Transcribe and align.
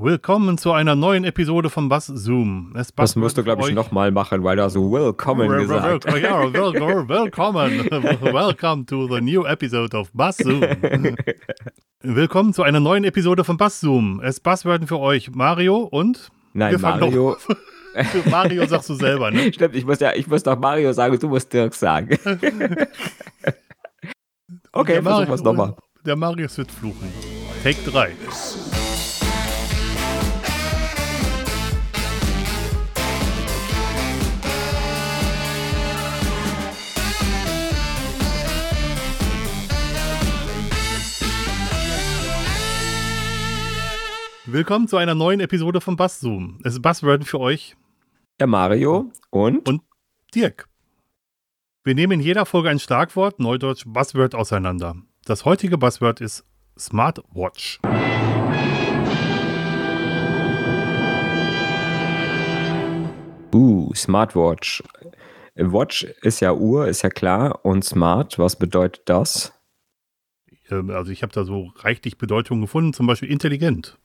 Willkommen 0.00 0.58
zu 0.58 0.70
einer 0.70 0.94
neuen 0.94 1.24
Episode 1.24 1.70
von 1.70 1.88
Bass 1.88 2.06
Zoom. 2.06 2.72
Es 2.76 2.94
das 2.94 3.16
musst 3.16 3.36
du, 3.36 3.42
glaube 3.42 3.68
ich, 3.68 3.74
nochmal 3.74 4.12
machen, 4.12 4.44
weil 4.44 4.54
du 4.54 4.62
hast 4.62 4.74
so 4.74 4.92
Willkommen 4.92 5.48
gesagt 5.48 6.06
hast. 6.06 6.18
Ja, 6.18 6.40
willkommen. 6.52 7.90
Welcome 7.90 8.86
to 8.86 9.08
the 9.12 9.20
new 9.20 9.44
episode 9.44 9.96
of 9.96 10.08
Bass 10.12 10.36
Zoom. 10.36 10.60
Willkommen 12.02 12.52
zu 12.52 12.62
einer 12.62 12.78
neuen 12.78 13.02
Episode 13.02 13.42
von 13.42 13.56
Bass 13.56 13.80
Zoom. 13.80 14.20
Es 14.22 14.38
Buzzwörden 14.38 14.86
für 14.86 15.00
euch 15.00 15.32
Mario 15.32 15.78
und... 15.78 16.30
Nein, 16.52 16.80
Mario... 16.80 17.36
Mario 18.30 18.66
sagst 18.66 18.90
du 18.90 18.94
selber, 18.94 19.32
ne? 19.32 19.52
Stimmt, 19.52 19.74
ich 19.74 19.84
muss 19.84 19.98
ja, 19.98 20.14
ich 20.14 20.28
muss 20.28 20.44
doch 20.44 20.56
Mario 20.56 20.92
sagen, 20.92 21.18
du 21.18 21.28
musst 21.28 21.52
Dirk 21.52 21.74
sagen. 21.74 22.16
okay, 24.70 25.02
versuchen 25.02 25.26
wir 25.26 25.34
es 25.34 25.42
nochmal. 25.42 25.74
Der 26.06 26.14
Marius 26.14 26.56
wird 26.56 26.70
fluchen. 26.70 27.12
Take 27.64 27.90
3. 27.90 28.12
Willkommen 44.50 44.88
zu 44.88 44.96
einer 44.96 45.14
neuen 45.14 45.40
Episode 45.40 45.82
von 45.82 45.96
Bass 45.96 46.20
Zoom. 46.20 46.58
Es 46.64 46.72
ist 46.72 46.80
Buzzword 46.80 47.24
für 47.24 47.38
euch. 47.38 47.76
Der 48.40 48.46
Mario 48.46 49.12
und? 49.28 49.68
Und 49.68 49.82
Dirk. 50.34 50.70
Wir 51.84 51.94
nehmen 51.94 52.12
in 52.12 52.20
jeder 52.20 52.46
Folge 52.46 52.70
ein 52.70 52.78
Schlagwort, 52.78 53.40
Neudeutsch 53.40 53.84
Buzzword, 53.86 54.34
auseinander. 54.34 54.96
Das 55.26 55.44
heutige 55.44 55.76
Buzzword 55.76 56.22
ist 56.22 56.46
Smartwatch. 56.78 57.78
Uh, 63.52 63.92
Smartwatch. 63.94 64.82
Watch 65.56 66.04
ist 66.22 66.40
ja 66.40 66.54
Uhr, 66.54 66.88
ist 66.88 67.02
ja 67.02 67.10
klar. 67.10 67.66
Und 67.66 67.84
Smart, 67.84 68.38
was 68.38 68.56
bedeutet 68.56 69.02
das? 69.10 69.52
Ähm, 70.70 70.88
also 70.88 71.12
ich 71.12 71.22
habe 71.22 71.34
da 71.34 71.44
so 71.44 71.70
reichlich 71.76 72.16
Bedeutungen 72.16 72.62
gefunden, 72.62 72.94
zum 72.94 73.06
Beispiel 73.06 73.30
intelligent. 73.30 73.98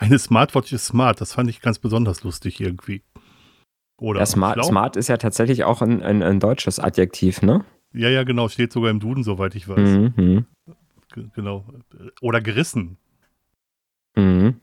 Eine 0.00 0.18
Smartwatch 0.18 0.72
ist 0.72 0.86
smart, 0.86 1.20
das 1.20 1.34
fand 1.34 1.50
ich 1.50 1.60
ganz 1.60 1.78
besonders 1.78 2.22
lustig 2.22 2.58
irgendwie. 2.58 3.02
Oder 3.98 4.20
ja, 4.20 4.26
smart, 4.26 4.64
smart 4.64 4.96
ist 4.96 5.08
ja 5.08 5.18
tatsächlich 5.18 5.64
auch 5.64 5.82
ein, 5.82 6.02
ein, 6.02 6.22
ein, 6.22 6.40
deutsches 6.40 6.80
Adjektiv, 6.80 7.42
ne? 7.42 7.66
Ja, 7.92 8.08
ja, 8.08 8.24
genau, 8.24 8.48
steht 8.48 8.72
sogar 8.72 8.90
im 8.90 8.98
Duden, 8.98 9.24
soweit 9.24 9.54
ich 9.54 9.68
weiß. 9.68 10.16
Mhm. 10.16 10.46
Genau. 11.34 11.66
Oder 12.22 12.40
gerissen. 12.40 12.96
Mhm. 14.16 14.58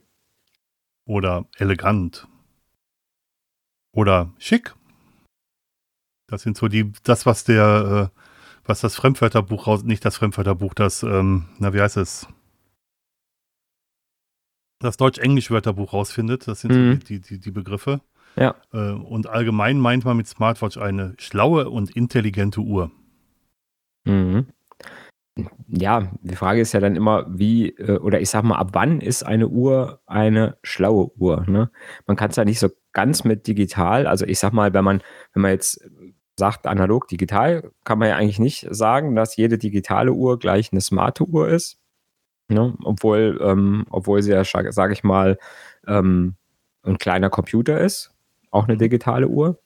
Oder 1.04 1.46
elegant. 1.56 2.26
Oder 3.92 4.32
schick. 4.38 4.74
Das 6.26 6.42
sind 6.42 6.56
so 6.56 6.66
die, 6.66 6.92
das, 7.04 7.26
was 7.26 7.44
der, 7.44 8.10
äh, 8.12 8.20
was 8.64 8.80
das 8.80 8.96
Fremdwörterbuch 8.96 9.68
raus, 9.68 9.84
nicht 9.84 10.04
das 10.04 10.16
Fremdwörterbuch, 10.16 10.74
das, 10.74 11.04
ähm, 11.04 11.48
na, 11.58 11.72
wie 11.72 11.80
heißt 11.80 11.96
es? 11.96 12.26
Das 14.78 14.96
Deutsch-Englisch-Wörterbuch 14.96 15.92
rausfindet. 15.92 16.46
Das 16.46 16.60
sind 16.60 16.72
mhm. 16.72 16.92
so 16.92 16.98
die, 17.06 17.20
die, 17.20 17.38
die, 17.40 17.50
Begriffe. 17.50 18.00
Ja. 18.36 18.54
Äh, 18.72 18.92
und 18.92 19.28
allgemein 19.28 19.78
meint 19.78 20.04
man 20.04 20.16
mit 20.16 20.28
Smartwatch 20.28 20.78
eine 20.78 21.14
schlaue 21.18 21.70
und 21.70 21.90
intelligente 21.96 22.60
Uhr. 22.60 22.90
Mhm. 24.04 24.46
Ja, 25.68 26.10
die 26.22 26.34
Frage 26.34 26.60
ist 26.60 26.72
ja 26.72 26.80
dann 26.80 26.96
immer, 26.96 27.26
wie, 27.28 27.68
äh, 27.70 27.98
oder 27.98 28.20
ich 28.20 28.30
sag 28.30 28.42
mal, 28.42 28.56
ab 28.56 28.70
wann 28.72 29.00
ist 29.00 29.22
eine 29.22 29.48
Uhr 29.48 30.00
eine 30.06 30.56
schlaue 30.62 31.10
Uhr? 31.16 31.44
Ne? 31.46 31.70
Man 32.06 32.16
kann 32.16 32.30
es 32.30 32.36
ja 32.36 32.44
nicht 32.44 32.58
so 32.58 32.68
ganz 32.92 33.24
mit 33.24 33.46
digital, 33.46 34.06
also 34.06 34.24
ich 34.24 34.38
sag 34.38 34.52
mal, 34.52 34.74
wenn 34.74 34.84
man, 34.84 35.02
wenn 35.32 35.42
man 35.42 35.52
jetzt 35.52 35.80
sagt 36.36 36.66
analog, 36.66 37.08
digital, 37.08 37.70
kann 37.84 37.98
man 37.98 38.08
ja 38.08 38.16
eigentlich 38.16 38.38
nicht 38.38 38.66
sagen, 38.70 39.14
dass 39.14 39.36
jede 39.36 39.58
digitale 39.58 40.12
Uhr 40.12 40.38
gleich 40.38 40.72
eine 40.72 40.80
smarte 40.80 41.24
Uhr 41.24 41.48
ist. 41.48 41.78
Ne? 42.48 42.74
Obwohl, 42.82 43.38
ähm, 43.42 43.84
obwohl 43.90 44.22
sie 44.22 44.32
ja, 44.32 44.44
sage 44.44 44.92
ich 44.92 45.04
mal, 45.04 45.38
ähm, 45.86 46.34
ein 46.82 46.98
kleiner 46.98 47.30
Computer 47.30 47.80
ist, 47.80 48.14
auch 48.50 48.66
eine 48.66 48.76
digitale 48.76 49.28
Uhr. 49.28 49.60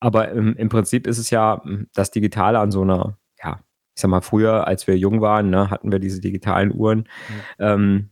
Aber 0.00 0.30
im, 0.30 0.56
im, 0.56 0.68
Prinzip 0.68 1.06
ist 1.06 1.18
es 1.18 1.30
ja 1.30 1.62
hm, 1.64 1.88
das 1.94 2.10
Digitale 2.10 2.58
an 2.58 2.70
so 2.70 2.82
einer, 2.82 3.16
ja, 3.42 3.60
ich 3.94 4.02
sag 4.02 4.10
mal, 4.10 4.20
früher, 4.20 4.66
als 4.66 4.86
wir 4.86 4.98
jung 4.98 5.20
waren, 5.20 5.50
ne, 5.50 5.70
hatten 5.70 5.92
wir 5.92 6.00
diese 6.00 6.20
digitalen 6.20 6.72
Uhren. 6.72 6.98
Mhm. 6.98 7.42
Ähm, 7.58 8.10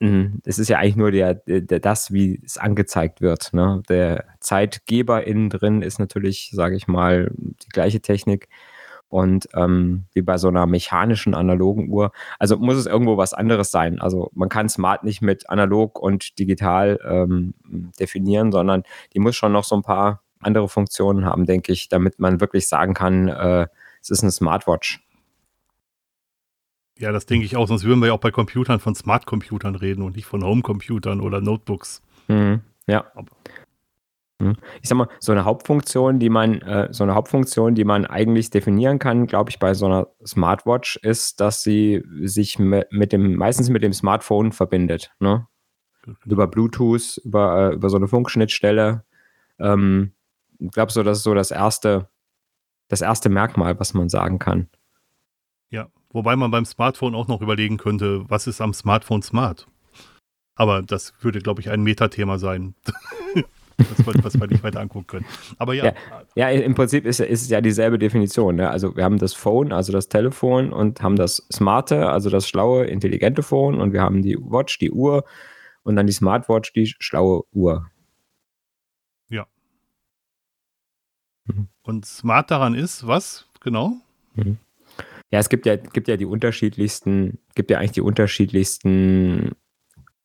hm, 0.00 0.40
es 0.44 0.58
ist 0.58 0.68
ja 0.68 0.78
eigentlich 0.78 0.96
nur 0.96 1.10
der, 1.10 1.34
der, 1.34 1.80
das, 1.80 2.12
wie 2.12 2.40
es 2.44 2.58
angezeigt 2.58 3.20
wird. 3.20 3.52
Ne? 3.52 3.82
Der 3.88 4.26
Zeitgeber 4.40 5.26
innen 5.26 5.50
drin 5.50 5.82
ist 5.82 5.98
natürlich, 5.98 6.50
sage 6.52 6.76
ich 6.76 6.86
mal, 6.86 7.30
die 7.34 7.68
gleiche 7.70 8.00
Technik 8.00 8.48
und 9.16 9.48
ähm, 9.54 10.04
wie 10.12 10.20
bei 10.20 10.36
so 10.36 10.48
einer 10.48 10.66
mechanischen 10.66 11.34
analogen 11.34 11.88
Uhr. 11.88 12.12
Also 12.38 12.58
muss 12.58 12.76
es 12.76 12.84
irgendwo 12.84 13.16
was 13.16 13.32
anderes 13.32 13.70
sein. 13.70 13.98
Also 13.98 14.30
man 14.34 14.50
kann 14.50 14.68
Smart 14.68 15.04
nicht 15.04 15.22
mit 15.22 15.48
analog 15.48 15.98
und 15.98 16.38
digital 16.38 17.00
ähm, 17.02 17.54
definieren, 17.98 18.52
sondern 18.52 18.82
die 19.14 19.18
muss 19.18 19.34
schon 19.34 19.52
noch 19.52 19.64
so 19.64 19.74
ein 19.74 19.82
paar 19.82 20.22
andere 20.40 20.68
Funktionen 20.68 21.24
haben, 21.24 21.46
denke 21.46 21.72
ich, 21.72 21.88
damit 21.88 22.18
man 22.18 22.42
wirklich 22.42 22.68
sagen 22.68 22.92
kann, 22.92 23.28
äh, 23.28 23.68
es 24.02 24.10
ist 24.10 24.22
eine 24.22 24.32
Smartwatch. 24.32 25.02
Ja, 26.98 27.10
das 27.10 27.24
denke 27.24 27.46
ich 27.46 27.56
auch, 27.56 27.68
sonst 27.68 27.84
würden 27.84 28.00
wir 28.00 28.08
ja 28.08 28.12
auch 28.12 28.20
bei 28.20 28.30
Computern 28.30 28.80
von 28.80 28.94
Smart-Computern 28.94 29.76
reden 29.76 30.02
und 30.02 30.16
nicht 30.16 30.26
von 30.26 30.44
Home-Computern 30.44 31.22
oder 31.22 31.40
Notebooks. 31.40 32.02
Mhm, 32.28 32.60
ja. 32.86 33.06
Aber. 33.14 33.30
Ich 34.38 34.88
sag 34.88 34.96
mal, 34.96 35.08
so 35.18 35.32
eine 35.32 35.46
Hauptfunktion, 35.46 36.18
die 36.18 36.28
man, 36.28 36.60
äh, 36.60 36.88
so 36.90 37.04
eine 37.04 37.14
Hauptfunktion, 37.14 37.74
die 37.74 37.84
man 37.84 38.04
eigentlich 38.04 38.50
definieren 38.50 38.98
kann, 38.98 39.26
glaube 39.26 39.48
ich, 39.50 39.58
bei 39.58 39.72
so 39.72 39.86
einer 39.86 40.08
Smartwatch, 40.26 40.96
ist, 40.96 41.40
dass 41.40 41.62
sie 41.62 42.02
sich 42.20 42.58
mit 42.58 43.12
dem, 43.12 43.36
meistens 43.36 43.70
mit 43.70 43.82
dem 43.82 43.94
Smartphone 43.94 44.52
verbindet. 44.52 45.10
Ne? 45.20 45.46
Über 46.26 46.46
Bluetooth, 46.48 47.18
über, 47.24 47.70
äh, 47.70 47.74
über 47.74 47.88
so 47.88 47.96
eine 47.96 48.08
Funkschnittstelle. 48.08 49.04
Ähm, 49.58 50.12
ich 50.58 50.70
glaube 50.70 50.92
so, 50.92 51.02
das 51.02 51.18
ist 51.18 51.24
so 51.24 51.32
das 51.32 51.50
erste, 51.50 52.10
das 52.88 53.00
erste 53.00 53.30
Merkmal, 53.30 53.80
was 53.80 53.94
man 53.94 54.10
sagen 54.10 54.38
kann. 54.38 54.68
Ja, 55.70 55.88
wobei 56.10 56.36
man 56.36 56.50
beim 56.50 56.66
Smartphone 56.66 57.14
auch 57.14 57.26
noch 57.26 57.40
überlegen 57.40 57.78
könnte, 57.78 58.28
was 58.28 58.46
ist 58.46 58.60
am 58.60 58.74
Smartphone 58.74 59.22
smart? 59.22 59.66
Aber 60.56 60.82
das 60.82 61.12
würde, 61.22 61.40
glaube 61.40 61.60
ich, 61.62 61.70
ein 61.70 61.82
Metathema 61.82 62.38
sein. 62.38 62.74
Das 63.78 64.06
was, 64.06 64.24
was 64.24 64.40
wir 64.40 64.46
nicht 64.46 64.62
weiter 64.62 64.80
angucken 64.80 65.06
können. 65.06 65.26
Aber 65.58 65.74
ja. 65.74 65.86
Ja, 66.34 66.50
ja 66.50 66.50
im 66.50 66.74
Prinzip 66.74 67.04
ist, 67.04 67.20
ist 67.20 67.42
es 67.42 67.48
ja 67.50 67.60
dieselbe 67.60 67.98
Definition. 67.98 68.56
Ne? 68.56 68.70
Also 68.70 68.96
wir 68.96 69.04
haben 69.04 69.18
das 69.18 69.34
Phone, 69.34 69.72
also 69.72 69.92
das 69.92 70.08
Telefon 70.08 70.72
und 70.72 71.02
haben 71.02 71.16
das 71.16 71.46
Smarte, 71.52 72.08
also 72.08 72.30
das 72.30 72.48
schlaue, 72.48 72.84
intelligente 72.84 73.42
Phone 73.42 73.80
und 73.80 73.92
wir 73.92 74.00
haben 74.00 74.22
die 74.22 74.36
Watch, 74.38 74.78
die 74.78 74.90
Uhr 74.90 75.24
und 75.82 75.96
dann 75.96 76.06
die 76.06 76.12
Smartwatch, 76.12 76.72
die 76.72 76.86
schlaue 76.98 77.42
Uhr. 77.52 77.90
Ja. 79.28 79.46
Mhm. 81.44 81.68
Und 81.82 82.06
smart 82.06 82.50
daran 82.50 82.74
ist, 82.74 83.06
was 83.06 83.46
genau? 83.60 83.96
Mhm. 84.34 84.58
Ja, 85.30 85.40
es 85.40 85.48
gibt 85.48 85.66
ja, 85.66 85.76
gibt 85.76 86.08
ja 86.08 86.16
die 86.16 86.24
unterschiedlichsten, 86.24 87.38
gibt 87.54 87.70
ja 87.70 87.78
eigentlich 87.78 87.92
die 87.92 88.00
unterschiedlichsten 88.00 89.52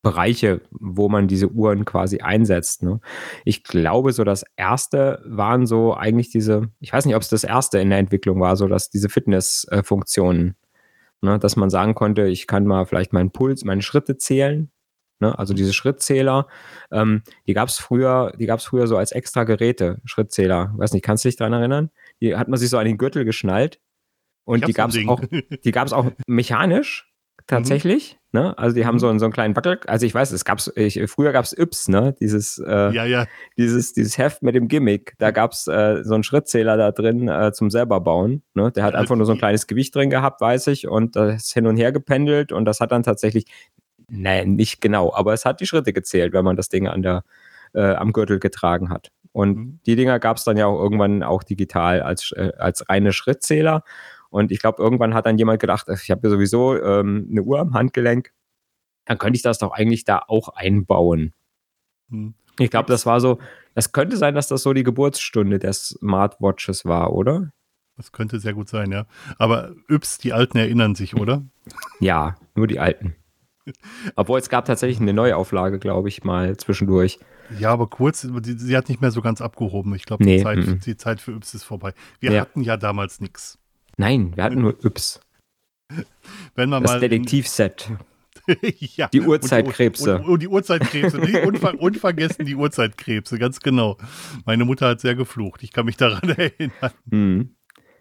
Bereiche, 0.01 0.61
wo 0.71 1.09
man 1.09 1.27
diese 1.27 1.49
Uhren 1.49 1.85
quasi 1.85 2.19
einsetzt. 2.19 2.81
Ne? 2.81 2.99
Ich 3.45 3.63
glaube, 3.63 4.13
so 4.13 4.23
das 4.23 4.43
erste 4.55 5.21
waren 5.25 5.67
so 5.67 5.93
eigentlich 5.95 6.29
diese, 6.29 6.69
ich 6.79 6.91
weiß 6.91 7.05
nicht, 7.05 7.15
ob 7.15 7.21
es 7.21 7.29
das 7.29 7.43
erste 7.43 7.79
in 7.79 7.91
der 7.91 7.99
Entwicklung 7.99 8.39
war, 8.39 8.55
so 8.55 8.67
dass 8.67 8.89
diese 8.89 9.09
Fitnessfunktionen, 9.09 10.55
ne? 11.21 11.37
dass 11.37 11.55
man 11.55 11.69
sagen 11.69 11.93
konnte, 11.93 12.27
ich 12.27 12.47
kann 12.47 12.65
mal 12.65 12.85
vielleicht 12.85 13.13
meinen 13.13 13.31
Puls, 13.31 13.63
meine 13.63 13.83
Schritte 13.83 14.17
zählen. 14.17 14.71
Ne? 15.19 15.37
Also 15.37 15.53
diese 15.53 15.71
Schrittzähler, 15.71 16.47
ähm, 16.91 17.21
die 17.45 17.53
gab 17.53 17.69
es 17.69 17.77
früher, 17.77 18.33
die 18.39 18.47
gab 18.47 18.57
es 18.57 18.65
früher 18.65 18.87
so 18.87 18.97
als 18.97 19.11
extra 19.11 19.43
Geräte, 19.43 20.01
Schrittzähler. 20.05 20.73
Weiß 20.77 20.93
nicht, 20.93 21.05
kannst 21.05 21.25
du 21.25 21.29
dich 21.29 21.35
daran 21.35 21.53
erinnern? 21.53 21.91
Die 22.21 22.35
hat 22.35 22.47
man 22.47 22.59
sich 22.59 22.71
so 22.71 22.79
an 22.79 22.85
den 22.85 22.97
Gürtel 22.97 23.23
geschnallt. 23.23 23.79
Und 24.45 24.67
die 24.67 24.73
gab 24.73 24.89
es 24.89 24.97
auch, 25.07 25.21
die 25.63 25.71
gab 25.71 25.85
es 25.85 25.93
auch 25.93 26.11
mechanisch 26.27 27.10
tatsächlich. 27.51 28.17
Mhm. 28.31 28.39
Ne? 28.39 28.57
Also 28.57 28.75
die 28.75 28.85
haben 28.85 28.95
mhm. 28.95 28.99
so, 28.99 29.17
so 29.19 29.25
einen 29.25 29.33
kleinen 29.33 29.55
Wackel. 29.55 29.79
Also 29.87 30.05
ich 30.05 30.13
weiß, 30.13 30.31
es 30.31 30.45
gab's, 30.45 30.71
ich, 30.75 30.99
früher 31.09 31.31
gab 31.31 31.45
es 31.45 31.57
Yps, 31.57 31.89
ne? 31.89 32.15
Dieses, 32.19 32.57
äh, 32.57 32.91
ja, 32.91 33.05
ja. 33.05 33.25
dieses, 33.57 33.93
dieses 33.93 34.17
Heft 34.17 34.41
mit 34.41 34.55
dem 34.55 34.67
Gimmick. 34.67 35.15
Da 35.19 35.31
gab 35.31 35.51
es 35.51 35.67
äh, 35.67 36.03
so 36.03 36.13
einen 36.13 36.23
Schrittzähler 36.23 36.77
da 36.77 36.91
drin 36.91 37.27
äh, 37.27 37.51
zum 37.51 37.69
selber 37.69 37.99
bauen. 37.99 38.41
Ne? 38.53 38.71
Der 38.71 38.83
hat 38.83 38.95
einfach 38.95 39.15
nur 39.15 39.25
so 39.25 39.33
ein 39.33 39.37
kleines 39.37 39.67
Gewicht 39.67 39.93
drin 39.93 40.09
gehabt, 40.09 40.41
weiß 40.41 40.67
ich, 40.67 40.87
und 40.87 41.15
das 41.15 41.51
hin 41.51 41.67
und 41.67 41.77
her 41.77 41.91
gependelt 41.91 42.51
und 42.51 42.65
das 42.65 42.79
hat 42.79 42.91
dann 42.91 43.03
tatsächlich, 43.03 43.45
nein, 44.07 44.55
nicht 44.55 44.81
genau, 44.81 45.13
aber 45.13 45.33
es 45.33 45.45
hat 45.45 45.59
die 45.59 45.67
Schritte 45.67 45.93
gezählt, 45.93 46.33
wenn 46.33 46.45
man 46.45 46.55
das 46.55 46.69
Ding 46.69 46.87
an 46.87 47.01
der, 47.01 47.23
äh, 47.73 47.93
am 47.95 48.13
Gürtel 48.13 48.39
getragen 48.39 48.89
hat. 48.89 49.11
Und 49.33 49.57
mhm. 49.57 49.79
die 49.85 49.95
Dinger 49.95 50.19
gab 50.19 50.37
es 50.37 50.43
dann 50.43 50.57
ja 50.57 50.65
auch 50.67 50.81
irgendwann 50.81 51.23
auch 51.23 51.43
digital 51.43 52.01
als, 52.01 52.31
äh, 52.31 52.51
als 52.57 52.87
reine 52.89 53.13
Schrittzähler. 53.13 53.83
Und 54.31 54.51
ich 54.51 54.59
glaube, 54.59 54.81
irgendwann 54.81 55.13
hat 55.13 55.27
dann 55.27 55.37
jemand 55.37 55.59
gedacht, 55.59 55.87
ich 55.89 56.09
habe 56.09 56.21
ja 56.23 56.29
sowieso 56.29 56.81
ähm, 56.81 57.27
eine 57.29 57.43
Uhr 57.43 57.59
am 57.59 57.73
Handgelenk. 57.73 58.31
dann 59.05 59.17
könnte 59.17 59.35
ich 59.35 59.43
das 59.43 59.59
doch 59.59 59.71
eigentlich 59.71 60.05
da 60.05 60.23
auch 60.27 60.49
einbauen. 60.49 61.33
Hm. 62.09 62.33
Ich 62.59 62.71
glaube, 62.71 62.87
das 62.87 63.05
war 63.05 63.19
so, 63.21 63.39
das 63.75 63.91
könnte 63.91 64.17
sein, 64.17 64.35
dass 64.35 64.47
das 64.47 64.63
so 64.63 64.73
die 64.73 64.83
Geburtsstunde 64.83 65.59
der 65.59 65.73
Smartwatches 65.73 66.85
war, 66.85 67.13
oder? 67.13 67.51
Das 67.97 68.11
könnte 68.11 68.39
sehr 68.39 68.53
gut 68.53 68.69
sein, 68.69 68.91
ja. 68.91 69.05
Aber 69.37 69.73
Yps, 69.89 70.17
die 70.17 70.33
Alten 70.33 70.57
erinnern 70.57 70.95
sich, 70.95 71.15
oder? 71.15 71.45
Ja, 71.99 72.37
nur 72.55 72.67
die 72.67 72.79
Alten. 72.79 73.15
Obwohl 74.15 74.39
es 74.39 74.49
gab 74.49 74.65
tatsächlich 74.65 74.99
eine 74.99 75.13
Neuauflage, 75.13 75.77
glaube 75.77 76.09
ich, 76.09 76.23
mal 76.23 76.57
zwischendurch. 76.57 77.19
Ja, 77.59 77.71
aber 77.71 77.87
kurz, 77.87 78.27
die, 78.27 78.53
sie 78.57 78.75
hat 78.75 78.89
nicht 78.89 79.01
mehr 79.01 79.11
so 79.11 79.21
ganz 79.21 79.41
abgehoben. 79.41 79.93
Ich 79.95 80.05
glaube, 80.05 80.23
nee, 80.23 80.43
die, 80.43 80.79
die, 80.79 80.97
Zeit 80.97 81.21
für 81.21 81.33
Yps 81.33 81.53
ist 81.53 81.63
vorbei. 81.63 81.93
Wir 82.19 82.31
ja. 82.31 82.41
hatten 82.41 82.61
ja 82.61 82.77
damals 82.77 83.19
nichts. 83.19 83.59
Nein, 83.97 84.35
wir 84.35 84.43
hatten 84.43 84.61
nur 84.61 84.83
Yps. 84.83 85.19
Wenn 86.55 86.69
man 86.69 86.83
das 86.83 86.93
mal 86.93 86.99
Detektivset. 86.99 87.91
ja. 88.95 89.07
Die 89.09 89.21
Urzeitkrebse. 89.21 90.15
Und, 90.15 90.21
und, 90.21 90.29
und 90.29 90.41
die 90.41 90.47
Urzeitkrebse. 90.47 91.19
unver 91.45 91.73
unvergessen 91.79 92.45
die 92.45 92.55
Urzeitkrebse, 92.55 93.37
ganz 93.37 93.59
genau. 93.59 93.97
Meine 94.45 94.65
Mutter 94.65 94.87
hat 94.89 95.01
sehr 95.01 95.15
geflucht. 95.15 95.63
Ich 95.63 95.71
kann 95.71 95.85
mich 95.85 95.97
daran 95.97 96.29
erinnern. 96.37 96.91
Mhm. 97.05 97.55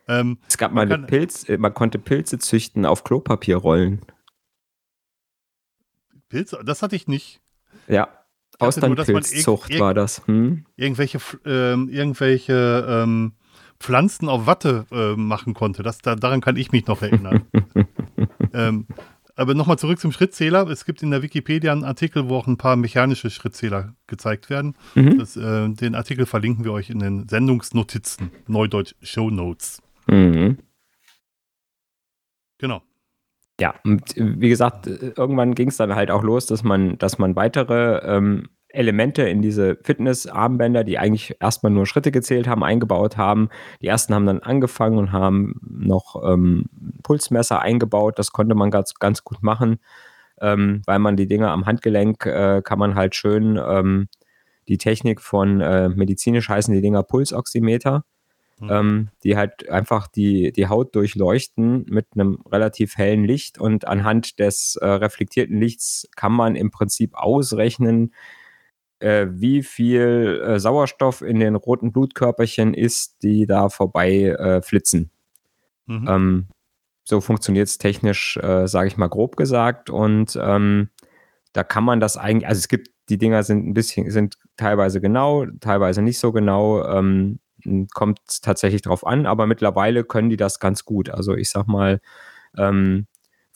Ähm, 0.09 0.39
es 0.49 0.59
gab 0.59 0.73
mal 0.73 0.87
man, 0.87 1.07
Pilz, 1.07 1.49
äh, 1.49 1.59
man 1.59 1.75
konnte 1.75 1.99
Pilze 1.99 2.39
züchten 2.39 2.87
auf 2.87 3.05
Klopapierrollen. 3.05 4.01
Pilze? 6.29 6.61
Das 6.65 6.83
hatte 6.83 6.97
ich 6.97 7.07
nicht. 7.07 7.41
Ja, 7.87 8.09
Austernpilzzucht 8.59 9.79
war 9.79 9.95
das. 9.95 10.27
Hm? 10.27 10.67
Irgendwelche, 10.77 11.19
ähm, 11.45 11.89
irgendwelche 11.89 12.87
ähm, 12.89 13.33
Pflanzen 13.81 14.29
auf 14.29 14.47
Watte 14.47 14.87
äh, 14.93 15.17
machen 15.17 15.55
konnte. 15.55 15.83
Das, 15.83 15.99
da, 15.99 16.15
daran 16.15 16.41
kann 16.41 16.57
ich 16.57 16.71
mich 16.71 16.87
noch 16.87 17.03
erinnern. 17.03 17.47
ähm, 18.53 18.87
aber 19.35 19.55
nochmal 19.55 19.79
zurück 19.79 19.99
zum 19.99 20.13
Schrittzähler. 20.13 20.69
Es 20.69 20.85
gibt 20.85 21.03
in 21.03 21.11
der 21.11 21.23
Wikipedia 21.23 21.73
einen 21.73 21.85
Artikel, 21.85 22.29
wo 22.29 22.37
auch 22.37 22.47
ein 22.47 22.59
paar 22.59 22.77
mechanische 22.77 23.31
Schrittzähler 23.31 23.95
gezeigt 24.07 24.51
werden. 24.51 24.75
Mhm. 24.95 25.19
Das, 25.19 25.35
äh, 25.37 25.71
den 25.71 25.95
Artikel 25.95 26.27
verlinken 26.27 26.65
wir 26.65 26.73
euch 26.73 26.91
in 26.91 26.99
den 26.99 27.27
Sendungsnotizen, 27.27 28.31
Neudeutsch 28.47 28.95
Show 29.03 29.31
Notes. 29.31 29.81
Mhm. 30.07 30.59
Genau. 32.59 32.83
Ja, 33.59 33.75
und 33.85 34.15
wie 34.17 34.49
gesagt, 34.51 34.87
irgendwann 34.87 35.55
ging 35.55 35.69
es 35.69 35.79
dann 35.79 35.95
halt 35.95 36.11
auch 36.11 36.23
los, 36.23 36.45
dass 36.47 36.63
man, 36.63 36.99
dass 36.99 37.19
man 37.19 37.37
weitere 37.37 37.99
ähm, 38.05 38.49
Elemente 38.73 39.23
in 39.23 39.43
diese 39.43 39.77
Fitness-Armbänder, 39.83 40.85
die 40.85 40.99
eigentlich 40.99 41.37
erstmal 41.41 41.73
nur 41.73 41.87
Schritte 41.87 42.11
gezählt 42.11 42.49
haben, 42.49 42.65
eingebaut 42.65 43.17
haben. 43.17 43.49
Die 43.81 43.87
ersten 43.87 44.15
haben 44.15 44.27
dann 44.27 44.41
angefangen 44.41 44.99
und 44.99 45.13
haben 45.13 45.61
noch 45.63 46.23
ähm, 46.25 46.67
Pulsmesser 47.03 47.61
eingebaut. 47.61 48.19
Das 48.19 48.33
konnte 48.33 48.55
man 48.55 48.71
ganz, 48.71 48.95
ganz 48.95 49.25
gut 49.25 49.43
machen, 49.43 49.79
ähm, 50.41 50.83
weil 50.87 50.99
man 50.99 51.17
die 51.17 51.27
Dinge 51.27 51.51
am 51.51 51.67
Handgelenk 51.67 52.27
äh, 52.27 52.63
kann 52.63 52.79
man 52.79 52.95
halt 52.95 53.15
schön 53.15 53.59
ähm, 53.63 54.09
die 54.69 54.79
Technik 54.79 55.21
von 55.21 55.61
äh, 55.61 55.89
medizinisch 55.89 56.49
heißen 56.49 56.73
die 56.73 56.81
Dinger 56.81 57.03
Pulsoximeter 57.03 58.05
mhm. 58.61 58.71
ähm, 58.71 59.09
die 59.25 59.37
halt 59.37 59.69
einfach 59.69 60.07
die, 60.07 60.53
die 60.53 60.69
Haut 60.69 60.95
durchleuchten 60.95 61.87
mit 61.89 62.07
einem 62.15 62.39
relativ 62.51 62.97
hellen 62.97 63.25
Licht 63.25 63.59
und 63.59 63.87
anhand 63.87 64.39
des 64.39 64.77
äh, 64.77 64.87
reflektierten 64.87 65.59
Lichts 65.59 66.09
kann 66.17 66.33
man 66.33 66.57
im 66.57 66.71
Prinzip 66.71 67.15
ausrechnen, 67.15 68.15
äh, 69.01 69.27
wie 69.31 69.63
viel 69.63 70.43
äh, 70.45 70.61
Sauerstoff 70.61 71.23
in 71.23 71.41
den 71.41 71.57
roten 71.57 71.93
Blutkörperchen 71.93 72.75
ist, 72.75 73.23
die 73.23 73.47
da 73.47 73.69
vorbei 73.69 74.27
äh, 74.27 74.63
flitzen. 74.63 75.11
Mhm. 75.87 76.07
Ähm, 76.09 76.47
so 77.05 77.21
funktioniert 77.21 77.67
es 77.69 77.79
technisch, 77.79 78.37
äh, 78.37 78.69
sage 78.69 78.89
ich 78.89 78.97
mal 78.97 79.09
grob 79.09 79.37
gesagt. 79.37 79.91
Und 79.91 80.39
ähm, 80.41 80.91
da 81.53 81.65
kann 81.65 81.85
man 81.85 81.99
das 81.99 82.17
eigentlich, 82.17 82.49
also 82.49 82.61
es 82.61 82.69
gibt, 82.69 82.91
die 83.09 83.19
Dinger 83.19 83.43
sind 83.43 83.67
ein 83.67 83.75
bisschen, 83.75 84.11
sind 84.11 84.39
teilweise 84.57 85.01
genau, 85.01 85.47
teilweise 85.61 86.03
nicht 86.03 86.19
so 86.19 86.31
genau. 86.33 86.85
Ähm, 86.85 87.41
kommt 87.93 88.21
tatsächlich 88.43 88.83
drauf 88.83 89.07
an, 89.07 89.27
aber 89.27 89.47
mittlerweile 89.47 90.05
können 90.05 90.31
die 90.31 90.37
das 90.37 90.61
ganz 90.61 90.85
gut. 90.85 91.11
Also 91.11 91.35
ich 91.35 91.51
sag 91.51 91.67
mal, 91.67 92.01
ähm, 92.57 93.07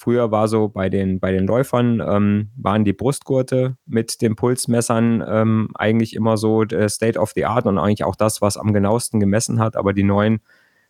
früher 0.04 0.30
war 0.30 0.48
so 0.48 0.68
bei 0.68 0.90
den, 0.90 1.18
bei 1.18 1.32
den 1.32 1.46
Läufern, 1.46 2.02
ähm, 2.06 2.50
waren 2.56 2.84
die 2.84 2.92
Brustgurte 2.92 3.78
mit 3.86 4.20
den 4.20 4.36
Pulsmessern 4.36 5.24
ähm, 5.26 5.70
eigentlich 5.76 6.14
immer 6.14 6.36
so 6.36 6.64
der 6.64 6.90
State 6.90 7.18
of 7.18 7.32
the 7.34 7.46
Art 7.46 7.64
und 7.64 7.78
eigentlich 7.78 8.04
auch 8.04 8.14
das, 8.14 8.42
was 8.42 8.58
am 8.58 8.74
genauesten 8.74 9.18
gemessen 9.18 9.60
hat, 9.60 9.76
aber 9.76 9.94
die 9.94 10.02
neuen 10.02 10.40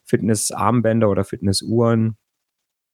Fitnessarmbänder 0.03 1.09
oder 1.09 1.23
Fitnessuhren, 1.23 2.17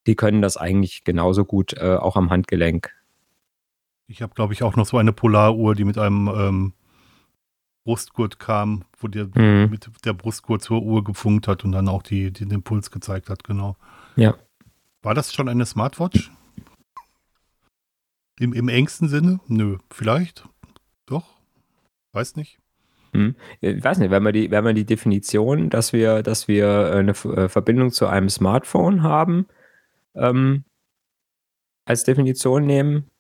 die 0.07 0.15
können 0.15 0.43
das 0.43 0.59
eigentlich 0.59 1.05
genauso 1.05 1.47
gut 1.47 1.73
äh, 1.79 1.97
auch 1.97 2.17
am 2.17 2.29
Handgelenk. 2.29 2.91
Ich 4.07 4.21
habe, 4.21 4.35
glaube 4.35 4.53
ich, 4.53 4.63
auch 4.63 4.77
noch 4.77 4.87
so 4.87 4.99
eine 4.99 5.15
Polaruhr, 5.15 5.75
die 5.75 5.85
mit 5.85 5.97
einem 5.97 6.29
ähm, 6.29 6.73
Brustgurt 7.85 8.39
kam, 8.39 8.85
wo 8.99 9.09
der 9.09 9.25
mhm. 9.35 9.71
mit 9.71 9.89
der 10.05 10.13
Brustgurt 10.13 10.61
zur 10.61 10.83
Uhr 10.83 11.03
gefunkt 11.03 11.49
hat 11.49 11.65
und 11.65 11.73
dann 11.73 11.89
auch 11.89 12.03
die, 12.03 12.31
die, 12.31 12.47
den 12.47 12.63
Puls 12.63 12.91
gezeigt 12.91 13.31
hat, 13.31 13.43
genau. 13.43 13.77
Ja. 14.17 14.35
War 15.03 15.15
das 15.15 15.33
schon 15.33 15.49
eine 15.49 15.65
Smartwatch? 15.65 16.31
Im, 18.39 18.53
Im 18.53 18.69
engsten 18.69 19.09
Sinne? 19.09 19.41
Nö, 19.49 19.79
vielleicht. 19.91 20.49
Doch. 21.07 21.41
Weiß 22.13 22.37
nicht. 22.37 22.59
Hm. 23.13 23.35
Ich 23.61 23.83
weiß 23.83 23.99
nicht, 23.99 24.11
wenn 24.11 24.23
man 24.23 24.33
die, 24.33 24.51
wenn 24.51 24.65
man 24.65 24.75
die 24.75 24.85
Definition, 24.85 25.69
dass 25.71 25.93
wir, 25.93 26.23
dass 26.23 26.49
wir 26.49 26.93
eine 26.93 27.13
äh, 27.13 27.49
Verbindung 27.49 27.91
zu 27.91 28.07
einem 28.07 28.29
Smartphone 28.29 29.03
haben, 29.03 29.47
ähm, 30.15 30.65
als 31.87 32.05
Definition 32.05 32.67
nehmen, 32.67 33.11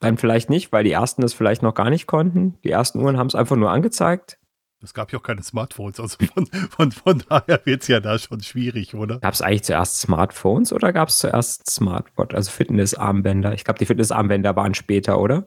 dann 0.00 0.18
vielleicht 0.18 0.50
nicht, 0.50 0.70
weil 0.70 0.84
die 0.84 0.92
ersten 0.92 1.22
das 1.22 1.34
vielleicht 1.34 1.62
noch 1.62 1.74
gar 1.74 1.90
nicht 1.90 2.06
konnten. 2.06 2.58
Die 2.62 2.70
ersten 2.70 3.00
Uhren 3.00 3.16
haben 3.16 3.26
es 3.28 3.34
einfach 3.34 3.56
nur 3.56 3.70
angezeigt. 3.70 4.38
Es 4.82 4.92
gab 4.94 5.12
ja 5.12 5.18
auch 5.18 5.22
keine 5.22 5.42
Smartphones, 5.42 5.98
also 5.98 6.18
von, 6.34 6.46
von, 6.46 6.92
von 6.92 7.22
daher 7.28 7.60
wird 7.64 7.82
es 7.82 7.88
ja 7.88 8.00
da 8.00 8.18
schon 8.18 8.42
schwierig, 8.42 8.94
oder? 8.94 9.18
Gab 9.20 9.34
es 9.34 9.42
eigentlich 9.42 9.64
zuerst 9.64 10.00
Smartphones 10.00 10.72
oder 10.72 10.92
gab 10.92 11.08
es 11.08 11.18
zuerst 11.18 11.70
Smartwatch, 11.70 12.34
also 12.34 12.50
Fitnessarmbänder? 12.50 13.54
Ich 13.54 13.64
glaube, 13.64 13.78
die 13.78 13.86
Fitnessarmbänder 13.86 14.54
waren 14.54 14.74
später, 14.74 15.18
oder? 15.18 15.44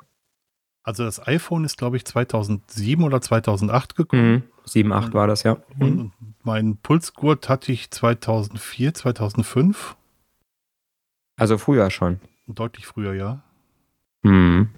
Also 0.83 1.03
das 1.03 1.25
iPhone 1.27 1.65
ist, 1.65 1.77
glaube 1.77 1.97
ich, 1.97 2.05
2007 2.05 3.03
oder 3.03 3.21
2008 3.21 3.95
gekommen. 3.95 4.31
Mhm. 4.31 4.43
7, 4.65 4.91
8 4.91 5.13
war 5.13 5.27
das, 5.27 5.43
ja. 5.43 5.57
Mhm. 5.75 5.81
Und 5.81 6.13
meinen 6.43 6.77
Pulsgurt 6.77 7.49
hatte 7.49 7.71
ich 7.71 7.91
2004, 7.91 8.93
2005. 8.93 9.95
Also 11.37 11.57
früher 11.57 11.89
schon. 11.91 12.19
Deutlich 12.47 12.87
früher, 12.87 13.13
ja. 13.13 13.43
Mhm. 14.23 14.69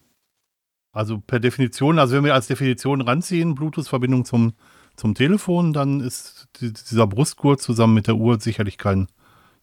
Also 0.94 1.20
per 1.20 1.40
Definition, 1.40 2.00
also 2.00 2.16
wenn 2.16 2.26
wir 2.26 2.34
als 2.34 2.48
Definition 2.48 3.02
ranziehen, 3.02 3.56
Bluetooth-Verbindung 3.56 4.26
zum, 4.26 4.54
zum 4.96 5.16
Telefon, 5.16 5.72
dann 5.72 6.02
ist 6.02 6.50
dieser 6.60 7.08
Brustgurt 7.08 7.62
zusammen 7.62 7.94
mit 7.94 8.08
der 8.08 8.16
Uhr 8.16 8.40
sicherlich 8.40 8.78
kein 8.78 9.08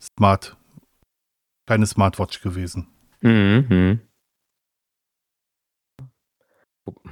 Smart, 0.00 0.56
keine 1.66 1.86
Smartwatch 1.86 2.40
gewesen. 2.40 2.86
Mhm. 3.20 4.00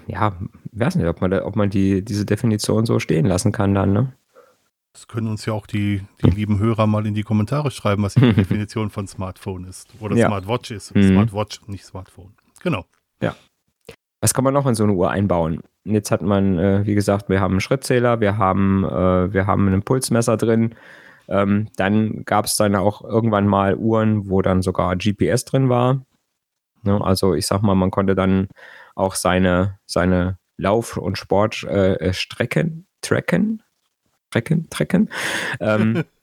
Ja, 0.06 0.38
weiß 0.72 0.96
nicht, 0.96 1.06
ob 1.06 1.20
man, 1.20 1.30
da, 1.30 1.44
ob 1.44 1.56
man 1.56 1.68
die, 1.68 2.02
diese 2.02 2.24
Definition 2.24 2.86
so 2.86 2.98
stehen 2.98 3.26
lassen 3.26 3.52
kann 3.52 3.74
dann, 3.74 3.92
ne? 3.92 4.12
Das 4.94 5.08
können 5.08 5.26
uns 5.26 5.44
ja 5.44 5.52
auch 5.52 5.66
die, 5.66 6.00
die 6.24 6.30
lieben 6.30 6.58
Hörer 6.58 6.86
mal 6.86 7.06
in 7.06 7.12
die 7.12 7.22
Kommentare 7.22 7.70
schreiben, 7.70 8.02
was 8.02 8.14
die 8.14 8.20
Definition 8.32 8.88
von 8.88 9.06
Smartphone 9.06 9.64
ist. 9.64 9.90
Oder 10.00 10.16
ja. 10.16 10.28
Smartwatch 10.28 10.70
ist. 10.70 10.94
Mhm. 10.94 11.08
Smartwatch, 11.08 11.60
nicht 11.66 11.84
Smartphone. 11.84 12.34
Genau. 12.62 12.86
Ja. 13.20 13.36
Was 14.26 14.34
kann 14.34 14.42
man 14.42 14.54
noch 14.54 14.66
in 14.66 14.74
so 14.74 14.82
eine 14.82 14.92
Uhr 14.92 15.08
einbauen? 15.08 15.62
Jetzt 15.84 16.10
hat 16.10 16.20
man, 16.20 16.58
äh, 16.58 16.84
wie 16.84 16.96
gesagt, 16.96 17.28
wir 17.28 17.40
haben 17.40 17.52
einen 17.52 17.60
Schrittzähler, 17.60 18.18
wir 18.18 18.38
haben, 18.38 18.82
äh, 18.82 19.32
wir 19.32 19.46
haben 19.46 19.68
ein 19.68 19.74
Impulsmesser 19.74 20.36
drin. 20.36 20.74
Ähm, 21.28 21.68
dann 21.76 22.24
gab 22.24 22.46
es 22.46 22.56
dann 22.56 22.74
auch 22.74 23.04
irgendwann 23.04 23.46
mal 23.46 23.76
Uhren, 23.76 24.28
wo 24.28 24.42
dann 24.42 24.62
sogar 24.62 24.96
GPS 24.96 25.44
drin 25.44 25.68
war. 25.68 26.04
Ne? 26.82 27.00
Also 27.00 27.34
ich 27.34 27.46
sag 27.46 27.62
mal, 27.62 27.76
man 27.76 27.92
konnte 27.92 28.16
dann 28.16 28.48
auch 28.96 29.14
seine, 29.14 29.78
seine 29.86 30.38
Lauf- 30.56 30.96
und 30.96 31.16
Sportstrecken 31.18 32.78
äh, 32.80 32.96
tracken. 33.02 33.62
Tracken, 34.32 34.68
tracken. 34.70 35.08
Ähm, 35.60 36.02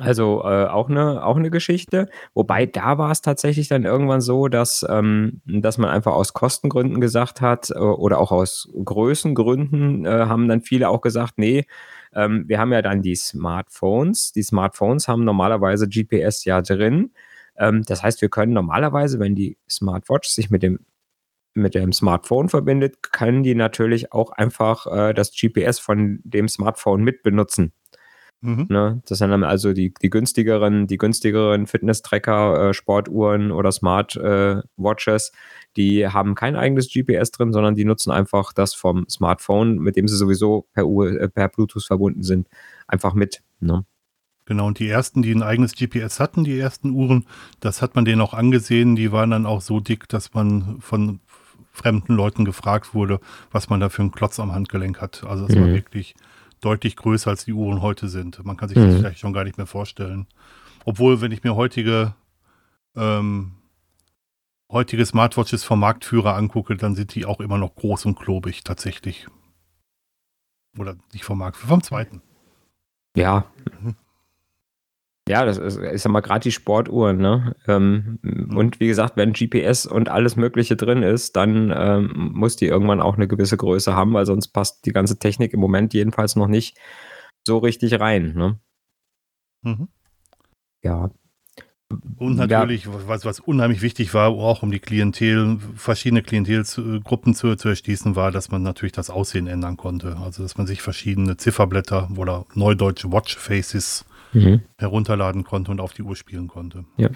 Also 0.00 0.42
äh, 0.44 0.66
auch 0.66 0.88
eine 0.88 1.24
auch 1.24 1.36
eine 1.36 1.50
Geschichte. 1.50 2.08
Wobei 2.34 2.64
da 2.66 2.96
war 2.96 3.10
es 3.10 3.20
tatsächlich 3.20 3.68
dann 3.68 3.84
irgendwann 3.84 4.20
so, 4.20 4.48
dass 4.48 4.84
ähm, 4.88 5.42
dass 5.46 5.78
man 5.78 5.90
einfach 5.90 6.12
aus 6.12 6.32
Kostengründen 6.32 7.00
gesagt 7.00 7.40
hat 7.40 7.70
äh, 7.70 7.78
oder 7.78 8.18
auch 8.18 8.32
aus 8.32 8.68
Größengründen 8.84 10.06
äh, 10.06 10.08
haben 10.26 10.48
dann 10.48 10.62
viele 10.62 10.88
auch 10.88 11.02
gesagt, 11.02 11.34
nee, 11.36 11.66
ähm, 12.14 12.44
wir 12.48 12.58
haben 12.58 12.72
ja 12.72 12.82
dann 12.82 13.02
die 13.02 13.14
Smartphones. 13.14 14.32
Die 14.32 14.42
Smartphones 14.42 15.06
haben 15.06 15.24
normalerweise 15.24 15.86
GPS 15.88 16.44
ja 16.44 16.62
drin. 16.62 17.12
Ähm, 17.56 17.82
das 17.86 18.02
heißt, 18.02 18.22
wir 18.22 18.30
können 18.30 18.52
normalerweise, 18.54 19.18
wenn 19.20 19.34
die 19.34 19.58
Smartwatch 19.68 20.28
sich 20.28 20.50
mit 20.50 20.62
dem 20.62 20.80
mit 21.54 21.74
dem 21.74 21.92
Smartphone 21.92 22.48
verbindet, 22.48 23.12
können 23.12 23.42
die 23.42 23.56
natürlich 23.56 24.12
auch 24.12 24.30
einfach 24.30 24.86
äh, 24.86 25.12
das 25.14 25.32
GPS 25.32 25.80
von 25.80 26.20
dem 26.24 26.48
Smartphone 26.48 27.02
mitbenutzen. 27.02 27.72
Mhm. 28.42 28.66
Ne? 28.68 29.02
Das 29.06 29.18
sind 29.18 29.30
dann 29.30 29.44
also 29.44 29.72
die, 29.72 29.92
die 30.00 30.08
günstigeren, 30.08 30.86
die 30.86 30.96
günstigeren 30.96 31.66
Fitness-Tracker, 31.66 32.70
äh, 32.70 32.74
Sportuhren 32.74 33.52
oder 33.52 33.70
Smart 33.70 34.16
äh, 34.16 34.62
Watches, 34.76 35.32
die 35.76 36.08
haben 36.08 36.34
kein 36.34 36.56
eigenes 36.56 36.90
GPS 36.92 37.30
drin, 37.32 37.52
sondern 37.52 37.74
die 37.74 37.84
nutzen 37.84 38.10
einfach 38.10 38.52
das 38.52 38.74
vom 38.74 39.06
Smartphone, 39.08 39.78
mit 39.78 39.96
dem 39.96 40.08
sie 40.08 40.16
sowieso 40.16 40.66
per, 40.72 40.86
Uhr, 40.86 41.20
äh, 41.20 41.28
per 41.28 41.48
Bluetooth 41.48 41.84
verbunden 41.84 42.22
sind, 42.22 42.48
einfach 42.86 43.12
mit. 43.12 43.42
Ne? 43.60 43.84
Genau, 44.46 44.66
und 44.66 44.78
die 44.78 44.88
ersten, 44.88 45.22
die 45.22 45.32
ein 45.32 45.42
eigenes 45.42 45.74
GPS 45.74 46.18
hatten, 46.18 46.42
die 46.42 46.58
ersten 46.58 46.90
Uhren, 46.90 47.26
das 47.60 47.82
hat 47.82 47.94
man 47.94 48.04
denen 48.04 48.22
auch 48.22 48.34
angesehen, 48.34 48.96
die 48.96 49.12
waren 49.12 49.30
dann 49.30 49.46
auch 49.46 49.60
so 49.60 49.80
dick, 49.80 50.08
dass 50.08 50.32
man 50.32 50.80
von 50.80 51.20
fremden 51.72 52.14
Leuten 52.14 52.44
gefragt 52.44 52.94
wurde, 52.94 53.20
was 53.52 53.68
man 53.68 53.80
da 53.80 53.90
für 53.90 54.02
einen 54.02 54.10
Klotz 54.10 54.40
am 54.40 54.52
Handgelenk 54.52 55.00
hat. 55.00 55.24
Also 55.24 55.46
es 55.46 55.54
mhm. 55.54 55.60
war 55.60 55.68
wirklich 55.68 56.14
deutlich 56.60 56.96
größer, 56.96 57.30
als 57.30 57.44
die 57.44 57.52
Uhren 57.52 57.82
heute 57.82 58.08
sind. 58.08 58.44
Man 58.44 58.56
kann 58.56 58.68
sich 58.68 58.78
mhm. 58.78 58.86
das 58.86 58.96
vielleicht 58.96 59.20
schon 59.20 59.32
gar 59.32 59.44
nicht 59.44 59.56
mehr 59.56 59.66
vorstellen. 59.66 60.26
Obwohl, 60.84 61.20
wenn 61.20 61.32
ich 61.32 61.42
mir 61.42 61.56
heutige, 61.56 62.14
ähm, 62.96 63.52
heutige 64.70 65.04
Smartwatches 65.04 65.64
vom 65.64 65.80
Marktführer 65.80 66.36
angucke, 66.36 66.76
dann 66.76 66.94
sind 66.94 67.14
die 67.14 67.26
auch 67.26 67.40
immer 67.40 67.58
noch 67.58 67.74
groß 67.74 68.06
und 68.06 68.18
klobig, 68.18 68.64
tatsächlich. 68.64 69.26
Oder 70.78 70.96
nicht 71.12 71.24
vom 71.24 71.38
Marktführer, 71.38 71.68
vom 71.68 71.82
zweiten. 71.82 72.22
Ja. 73.16 73.46
Ja, 75.30 75.44
das 75.44 75.58
ist, 75.58 75.78
ich 75.78 76.02
sag 76.02 76.10
mal, 76.10 76.22
gerade 76.22 76.42
die 76.42 76.50
Sportuhren, 76.50 77.18
ne? 77.18 77.54
Ähm, 77.68 78.18
mhm. 78.22 78.56
Und 78.56 78.80
wie 78.80 78.88
gesagt, 78.88 79.16
wenn 79.16 79.32
GPS 79.32 79.86
und 79.86 80.08
alles 80.08 80.34
Mögliche 80.34 80.74
drin 80.74 81.04
ist, 81.04 81.36
dann 81.36 81.72
ähm, 81.72 82.32
muss 82.34 82.56
die 82.56 82.66
irgendwann 82.66 83.00
auch 83.00 83.14
eine 83.14 83.28
gewisse 83.28 83.56
Größe 83.56 83.94
haben, 83.94 84.12
weil 84.12 84.26
sonst 84.26 84.48
passt 84.48 84.86
die 84.86 84.92
ganze 84.92 85.20
Technik 85.20 85.52
im 85.52 85.60
Moment 85.60 85.94
jedenfalls 85.94 86.34
noch 86.34 86.48
nicht 86.48 86.76
so 87.46 87.58
richtig 87.58 88.00
rein, 88.00 88.34
ne? 88.34 88.58
Mhm. 89.62 89.86
Ja. 90.82 91.10
Und 92.18 92.34
natürlich, 92.36 92.86
ja. 92.86 92.92
was, 93.06 93.24
was 93.24 93.38
unheimlich 93.38 93.82
wichtig 93.82 94.12
war, 94.12 94.30
auch 94.30 94.64
um 94.64 94.72
die 94.72 94.80
Klientel, 94.80 95.58
verschiedene 95.76 96.22
Klientelgruppen 96.22 97.34
zu, 97.34 97.54
zu 97.54 97.68
erschließen, 97.68 98.16
war, 98.16 98.32
dass 98.32 98.50
man 98.50 98.62
natürlich 98.62 98.92
das 98.92 99.10
Aussehen 99.10 99.46
ändern 99.46 99.76
konnte. 99.76 100.16
Also, 100.16 100.42
dass 100.42 100.58
man 100.58 100.66
sich 100.66 100.82
verschiedene 100.82 101.36
Zifferblätter 101.36 102.08
oder 102.16 102.46
neudeutsche 102.54 103.12
Watchfaces 103.12 104.06
mhm. 104.32 104.62
herunterladen 104.78 105.44
konnte 105.44 105.70
und 105.70 105.80
auf 105.80 105.92
die 105.92 106.02
Uhr 106.02 106.16
spielen 106.16 106.48
konnte. 106.48 106.84
Ja. 106.96 107.10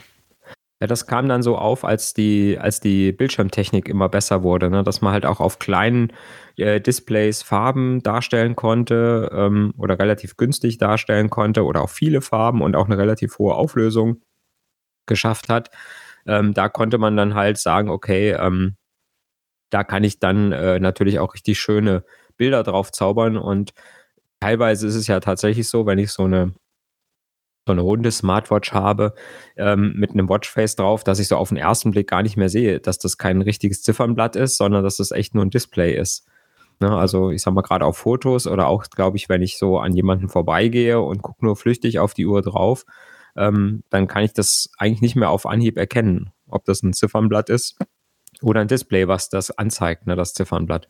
Ja, 0.81 0.89
das 0.89 1.07
kam 1.07 1.29
dann 1.29 1.43
so 1.43 1.57
auf, 1.57 1.85
als 1.85 2.15
die, 2.15 2.59
als 2.59 2.81
die 2.81 3.13
Bildschirmtechnik 3.13 3.89
immer 3.89 4.09
besser 4.09 4.43
wurde, 4.43 4.69
ne? 4.69 4.83
dass 4.83 5.01
man 5.01 5.13
halt 5.13 5.25
auch 5.25 5.41
auf 5.41 5.59
kleinen 5.59 6.13
äh, 6.57 6.81
Displays 6.81 7.43
Farben 7.43 8.03
darstellen 8.03 8.57
konnte 8.57 9.31
ähm, 9.33 9.73
oder 9.79 9.99
relativ 9.99 10.37
günstig 10.37 10.79
darstellen 10.79 11.31
konnte 11.31 11.65
oder 11.65 11.81
auch 11.81 11.91
viele 11.91 12.21
Farben 12.21 12.61
und 12.61 12.75
auch 12.77 12.87
eine 12.87 12.99
relativ 12.99 13.39
hohe 13.39 13.55
Auflösung 13.55 14.21
geschafft 15.07 15.49
hat. 15.49 15.71
Ähm, 16.27 16.55
da 16.55 16.69
konnte 16.69 16.99
man 16.99 17.17
dann 17.17 17.35
halt 17.35 17.57
sagen, 17.57 17.89
okay, 17.89 18.33
ähm, 18.33 18.77
da 19.71 19.85
kann 19.85 20.05
ich 20.05 20.19
dann 20.19 20.53
äh, 20.53 20.81
natürlich 20.81 21.19
auch 21.19 21.35
richtig 21.35 21.61
schöne 21.61 22.05
Bilder 22.37 22.63
drauf 22.63 22.93
zaubern 22.93 23.37
und 23.37 23.73
teilweise 24.41 24.87
ist 24.87 24.97
es 24.97 25.07
ja 25.07 25.21
tatsächlich 25.21 25.69
so, 25.69 25.87
wenn 25.87 25.99
ich 25.99 26.13
so 26.13 26.25
eine 26.25 26.53
so 27.67 27.73
eine 27.73 27.81
runde 27.81 28.11
Smartwatch 28.11 28.73
habe 28.73 29.15
ähm, 29.57 29.95
mit 29.97 30.11
einem 30.11 30.29
Watchface 30.29 30.77
drauf, 30.77 31.03
dass 31.05 31.19
ich 31.19 31.29
so 31.29 31.37
auf 31.37 31.49
den 31.49 31.57
ersten 31.57 31.93
Blick 31.93 32.09
gar 32.09 32.23
nicht 32.23 32.37
mehr 32.37 32.49
sehe, 32.49 32.81
dass 32.81 32.99
das 32.99 33.17
kein 33.17 33.41
richtiges 33.41 33.83
Ziffernblatt 33.83 34.37
ist, 34.37 34.59
sondern 34.59 34.85
dass 34.85 34.99
das 34.99 35.13
echt 35.13 35.35
nur 35.35 35.45
ein 35.45 35.51
Display 35.51 35.97
ist. 35.97 36.27
Ne? 36.81 36.91
Also 36.91 37.31
ich 37.31 37.43
sag 37.43 37.55
mal 37.55 37.63
gerade 37.63 37.87
auf 37.87 37.97
Fotos 37.97 38.47
oder 38.47 38.67
auch, 38.67 38.85
glaube 38.91 39.17
ich, 39.17 39.29
wenn 39.29 39.43
ich 39.43 39.59
so 39.59 39.79
an 39.79 39.95
jemanden 39.95 40.29
vorbeigehe 40.29 41.01
und 41.01 41.23
gucke 41.23 41.45
nur 41.45 41.57
flüchtig 41.57 41.99
auf 41.99 42.13
die 42.13 42.27
Uhr 42.27 42.43
drauf, 42.43 42.85
ähm, 43.37 43.83
dann 43.91 44.07
kann 44.07 44.25
ich 44.25 44.33
das 44.35 44.71
eigentlich 44.79 45.01
nicht 45.01 45.17
mehr 45.17 45.31
auf 45.31 45.47
Anhieb 45.47 45.79
erkennen, 45.79 46.33
ob 46.49 46.65
das 46.65 46.83
ein 46.83 46.93
Ziffernblatt 46.93 47.49
ist 47.49 47.79
oder 48.43 48.61
ein 48.61 48.69
Display, 48.69 49.09
was 49.09 49.31
das 49.31 49.51
anzeigt, 49.51 50.07
ne, 50.07 50.17
das 50.17 50.35
Ziffernblatt. 50.35 50.89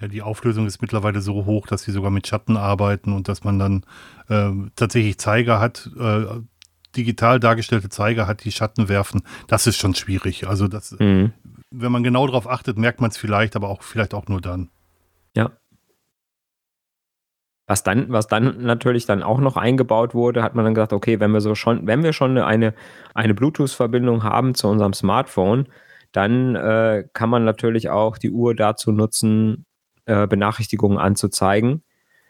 Ja, 0.00 0.08
die 0.08 0.22
Auflösung 0.22 0.66
ist 0.66 0.82
mittlerweile 0.82 1.20
so 1.20 1.44
hoch, 1.44 1.66
dass 1.68 1.84
sie 1.84 1.92
sogar 1.92 2.10
mit 2.10 2.26
Schatten 2.26 2.56
arbeiten 2.56 3.12
und 3.12 3.28
dass 3.28 3.44
man 3.44 3.58
dann 3.58 3.86
äh, 4.28 4.50
tatsächlich 4.74 5.18
Zeiger 5.18 5.60
hat, 5.60 5.88
äh, 5.98 6.40
digital 6.96 7.40
dargestellte 7.40 7.88
Zeiger 7.88 8.26
hat, 8.26 8.44
die 8.44 8.52
Schatten 8.52 8.88
werfen. 8.88 9.22
Das 9.46 9.66
ist 9.66 9.76
schon 9.76 9.94
schwierig. 9.94 10.48
Also 10.48 10.68
das, 10.68 10.96
mhm. 10.98 11.32
wenn 11.70 11.92
man 11.92 12.02
genau 12.02 12.26
darauf 12.26 12.48
achtet, 12.48 12.76
merkt 12.76 13.00
man 13.00 13.10
es 13.10 13.16
vielleicht, 13.16 13.54
aber 13.56 13.68
auch 13.68 13.82
vielleicht 13.82 14.14
auch 14.14 14.26
nur 14.26 14.40
dann. 14.40 14.70
Ja. 15.36 15.52
Was 17.66 17.82
dann, 17.82 18.10
was 18.10 18.26
dann 18.26 18.62
natürlich 18.62 19.06
dann 19.06 19.22
auch 19.22 19.40
noch 19.40 19.56
eingebaut 19.56 20.12
wurde, 20.14 20.42
hat 20.42 20.54
man 20.54 20.64
dann 20.64 20.74
gesagt, 20.74 20.92
okay, 20.92 21.18
wenn 21.20 21.30
wir 21.30 21.40
so 21.40 21.54
schon, 21.54 21.86
wenn 21.86 22.02
wir 22.02 22.12
schon 22.12 22.36
eine, 22.36 22.74
eine 23.14 23.34
Bluetooth-Verbindung 23.34 24.22
haben 24.22 24.54
zu 24.54 24.68
unserem 24.68 24.92
Smartphone, 24.92 25.68
dann 26.12 26.56
äh, 26.56 27.04
kann 27.12 27.30
man 27.30 27.44
natürlich 27.44 27.88
auch 27.88 28.18
die 28.18 28.30
Uhr 28.30 28.54
dazu 28.54 28.92
nutzen, 28.92 29.64
äh, 30.06 30.26
Benachrichtigungen 30.26 30.98
anzuzeigen. 30.98 31.82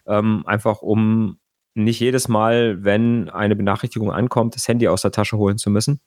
Ähm, 0.06 0.44
einfach 0.46 0.82
um 0.82 1.38
nicht 1.74 2.00
jedes 2.00 2.28
Mal, 2.28 2.84
wenn 2.84 3.28
eine 3.30 3.56
Benachrichtigung 3.56 4.12
ankommt, 4.12 4.54
das 4.54 4.68
Handy 4.68 4.88
aus 4.88 5.02
der 5.02 5.10
Tasche 5.10 5.36
holen 5.36 5.58
zu 5.58 5.70
müssen. 5.70 6.00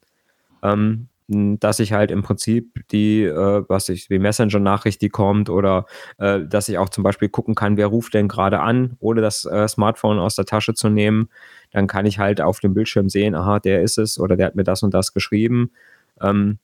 Ähm, 0.64 1.10
dass 1.30 1.80
ich 1.80 1.92
halt 1.92 2.10
im 2.10 2.24
Prinzip 2.24 2.88
die, 2.90 3.24
äh, 3.24 3.64
was 3.68 3.90
ich, 3.90 4.08
die 4.08 4.18
Messenger-Nachricht, 4.18 5.02
die 5.02 5.10
kommt, 5.10 5.50
oder 5.50 5.86
äh, 6.20 6.40
dass 6.46 6.70
ich 6.70 6.78
auch 6.78 6.88
zum 6.88 7.04
Beispiel 7.04 7.28
gucken 7.28 7.54
kann, 7.54 7.76
wer 7.76 7.88
ruft 7.88 8.14
denn 8.14 8.30
gerade 8.30 8.62
an, 8.62 8.96
ohne 9.00 9.20
das 9.20 9.44
äh, 9.44 9.68
Smartphone 9.68 10.20
aus 10.20 10.36
der 10.36 10.46
Tasche 10.46 10.74
zu 10.74 10.88
nehmen. 10.88 11.30
Dann 11.72 11.88
kann 11.88 12.06
ich 12.06 12.18
halt 12.18 12.40
auf 12.40 12.62
dem 12.62 12.74
Bildschirm 12.74 13.10
sehen, 13.10 13.36
aha, 13.36 13.60
der 13.60 13.82
ist 13.82 13.98
es 13.98 14.18
oder 14.20 14.38
der 14.38 14.48
hat 14.48 14.56
mir 14.56 14.64
das 14.64 14.84
und 14.84 14.94
das 14.94 15.14
geschrieben. 15.14 15.72
Ähm, 16.22 16.60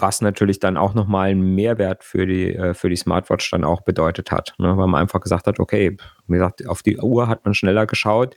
was 0.00 0.20
natürlich 0.20 0.60
dann 0.60 0.76
auch 0.76 0.94
nochmal 0.94 1.30
einen 1.30 1.54
Mehrwert 1.54 2.04
für 2.04 2.26
die, 2.26 2.54
äh, 2.54 2.74
für 2.74 2.88
die 2.88 2.96
Smartwatch 2.96 3.50
dann 3.50 3.64
auch 3.64 3.82
bedeutet 3.82 4.30
hat. 4.30 4.54
Ne? 4.58 4.76
Weil 4.76 4.86
man 4.86 5.00
einfach 5.00 5.20
gesagt 5.20 5.46
hat, 5.46 5.60
okay, 5.60 5.96
wie 6.26 6.32
gesagt, 6.32 6.66
auf 6.66 6.82
die 6.82 6.98
Uhr 6.98 7.28
hat 7.28 7.44
man 7.44 7.54
schneller 7.54 7.86
geschaut, 7.86 8.36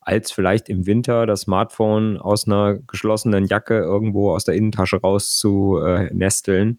als 0.00 0.32
vielleicht 0.32 0.68
im 0.68 0.86
Winter 0.86 1.26
das 1.26 1.42
Smartphone 1.42 2.18
aus 2.18 2.46
einer 2.46 2.78
geschlossenen 2.86 3.46
Jacke 3.46 3.78
irgendwo 3.78 4.32
aus 4.32 4.44
der 4.44 4.54
Innentasche 4.54 5.00
raus 5.00 5.36
zu 5.36 5.78
äh. 5.78 6.74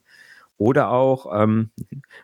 Oder 0.58 0.92
auch, 0.92 1.42
ähm, 1.42 1.72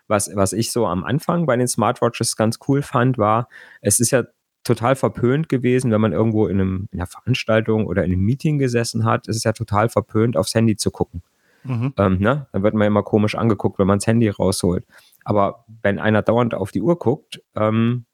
was, 0.06 0.30
was 0.34 0.52
ich 0.52 0.72
so 0.72 0.86
am 0.86 1.04
Anfang 1.04 1.46
bei 1.46 1.56
den 1.56 1.68
Smartwatches 1.68 2.36
ganz 2.36 2.58
cool 2.68 2.82
fand, 2.82 3.18
war, 3.18 3.48
es 3.80 3.98
ist 3.98 4.12
ja 4.12 4.24
total 4.62 4.94
verpönt 4.94 5.48
gewesen, 5.48 5.90
wenn 5.90 6.00
man 6.00 6.12
irgendwo 6.12 6.46
in, 6.46 6.60
einem, 6.60 6.88
in 6.92 7.00
einer 7.00 7.06
Veranstaltung 7.06 7.86
oder 7.86 8.04
in 8.04 8.12
einem 8.12 8.22
Meeting 8.22 8.58
gesessen 8.58 9.04
hat. 9.04 9.28
Es 9.28 9.36
ist 9.36 9.44
ja 9.44 9.52
total 9.52 9.88
verpönt, 9.88 10.36
aufs 10.36 10.54
Handy 10.54 10.76
zu 10.76 10.90
gucken. 10.90 11.22
Mhm. 11.64 11.94
Ähm, 11.98 12.18
ne? 12.18 12.46
Dann 12.52 12.62
wird 12.62 12.74
man 12.74 12.86
immer 12.86 13.02
komisch 13.02 13.34
angeguckt, 13.34 13.78
wenn 13.78 13.86
man 13.86 13.98
das 13.98 14.06
Handy 14.06 14.28
rausholt. 14.28 14.84
Aber 15.24 15.64
wenn 15.82 15.98
einer 15.98 16.22
dauernd 16.22 16.54
auf 16.54 16.72
die 16.72 16.82
Uhr 16.82 16.98
guckt, 16.98 17.42
ähm, 17.54 18.06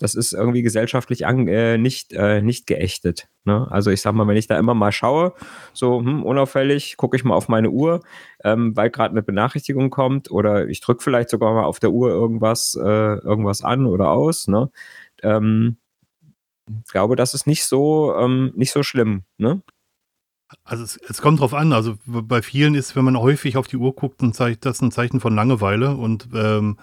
das 0.00 0.14
ist 0.14 0.32
irgendwie 0.32 0.62
gesellschaftlich 0.62 1.26
an, 1.26 1.46
äh, 1.46 1.76
nicht, 1.76 2.14
äh, 2.14 2.40
nicht 2.40 2.66
geächtet. 2.66 3.28
Ne? 3.44 3.68
Also 3.70 3.90
ich 3.90 4.00
sag 4.00 4.14
mal, 4.14 4.26
wenn 4.26 4.36
ich 4.36 4.46
da 4.46 4.58
immer 4.58 4.72
mal 4.72 4.92
schaue, 4.92 5.34
so 5.74 5.98
hm, 5.98 6.22
unauffällig, 6.22 6.96
gucke 6.96 7.16
ich 7.16 7.24
mal 7.24 7.34
auf 7.34 7.48
meine 7.48 7.70
Uhr, 7.70 8.00
ähm, 8.42 8.74
weil 8.76 8.90
gerade 8.90 9.10
eine 9.12 9.22
Benachrichtigung 9.22 9.90
kommt 9.90 10.30
oder 10.30 10.68
ich 10.68 10.80
drücke 10.80 11.02
vielleicht 11.02 11.28
sogar 11.28 11.52
mal 11.52 11.64
auf 11.64 11.80
der 11.80 11.90
Uhr 11.90 12.08
irgendwas, 12.08 12.74
äh, 12.74 12.82
irgendwas 12.82 13.62
an 13.62 13.84
oder 13.86 14.10
aus. 14.10 14.48
Ne? 14.48 14.70
Ähm, 15.22 15.76
glaube, 16.90 17.14
das 17.14 17.34
ist 17.34 17.46
nicht 17.46 17.64
so, 17.64 18.14
ähm, 18.16 18.52
nicht 18.54 18.72
so 18.72 18.82
schlimm. 18.82 19.24
Ne? 19.36 19.62
Also 20.64 20.84
es, 20.84 20.96
es, 21.08 21.22
kommt 21.22 21.40
drauf 21.40 21.54
an. 21.54 21.72
Also 21.72 21.96
bei 22.06 22.42
vielen 22.42 22.74
ist, 22.74 22.96
wenn 22.96 23.04
man 23.04 23.18
häufig 23.18 23.56
auf 23.56 23.66
die 23.66 23.76
Uhr 23.76 23.94
guckt, 23.94 24.22
ein 24.22 24.32
Zeichen, 24.32 24.58
das 24.60 24.80
ein 24.80 24.90
Zeichen 24.90 25.20
von 25.20 25.34
Langeweile 25.34 25.94
und 25.94 26.28
ähm, 26.34 26.76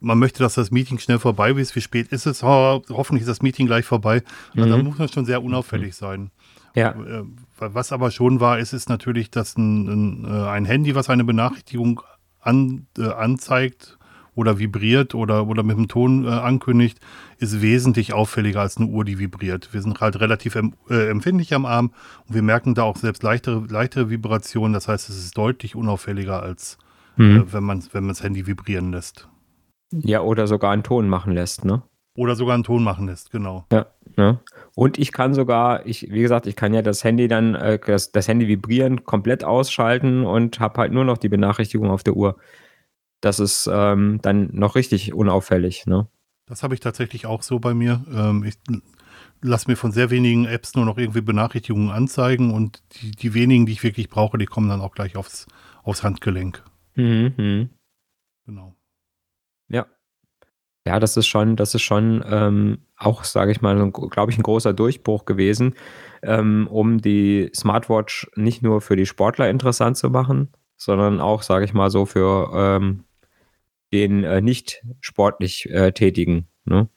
man 0.00 0.18
möchte, 0.18 0.40
dass 0.40 0.54
das 0.54 0.70
Meeting 0.70 0.98
schnell 0.98 1.18
vorbei 1.18 1.50
ist. 1.50 1.74
Wie 1.74 1.80
spät 1.80 2.08
ist 2.08 2.26
es? 2.26 2.42
Oh, 2.44 2.82
hoffentlich 2.90 3.22
ist 3.22 3.28
das 3.28 3.42
Meeting 3.42 3.66
gleich 3.66 3.84
vorbei. 3.84 4.22
Mhm. 4.54 4.62
Also 4.62 4.76
da 4.76 4.82
muss 4.82 4.98
man 4.98 5.08
schon 5.08 5.24
sehr 5.24 5.42
unauffällig 5.42 5.96
sein. 5.96 6.30
Ja. 6.74 6.90
Äh, 6.90 7.24
was 7.58 7.92
aber 7.92 8.10
schon 8.10 8.40
war, 8.40 8.58
ist, 8.58 8.72
ist 8.72 8.88
natürlich, 8.88 9.30
dass 9.30 9.56
ein, 9.56 9.88
ein, 9.88 10.24
äh, 10.24 10.48
ein 10.48 10.64
Handy, 10.64 10.94
was 10.94 11.10
eine 11.10 11.24
Benachrichtigung 11.24 12.02
an, 12.40 12.86
äh, 12.96 13.08
anzeigt, 13.08 13.97
oder 14.38 14.60
vibriert 14.60 15.16
oder, 15.16 15.48
oder 15.48 15.64
mit 15.64 15.76
dem 15.76 15.88
Ton 15.88 16.24
äh, 16.24 16.28
ankündigt, 16.28 17.00
ist 17.38 17.60
wesentlich 17.60 18.12
auffälliger 18.12 18.60
als 18.60 18.76
eine 18.76 18.86
Uhr, 18.86 19.04
die 19.04 19.18
vibriert. 19.18 19.74
Wir 19.74 19.82
sind 19.82 20.00
halt 20.00 20.20
relativ 20.20 20.54
em 20.54 20.74
äh, 20.88 21.10
empfindlich 21.10 21.52
am 21.54 21.66
Arm 21.66 21.90
und 22.28 22.34
wir 22.36 22.42
merken 22.42 22.76
da 22.76 22.84
auch 22.84 22.96
selbst 22.96 23.24
leichtere, 23.24 23.64
leichtere 23.68 24.10
Vibrationen. 24.10 24.74
Das 24.74 24.86
heißt, 24.86 25.08
es 25.08 25.18
ist 25.18 25.36
deutlich 25.36 25.74
unauffälliger, 25.74 26.40
als 26.40 26.78
mhm. 27.16 27.36
äh, 27.36 27.52
wenn 27.52 27.64
man 27.64 27.82
wenn 27.90 28.04
man 28.04 28.10
das 28.10 28.22
Handy 28.22 28.46
vibrieren 28.46 28.92
lässt. 28.92 29.28
Ja, 29.90 30.20
oder 30.20 30.46
sogar 30.46 30.70
einen 30.70 30.84
Ton 30.84 31.08
machen 31.08 31.32
lässt, 31.32 31.64
ne? 31.64 31.82
Oder 32.14 32.36
sogar 32.36 32.54
einen 32.54 32.64
Ton 32.64 32.84
machen 32.84 33.06
lässt, 33.06 33.32
genau. 33.32 33.64
Ja, 33.72 33.86
ne? 34.16 34.38
Und 34.76 34.98
ich 34.98 35.10
kann 35.10 35.34
sogar, 35.34 35.84
ich, 35.84 36.12
wie 36.12 36.20
gesagt, 36.20 36.46
ich 36.46 36.54
kann 36.54 36.74
ja 36.74 36.82
das 36.82 37.02
Handy 37.02 37.26
dann, 37.26 37.56
äh, 37.56 37.80
das, 37.84 38.12
das 38.12 38.28
Handy 38.28 38.46
vibrieren, 38.46 39.04
komplett 39.04 39.42
ausschalten 39.42 40.24
und 40.24 40.60
habe 40.60 40.80
halt 40.80 40.92
nur 40.92 41.04
noch 41.04 41.18
die 41.18 41.28
Benachrichtigung 41.28 41.90
auf 41.90 42.04
der 42.04 42.14
Uhr 42.14 42.36
das 43.20 43.40
ist 43.40 43.68
ähm, 43.72 44.20
dann 44.22 44.50
noch 44.52 44.74
richtig 44.74 45.12
unauffällig. 45.12 45.86
Ne? 45.86 46.08
Das 46.46 46.62
habe 46.62 46.74
ich 46.74 46.80
tatsächlich 46.80 47.26
auch 47.26 47.42
so 47.42 47.58
bei 47.58 47.74
mir. 47.74 48.04
Ähm, 48.12 48.44
ich 48.44 48.54
lasse 49.42 49.70
mir 49.70 49.76
von 49.76 49.92
sehr 49.92 50.10
wenigen 50.10 50.46
Apps 50.46 50.74
nur 50.74 50.84
noch 50.84 50.98
irgendwie 50.98 51.20
Benachrichtigungen 51.20 51.90
anzeigen 51.90 52.52
und 52.52 52.82
die, 52.92 53.10
die 53.10 53.34
wenigen, 53.34 53.66
die 53.66 53.72
ich 53.72 53.82
wirklich 53.82 54.08
brauche, 54.08 54.38
die 54.38 54.46
kommen 54.46 54.68
dann 54.68 54.80
auch 54.80 54.92
gleich 54.92 55.16
aufs, 55.16 55.46
aufs 55.82 56.02
Handgelenk. 56.02 56.62
Mhm. 56.94 57.70
Genau. 58.46 58.74
Ja. 59.68 59.86
Ja, 60.86 60.98
das 60.98 61.16
ist 61.18 61.26
schon, 61.26 61.56
das 61.56 61.74
ist 61.74 61.82
schon 61.82 62.24
ähm, 62.26 62.78
auch, 62.96 63.24
sage 63.24 63.52
ich 63.52 63.60
mal, 63.60 63.90
glaube 63.90 64.32
ich, 64.32 64.38
ein 64.38 64.42
großer 64.42 64.72
Durchbruch 64.72 65.26
gewesen, 65.26 65.74
ähm, 66.22 66.66
um 66.70 66.98
die 66.98 67.50
Smartwatch 67.54 68.30
nicht 68.36 68.62
nur 68.62 68.80
für 68.80 68.96
die 68.96 69.04
Sportler 69.04 69.50
interessant 69.50 69.98
zu 69.98 70.08
machen, 70.08 70.48
sondern 70.76 71.20
auch, 71.20 71.42
sage 71.42 71.66
ich 71.66 71.74
mal, 71.74 71.90
so 71.90 72.06
für 72.06 72.50
ähm, 72.54 73.04
den 73.92 74.24
äh, 74.24 74.40
nicht 74.40 74.82
sportlich 75.00 75.68
äh, 75.70 75.92
Tätigen. 75.92 76.46
Ne? 76.64 76.88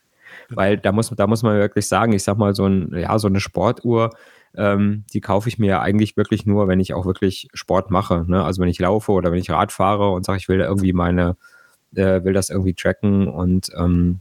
Weil 0.49 0.77
da 0.77 0.91
muss, 0.91 1.09
da 1.09 1.27
muss 1.27 1.43
man 1.43 1.57
wirklich 1.57 1.87
sagen, 1.87 2.13
ich 2.13 2.23
sag 2.23 2.37
mal, 2.37 2.55
so, 2.55 2.65
ein, 2.65 2.93
ja, 2.97 3.17
so 3.19 3.27
eine 3.27 3.39
Sportuhr, 3.39 4.11
ähm, 4.55 5.05
die 5.13 5.21
kaufe 5.21 5.49
ich 5.49 5.59
mir 5.59 5.81
eigentlich 5.81 6.17
wirklich 6.17 6.45
nur, 6.45 6.67
wenn 6.67 6.79
ich 6.79 6.93
auch 6.93 7.05
wirklich 7.05 7.47
Sport 7.53 7.89
mache. 7.89 8.25
Ne? 8.27 8.43
Also 8.43 8.61
wenn 8.61 8.69
ich 8.69 8.79
laufe 8.79 9.11
oder 9.11 9.31
wenn 9.31 9.39
ich 9.39 9.49
Rad 9.49 9.71
fahre 9.71 10.11
und 10.11 10.25
sage, 10.25 10.39
ich 10.39 10.49
will 10.49 10.57
da 10.57 10.65
irgendwie 10.65 10.93
meine, 10.93 11.37
äh, 11.95 12.23
will 12.23 12.33
das 12.33 12.49
irgendwie 12.49 12.73
tracken 12.73 13.27
und 13.27 13.69
ähm, 13.77 14.19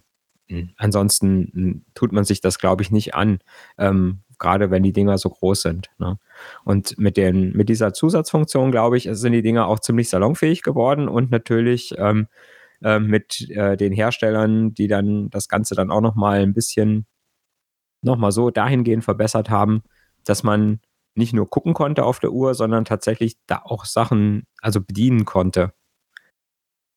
ansonsten 0.76 1.84
tut 1.94 2.12
man 2.12 2.24
sich 2.24 2.40
das, 2.40 2.58
glaube 2.58 2.82
ich, 2.82 2.90
nicht 2.90 3.14
an. 3.14 3.38
Ähm, 3.78 4.20
gerade 4.38 4.70
wenn 4.70 4.82
die 4.82 4.92
Dinger 4.92 5.18
so 5.18 5.28
groß 5.28 5.62
sind. 5.62 5.90
Ne? 5.98 6.18
Und 6.64 6.98
mit, 6.98 7.16
den, 7.16 7.52
mit 7.52 7.68
dieser 7.68 7.92
Zusatzfunktion, 7.92 8.72
glaube 8.72 8.96
ich, 8.96 9.08
sind 9.12 9.32
die 9.32 9.42
Dinger 9.42 9.66
auch 9.66 9.78
ziemlich 9.78 10.08
salonfähig 10.08 10.62
geworden 10.62 11.08
und 11.08 11.30
natürlich 11.30 11.94
ähm, 11.98 12.26
äh, 12.82 12.98
mit 12.98 13.48
äh, 13.50 13.76
den 13.76 13.92
Herstellern, 13.92 14.74
die 14.74 14.88
dann 14.88 15.30
das 15.30 15.48
Ganze 15.48 15.74
dann 15.74 15.90
auch 15.90 16.00
nochmal 16.00 16.40
ein 16.40 16.54
bisschen 16.54 17.06
nochmal 18.02 18.32
so 18.32 18.50
dahingehend 18.50 19.04
verbessert 19.04 19.50
haben, 19.50 19.82
dass 20.24 20.42
man 20.42 20.80
nicht 21.14 21.32
nur 21.32 21.48
gucken 21.50 21.74
konnte 21.74 22.04
auf 22.04 22.20
der 22.20 22.32
Uhr, 22.32 22.54
sondern 22.54 22.84
tatsächlich 22.84 23.36
da 23.46 23.60
auch 23.64 23.84
Sachen, 23.84 24.46
also 24.62 24.80
bedienen 24.80 25.24
konnte. 25.24 25.72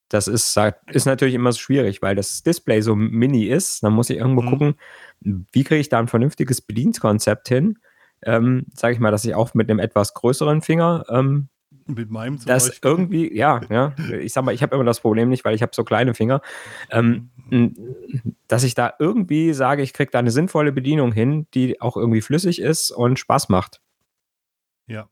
Das 0.09 0.27
ist, 0.27 0.57
ist 0.87 1.05
natürlich 1.05 1.33
immer 1.33 1.51
so 1.51 1.59
schwierig, 1.59 2.01
weil 2.03 2.15
das 2.15 2.43
Display 2.43 2.81
so 2.81 2.95
mini 2.95 3.45
ist. 3.45 3.81
Dann 3.83 3.93
muss 3.93 4.11
ich 4.11 4.17
irgendwo 4.17 4.43
mhm. 4.43 4.49
gucken, 4.49 4.75
wie 5.21 5.63
kriege 5.63 5.81
ich 5.81 5.89
da 5.89 5.97
ein 5.97 6.07
vernünftiges 6.07 6.61
Bedienkonzept 6.61 7.47
hin. 7.47 7.79
Ähm, 8.21 8.67
Sage 8.75 8.93
ich 8.93 8.99
mal, 8.99 9.11
dass 9.11 9.25
ich 9.25 9.33
auch 9.33 9.53
mit 9.55 9.69
einem 9.69 9.79
etwas 9.79 10.13
größeren 10.13 10.61
Finger 10.61 11.03
ähm, 11.09 11.49
mit 11.87 12.11
meinem 12.11 12.37
zum 12.37 12.47
das 12.47 12.69
Beispiel. 12.69 12.89
irgendwie, 12.89 13.35
ja, 13.35 13.61
ja. 13.69 13.95
Ich 14.19 14.33
sag 14.33 14.43
mal, 14.43 14.53
ich 14.53 14.61
habe 14.61 14.75
immer 14.75 14.83
das 14.83 14.99
Problem 14.99 15.29
nicht, 15.29 15.45
weil 15.45 15.55
ich 15.55 15.61
habe 15.61 15.73
so 15.75 15.83
kleine 15.83 16.13
Finger, 16.13 16.41
ähm, 16.91 17.29
dass 18.47 18.63
ich 18.63 18.75
da 18.75 18.93
irgendwie 18.99 19.53
sage, 19.53 19.81
ich 19.81 19.93
kriege 19.93 20.11
da 20.11 20.19
eine 20.19 20.31
sinnvolle 20.31 20.71
Bedienung 20.71 21.11
hin, 21.11 21.47
die 21.53 21.81
auch 21.81 21.97
irgendwie 21.97 22.21
flüssig 22.21 22.59
ist 22.61 22.91
und 22.91 23.19
Spaß 23.19 23.49
macht. 23.49 23.81
Ja. 24.87 25.07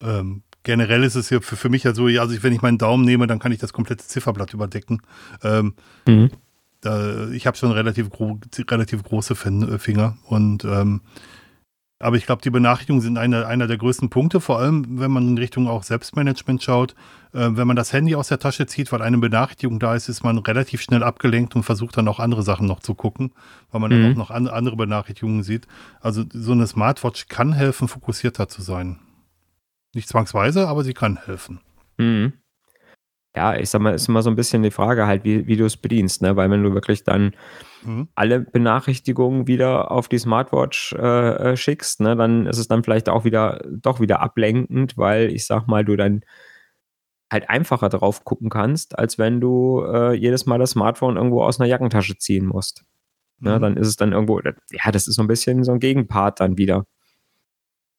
Ähm, 0.00 0.42
generell 0.62 1.04
ist 1.04 1.14
es 1.14 1.30
ja 1.30 1.40
für, 1.40 1.56
für 1.56 1.68
mich 1.68 1.84
ja 1.84 1.94
so, 1.94 2.06
also 2.06 2.42
wenn 2.42 2.52
ich 2.52 2.62
meinen 2.62 2.78
Daumen 2.78 3.04
nehme, 3.04 3.26
dann 3.26 3.38
kann 3.38 3.52
ich 3.52 3.58
das 3.58 3.72
komplette 3.72 4.04
Zifferblatt 4.04 4.54
überdecken. 4.54 5.02
Ähm, 5.42 5.74
mhm. 6.06 6.30
da, 6.80 7.28
ich 7.30 7.46
habe 7.46 7.56
schon 7.56 7.72
relativ, 7.72 8.10
gro 8.10 8.38
relativ 8.58 9.02
große 9.02 9.34
Finger 9.34 10.18
und 10.26 10.64
ähm, 10.64 11.02
aber 12.02 12.16
ich 12.16 12.26
glaube, 12.26 12.42
die 12.42 12.50
Benachrichtigungen 12.50 13.00
sind 13.00 13.16
einer, 13.16 13.46
einer 13.46 13.66
der 13.66 13.78
größten 13.78 14.10
Punkte, 14.10 14.40
vor 14.40 14.58
allem 14.58 15.00
wenn 15.00 15.10
man 15.10 15.28
in 15.28 15.38
Richtung 15.38 15.68
auch 15.68 15.82
Selbstmanagement 15.82 16.62
schaut. 16.62 16.94
Äh, 17.32 17.50
wenn 17.52 17.66
man 17.66 17.76
das 17.76 17.92
Handy 17.92 18.14
aus 18.14 18.28
der 18.28 18.38
Tasche 18.38 18.66
zieht, 18.66 18.90
weil 18.92 19.02
eine 19.02 19.18
Benachrichtigung 19.18 19.78
da 19.78 19.94
ist, 19.94 20.08
ist 20.08 20.24
man 20.24 20.38
relativ 20.38 20.82
schnell 20.82 21.02
abgelenkt 21.02 21.54
und 21.54 21.62
versucht 21.62 21.96
dann 21.96 22.08
auch 22.08 22.18
andere 22.18 22.42
Sachen 22.42 22.66
noch 22.66 22.80
zu 22.80 22.94
gucken, 22.94 23.32
weil 23.70 23.80
man 23.80 23.92
mhm. 23.92 24.02
dann 24.02 24.12
auch 24.12 24.16
noch 24.16 24.30
an, 24.30 24.48
andere 24.48 24.76
Benachrichtigungen 24.76 25.42
sieht. 25.42 25.66
Also 26.00 26.24
so 26.32 26.52
eine 26.52 26.66
Smartwatch 26.66 27.28
kann 27.28 27.52
helfen, 27.52 27.88
fokussierter 27.88 28.48
zu 28.48 28.62
sein. 28.62 28.98
Nicht 29.94 30.08
zwangsweise, 30.08 30.68
aber 30.68 30.84
sie 30.84 30.94
kann 30.94 31.18
helfen. 31.24 31.60
Mhm 31.98 32.32
ja, 33.34 33.56
ich 33.56 33.70
sag 33.70 33.80
mal, 33.80 33.94
ist 33.94 34.08
immer 34.08 34.22
so 34.22 34.30
ein 34.30 34.36
bisschen 34.36 34.62
die 34.62 34.70
Frage 34.70 35.06
halt, 35.06 35.24
wie, 35.24 35.46
wie 35.46 35.56
du 35.56 35.64
es 35.64 35.76
bedienst, 35.76 36.20
ne? 36.20 36.36
Weil 36.36 36.50
wenn 36.50 36.62
du 36.62 36.74
wirklich 36.74 37.02
dann 37.04 37.34
mhm. 37.82 38.08
alle 38.14 38.40
Benachrichtigungen 38.40 39.46
wieder 39.46 39.90
auf 39.90 40.08
die 40.08 40.18
Smartwatch 40.18 40.92
äh, 40.92 41.52
äh, 41.52 41.56
schickst, 41.56 42.00
ne, 42.00 42.14
dann 42.14 42.46
ist 42.46 42.58
es 42.58 42.68
dann 42.68 42.84
vielleicht 42.84 43.08
auch 43.08 43.24
wieder 43.24 43.62
doch 43.70 44.00
wieder 44.00 44.20
ablenkend, 44.20 44.98
weil 44.98 45.30
ich 45.32 45.46
sag 45.46 45.66
mal, 45.66 45.84
du 45.84 45.96
dann 45.96 46.22
halt 47.32 47.48
einfacher 47.48 47.88
drauf 47.88 48.24
gucken 48.24 48.50
kannst, 48.50 48.98
als 48.98 49.16
wenn 49.16 49.40
du 49.40 49.82
äh, 49.82 50.12
jedes 50.12 50.44
Mal 50.44 50.58
das 50.58 50.72
Smartphone 50.72 51.16
irgendwo 51.16 51.42
aus 51.42 51.58
einer 51.58 51.68
Jackentasche 51.68 52.18
ziehen 52.18 52.44
musst. 52.44 52.84
Ne, 53.40 53.56
mhm. 53.56 53.62
Dann 53.62 53.76
ist 53.78 53.88
es 53.88 53.96
dann 53.96 54.12
irgendwo, 54.12 54.40
ja, 54.40 54.92
das 54.92 55.08
ist 55.08 55.14
so 55.14 55.22
ein 55.22 55.28
bisschen 55.28 55.64
so 55.64 55.72
ein 55.72 55.80
Gegenpart 55.80 56.40
dann 56.40 56.58
wieder. 56.58 56.84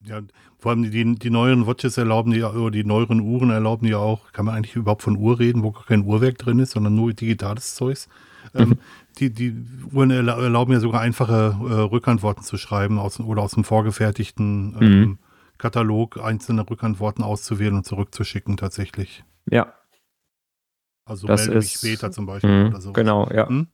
Ja, 0.06 0.22
vor 0.60 0.72
allem 0.72 0.92
die, 0.92 1.16
die 1.16 1.30
neueren 1.30 1.66
Watches 1.66 1.98
erlauben 1.98 2.32
die, 2.32 2.44
oder 2.44 2.72
die 2.72 2.84
neueren 2.84 3.22
Uhren 3.22 3.50
erlauben 3.50 3.88
ja 3.88 3.98
auch, 3.98 4.32
kann 4.32 4.46
man 4.46 4.56
eigentlich 4.56 4.76
überhaupt 4.76 5.04
von 5.04 5.18
Uhr 5.18 5.40
reden, 5.40 5.64
wo 5.64 5.72
gar 5.72 5.86
kein 5.86 6.06
Uhrwerk 6.06 6.38
drin 6.38 6.60
ist, 6.60 6.72
sondern 6.72 6.96
nur 6.96 7.14
digitales 7.14 7.76
Zeugs. 7.76 8.10
Ähm, 8.54 8.70
mhm. 8.70 8.80
die, 9.20 9.30
die 9.30 9.56
Uhren 9.92 10.12
erlauben 10.12 10.74
ja 10.74 10.80
sogar 10.80 11.02
einfache 11.02 11.56
äh, 11.60 11.74
Rückantworten 11.74 12.44
zu 12.44 12.58
schreiben 12.58 13.00
aus, 13.00 13.20
oder 13.20 13.42
aus 13.42 13.54
dem 13.54 13.64
vorgefertigten 13.64 14.76
ähm, 14.80 15.00
mhm. 15.00 15.18
Katalog 15.58 16.20
einzelne 16.22 16.70
Rückantworten 16.70 17.24
auszuwählen 17.24 17.76
und 17.76 17.86
zurückzuschicken 17.86 18.58
tatsächlich. 18.58 19.24
Ja. 19.50 19.74
Also 21.06 21.28
das 21.28 21.46
melde 21.46 21.60
ist, 21.60 21.74
später 21.74 22.12
zum 22.12 22.26
Beispiel 22.26 22.64
mh, 22.64 22.70
oder 22.70 22.82
so. 22.82 22.94
Genau, 22.94 23.30
ja. 23.32 23.48
Hm? 23.48 23.68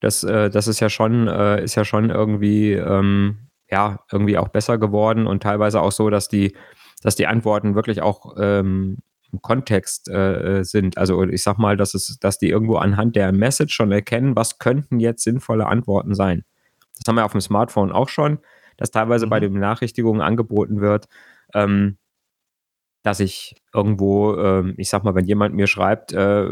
Das, 0.00 0.22
äh, 0.24 0.48
das 0.48 0.68
ist 0.68 0.80
ja 0.80 0.88
schon, 0.88 1.26
äh, 1.28 1.62
ist 1.62 1.74
ja 1.74 1.84
schon 1.84 2.10
irgendwie 2.10 2.72
ähm, 2.72 3.47
ja, 3.70 4.00
irgendwie 4.10 4.38
auch 4.38 4.48
besser 4.48 4.78
geworden 4.78 5.26
und 5.26 5.42
teilweise 5.42 5.80
auch 5.80 5.92
so, 5.92 6.10
dass 6.10 6.28
die, 6.28 6.56
dass 7.02 7.16
die 7.16 7.26
Antworten 7.26 7.74
wirklich 7.74 8.02
auch 8.02 8.36
ähm, 8.38 8.98
im 9.32 9.42
Kontext 9.42 10.08
äh, 10.08 10.60
äh, 10.60 10.64
sind. 10.64 10.96
Also 10.96 11.22
ich 11.24 11.42
sag 11.42 11.58
mal, 11.58 11.76
dass 11.76 11.94
es, 11.94 12.18
dass 12.18 12.38
die 12.38 12.48
irgendwo 12.48 12.76
anhand 12.76 13.14
der 13.16 13.32
Message 13.32 13.74
schon 13.74 13.92
erkennen, 13.92 14.36
was 14.36 14.58
könnten 14.58 15.00
jetzt 15.00 15.22
sinnvolle 15.22 15.66
Antworten 15.66 16.14
sein. 16.14 16.44
Das 16.96 17.08
haben 17.08 17.16
wir 17.16 17.24
auf 17.24 17.32
dem 17.32 17.40
Smartphone 17.40 17.92
auch 17.92 18.08
schon, 18.08 18.38
dass 18.76 18.90
teilweise 18.90 19.26
mhm. 19.26 19.30
bei 19.30 19.40
den 19.40 19.52
Benachrichtigungen 19.52 20.22
angeboten 20.22 20.80
wird, 20.80 21.08
ähm, 21.54 21.98
dass 23.02 23.20
ich 23.20 23.56
irgendwo, 23.74 24.36
ähm, 24.36 24.74
ich 24.76 24.88
sag 24.88 25.04
mal, 25.04 25.14
wenn 25.14 25.26
jemand 25.26 25.54
mir 25.54 25.66
schreibt, 25.66 26.12
äh, 26.12 26.48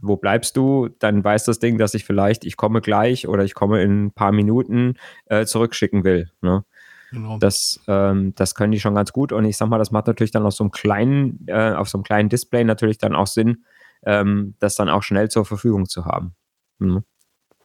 wo 0.00 0.16
bleibst 0.16 0.56
du, 0.56 0.88
dann 0.98 1.22
weiß 1.22 1.44
das 1.44 1.58
Ding, 1.58 1.78
dass 1.78 1.94
ich 1.94 2.04
vielleicht, 2.04 2.44
ich 2.44 2.56
komme 2.56 2.80
gleich 2.80 3.28
oder 3.28 3.44
ich 3.44 3.54
komme 3.54 3.82
in 3.82 4.06
ein 4.06 4.10
paar 4.12 4.32
Minuten 4.32 4.94
äh, 5.26 5.44
zurückschicken 5.44 6.04
will. 6.04 6.30
Ne? 6.40 6.64
Genau. 7.10 7.38
Das, 7.38 7.80
ähm, 7.88 8.34
das 8.34 8.54
können 8.54 8.72
die 8.72 8.80
schon 8.80 8.94
ganz 8.94 9.12
gut. 9.12 9.32
Und 9.32 9.44
ich 9.44 9.56
sag 9.56 9.68
mal, 9.68 9.78
das 9.78 9.90
macht 9.90 10.06
natürlich 10.06 10.30
dann 10.30 10.44
auf 10.44 10.54
so 10.54 10.64
einem 10.64 10.70
kleinen, 10.70 11.44
äh, 11.46 11.72
auf 11.72 11.88
so 11.88 11.98
einem 11.98 12.04
kleinen 12.04 12.28
Display 12.28 12.64
natürlich 12.64 12.98
dann 12.98 13.14
auch 13.14 13.26
Sinn, 13.26 13.64
ähm, 14.04 14.54
das 14.58 14.74
dann 14.74 14.88
auch 14.88 15.02
schnell 15.02 15.28
zur 15.28 15.44
Verfügung 15.44 15.86
zu 15.86 16.04
haben. 16.04 16.34
Mhm. 16.78 17.04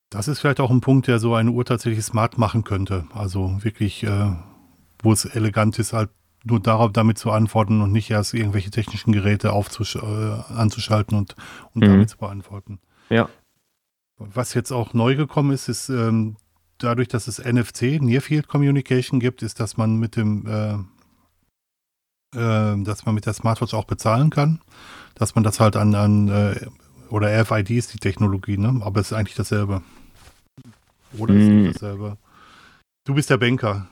Das 0.09 0.27
ist 0.27 0.39
vielleicht 0.39 0.59
auch 0.59 0.69
ein 0.69 0.81
Punkt, 0.81 1.07
der 1.07 1.19
so 1.19 1.33
eine 1.33 1.51
Uhr 1.51 1.65
tatsächlich 1.65 2.05
smart 2.05 2.37
machen 2.37 2.63
könnte. 2.63 3.05
Also 3.13 3.63
wirklich, 3.63 4.03
äh, 4.03 4.35
wo 5.01 5.11
es 5.11 5.25
elegant 5.25 5.79
ist, 5.79 5.91
halt 5.91 6.09
nur 6.43 6.59
darauf 6.59 6.91
damit 6.91 7.17
zu 7.17 7.31
antworten 7.31 7.81
und 7.81 7.91
nicht 7.91 8.09
erst 8.09 8.33
irgendwelche 8.33 8.71
technischen 8.71 9.13
Geräte 9.13 9.49
äh, 9.49 10.53
anzuschalten 10.53 11.17
und, 11.17 11.35
und 11.73 11.83
mhm. 11.83 11.89
damit 11.89 12.09
zu 12.09 12.17
beantworten. 12.17 12.79
Ja. 13.09 13.29
Was 14.17 14.53
jetzt 14.53 14.71
auch 14.71 14.93
neu 14.93 15.15
gekommen 15.15 15.51
ist, 15.51 15.69
ist 15.69 15.89
ähm, 15.89 16.35
dadurch, 16.77 17.07
dass 17.07 17.27
es 17.27 17.39
NFC, 17.39 18.01
Near 18.01 18.21
Field 18.21 18.47
Communication 18.47 19.19
gibt, 19.19 19.41
ist, 19.41 19.59
dass 19.59 19.77
man 19.77 19.97
mit 19.97 20.15
dem 20.15 20.45
äh, 20.45 20.77
äh, 22.35 22.83
dass 22.83 23.05
man 23.05 23.15
mit 23.15 23.25
der 23.25 23.33
Smartwatch 23.33 23.73
auch 23.73 23.85
bezahlen 23.85 24.29
kann. 24.29 24.59
Dass 25.15 25.35
man 25.35 25.43
das 25.43 25.59
halt 25.59 25.75
an, 25.75 25.93
an 25.95 26.27
äh, 26.27 26.67
oder 27.09 27.27
RFID 27.41 27.69
ist 27.71 27.93
die 27.93 27.99
Technologie, 27.99 28.57
ne? 28.57 28.81
Aber 28.83 28.99
es 28.99 29.11
ist 29.11 29.17
eigentlich 29.17 29.35
dasselbe. 29.35 29.83
Oder 31.17 31.35
ist 31.35 31.47
mm. 31.47 31.65
dasselbe? 31.73 32.17
Du 33.05 33.13
bist 33.13 33.29
der 33.29 33.37
Banker. 33.37 33.87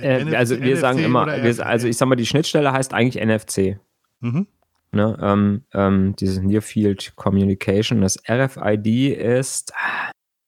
Äh, 0.00 0.34
also 0.34 0.60
wir 0.60 0.74
NFC 0.74 0.80
sagen 0.80 0.98
immer, 1.00 1.26
wir, 1.26 1.66
also 1.66 1.86
ich 1.86 1.96
sag 1.96 2.08
mal, 2.08 2.16
die 2.16 2.26
Schnittstelle 2.26 2.72
heißt 2.72 2.94
eigentlich 2.94 3.24
NFC. 3.24 3.78
Mhm. 4.20 4.46
Ne, 4.94 5.18
ähm, 5.22 5.62
ähm, 5.72 6.14
dieses 6.16 6.40
Near 6.40 6.60
Field 6.60 7.14
Communication, 7.16 8.02
das 8.02 8.18
RFID 8.28 9.16
ist 9.16 9.72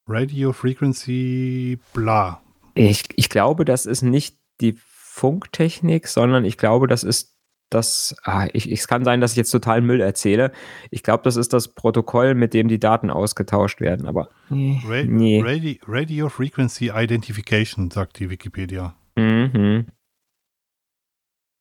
Radio 0.07 0.53
Frequency 0.53 1.79
bla. 1.95 2.43
Ich, 2.75 3.05
ich 3.17 3.31
glaube, 3.31 3.65
das 3.65 3.87
ist 3.87 4.03
nicht 4.03 4.37
die 4.61 4.77
Funktechnik, 4.79 6.09
sondern 6.09 6.45
ich 6.45 6.59
glaube, 6.59 6.89
das 6.89 7.05
ist 7.05 7.35
das, 7.71 8.15
ah, 8.23 8.47
ich, 8.53 8.71
es 8.71 8.87
kann 8.87 9.05
sein, 9.05 9.21
dass 9.21 9.33
ich 9.33 9.37
jetzt 9.37 9.51
total 9.51 9.81
Müll 9.81 10.01
erzähle. 10.01 10.53
Ich 10.91 11.03
glaube, 11.03 11.23
das 11.25 11.37
ist 11.37 11.53
das 11.53 11.69
Protokoll, 11.69 12.35
mit 12.35 12.55
dem 12.55 12.69
die 12.69 12.79
Daten 12.79 13.11
ausgetauscht 13.11 13.81
werden, 13.81 14.07
aber 14.07 14.29
nee. 15.07 15.43
Radio, 15.43 15.77
Radio 15.87 16.29
Frequency 16.29 16.93
Identification, 16.95 17.91
sagt 17.91 18.19
die 18.21 18.31
Wikipedia. 18.31 18.95
Mhm. 19.17 19.87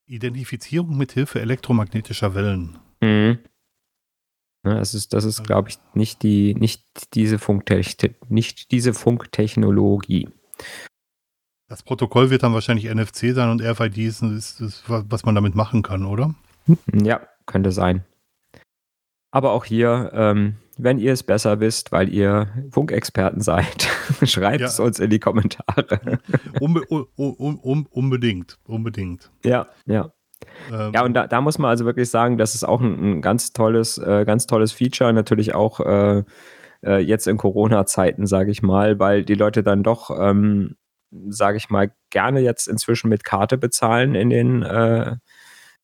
Identifizierung 0.05 0.97
mit 0.97 1.13
Hilfe 1.13 1.39
elektromagnetischer 1.39 2.35
Wellen. 2.35 2.77
Mhm. 3.01 3.39
Ja, 4.65 4.75
das 4.75 4.93
ist, 4.93 5.13
das 5.13 5.25
ist, 5.25 5.43
glaube 5.43 5.69
ich, 5.69 5.77
nicht 5.93 6.23
die, 6.23 6.55
nicht 6.55 7.13
diese 7.15 7.37
Funktechnologie. 7.37 8.15
Nicht 8.29 8.71
diese 8.71 8.93
Funktechnologie. 8.93 10.29
Das 11.67 11.83
Protokoll 11.83 12.29
wird 12.29 12.43
dann 12.43 12.53
wahrscheinlich 12.53 12.85
NFC 12.85 13.33
sein 13.33 13.49
und 13.49 13.61
RFID 13.61 13.97
ist, 13.97 14.21
ist, 14.21 14.61
ist 14.61 14.83
was 14.87 15.25
man 15.25 15.35
damit 15.35 15.55
machen 15.55 15.81
kann, 15.81 16.05
oder? 16.05 16.33
Ja, 16.93 17.27
könnte 17.45 17.71
sein. 17.71 18.05
Aber 19.31 19.51
auch 19.51 19.65
hier, 19.65 20.11
ähm, 20.13 20.55
wenn 20.77 20.97
ihr 20.97 21.13
es 21.13 21.23
besser 21.23 21.59
wisst, 21.59 21.91
weil 21.91 22.09
ihr 22.09 22.47
Funkexperten 22.71 23.41
seid, 23.41 23.87
schreibt 24.23 24.61
ja. 24.61 24.67
es 24.67 24.79
uns 24.79 24.99
in 24.99 25.09
die 25.09 25.19
Kommentare. 25.19 26.19
Unbe 26.59 26.81
un 26.89 27.05
un 27.15 27.85
unbedingt, 27.89 28.59
unbedingt. 28.65 29.31
Ja, 29.43 29.67
ja. 29.85 30.11
Ähm. 30.71 30.91
Ja, 30.93 31.03
und 31.03 31.13
da, 31.13 31.27
da, 31.27 31.41
muss 31.41 31.57
man 31.57 31.69
also 31.69 31.85
wirklich 31.85 32.09
sagen, 32.09 32.37
das 32.37 32.55
ist 32.55 32.63
auch 32.63 32.81
ein, 32.81 33.17
ein 33.17 33.21
ganz 33.21 33.53
tolles, 33.53 33.97
äh, 33.97 34.25
ganz 34.25 34.47
tolles 34.47 34.71
Feature, 34.71 35.13
natürlich 35.13 35.55
auch 35.55 35.79
äh, 35.79 36.23
äh, 36.83 36.97
jetzt 36.97 37.27
in 37.27 37.37
Corona-Zeiten, 37.37 38.25
sage 38.25 38.51
ich 38.51 38.61
mal, 38.61 38.99
weil 38.99 39.23
die 39.23 39.35
Leute 39.35 39.63
dann 39.63 39.83
doch, 39.83 40.09
ähm, 40.17 40.75
sage 41.29 41.57
ich 41.57 41.69
mal, 41.69 41.91
gerne 42.09 42.41
jetzt 42.41 42.67
inzwischen 42.67 43.09
mit 43.09 43.23
Karte 43.23 43.57
bezahlen 43.57 44.15
in 44.15 44.29
den 44.29 44.63
äh, 44.63 45.15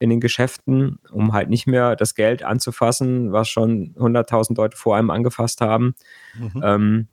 in 0.00 0.10
den 0.10 0.18
Geschäften, 0.18 0.98
um 1.12 1.32
halt 1.32 1.50
nicht 1.50 1.66
mehr 1.66 1.94
das 1.94 2.14
Geld 2.14 2.42
anzufassen, 2.42 3.32
was 3.32 3.48
schon 3.48 3.94
100.000 3.96 4.56
Leute 4.56 4.76
vor 4.76 4.96
einem 4.96 5.10
angefasst 5.10 5.60
haben. 5.60 5.94
Mhm. 6.34 6.62
Ähm, 6.64 7.08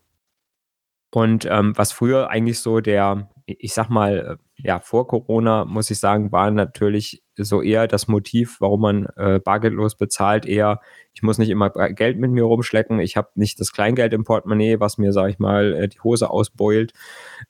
und 1.12 1.46
ähm, 1.50 1.74
was 1.78 1.92
früher 1.92 2.30
eigentlich 2.30 2.60
so 2.60 2.80
der, 2.80 3.30
ich 3.48 3.74
sag 3.74 3.90
mal, 3.90 4.38
äh, 4.40 4.68
ja, 4.68 4.80
vor 4.80 5.08
Corona, 5.08 5.64
muss 5.64 5.90
ich 5.90 6.00
sagen, 6.00 6.32
war 6.34 6.52
natürlich 6.52 7.24
so 7.38 7.62
eher 7.62 7.88
das 7.88 8.08
Motiv, 8.10 8.58
warum 8.60 8.82
man 8.82 9.06
äh, 9.16 9.40
bargeldlos 9.40 9.96
bezahlt, 9.96 10.46
eher, 10.46 10.82
ich 11.14 11.22
muss 11.24 11.38
nicht 11.38 11.50
immer 11.50 11.70
Geld 11.70 12.18
mit 12.18 12.32
mir 12.32 12.44
rumschlecken, 12.44 13.00
ich 13.00 13.16
habe 13.16 13.30
nicht 13.36 13.60
das 13.62 13.72
Kleingeld 13.72 14.12
im 14.14 14.26
Portemonnaie, 14.26 14.82
was 14.82 14.98
mir, 14.98 15.14
sage 15.14 15.32
ich 15.32 15.40
mal, 15.40 15.74
äh, 15.74 15.88
die 15.88 16.02
Hose 16.02 16.30
ausbeult. 16.30 16.92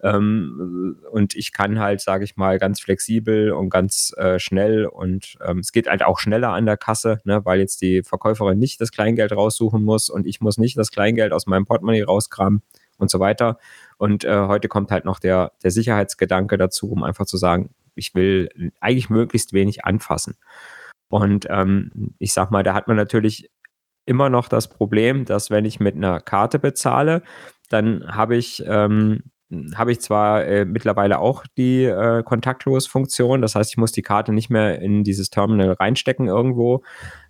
Ähm, 0.04 1.00
und 1.12 1.36
ich 1.36 1.52
kann 1.52 1.80
halt, 1.80 2.02
sage 2.02 2.26
ich 2.26 2.36
mal, 2.38 2.60
ganz 2.60 2.80
flexibel 2.80 3.52
und 3.52 3.70
ganz 3.70 4.14
äh, 4.18 4.38
schnell 4.38 4.86
und 4.86 5.38
ähm, 5.44 5.60
es 5.60 5.72
geht 5.72 5.88
halt 5.88 6.04
auch 6.04 6.20
schneller 6.20 6.50
an 6.50 6.68
der 6.68 6.78
Kasse, 6.78 7.22
ne, 7.24 7.44
weil 7.44 7.60
jetzt 7.60 7.82
die 7.82 8.04
Verkäuferin 8.04 8.60
nicht 8.60 8.80
das 8.82 8.92
Kleingeld 8.92 9.32
raussuchen 9.32 9.84
muss 9.84 10.10
und 10.10 10.28
ich 10.28 10.42
muss 10.42 10.60
nicht 10.60 10.78
das 10.78 10.92
Kleingeld 10.92 11.34
aus 11.34 11.48
meinem 11.48 11.66
Portemonnaie 11.66 12.04
rauskramen 12.04 12.62
und 12.98 13.10
so 13.10 13.20
weiter. 13.20 13.58
Und 13.98 14.24
äh, 14.24 14.48
heute 14.48 14.68
kommt 14.68 14.92
halt 14.92 15.06
noch 15.06 15.20
der, 15.20 15.54
der 15.64 15.72
Sicherheitsgedanke 15.72 16.58
dazu, 16.58 16.92
um 16.92 17.04
einfach 17.04 17.26
zu 17.26 17.38
sagen, 17.38 17.74
ich 17.96 18.14
will 18.14 18.72
eigentlich 18.80 19.10
möglichst 19.10 19.54
wenig 19.54 19.86
anfassen. 19.86 20.36
Und 21.10 21.48
ähm, 21.50 22.14
ich 22.20 22.34
sag 22.34 22.52
mal, 22.52 22.64
da 22.64 22.74
hat 22.74 22.88
man 22.88 22.98
natürlich 22.98 23.50
immer 24.06 24.30
noch 24.30 24.48
das 24.48 24.70
Problem, 24.70 25.26
dass 25.26 25.50
wenn 25.50 25.66
ich 25.66 25.80
mit 25.80 25.96
einer 25.96 26.20
Karte 26.20 26.60
bezahle, 26.60 27.24
dann 27.70 28.08
habe 28.08 28.38
ich 28.38 28.64
ähm, 28.66 29.24
habe 29.76 29.94
ich 29.94 30.02
zwar 30.02 30.46
äh, 30.46 30.66
mittlerweile 30.66 31.20
auch 31.20 31.46
die 31.58 31.86
äh, 31.86 32.22
Kontaktlos-Funktion, 32.24 33.42
das 33.42 33.56
heißt, 33.56 33.72
ich 33.72 33.78
muss 33.78 33.94
die 33.94 34.02
Karte 34.02 34.34
nicht 34.34 34.50
mehr 34.50 34.82
in 34.82 35.04
dieses 35.04 35.30
Terminal 35.30 35.72
reinstecken 35.72 36.28
irgendwo, 36.28 36.84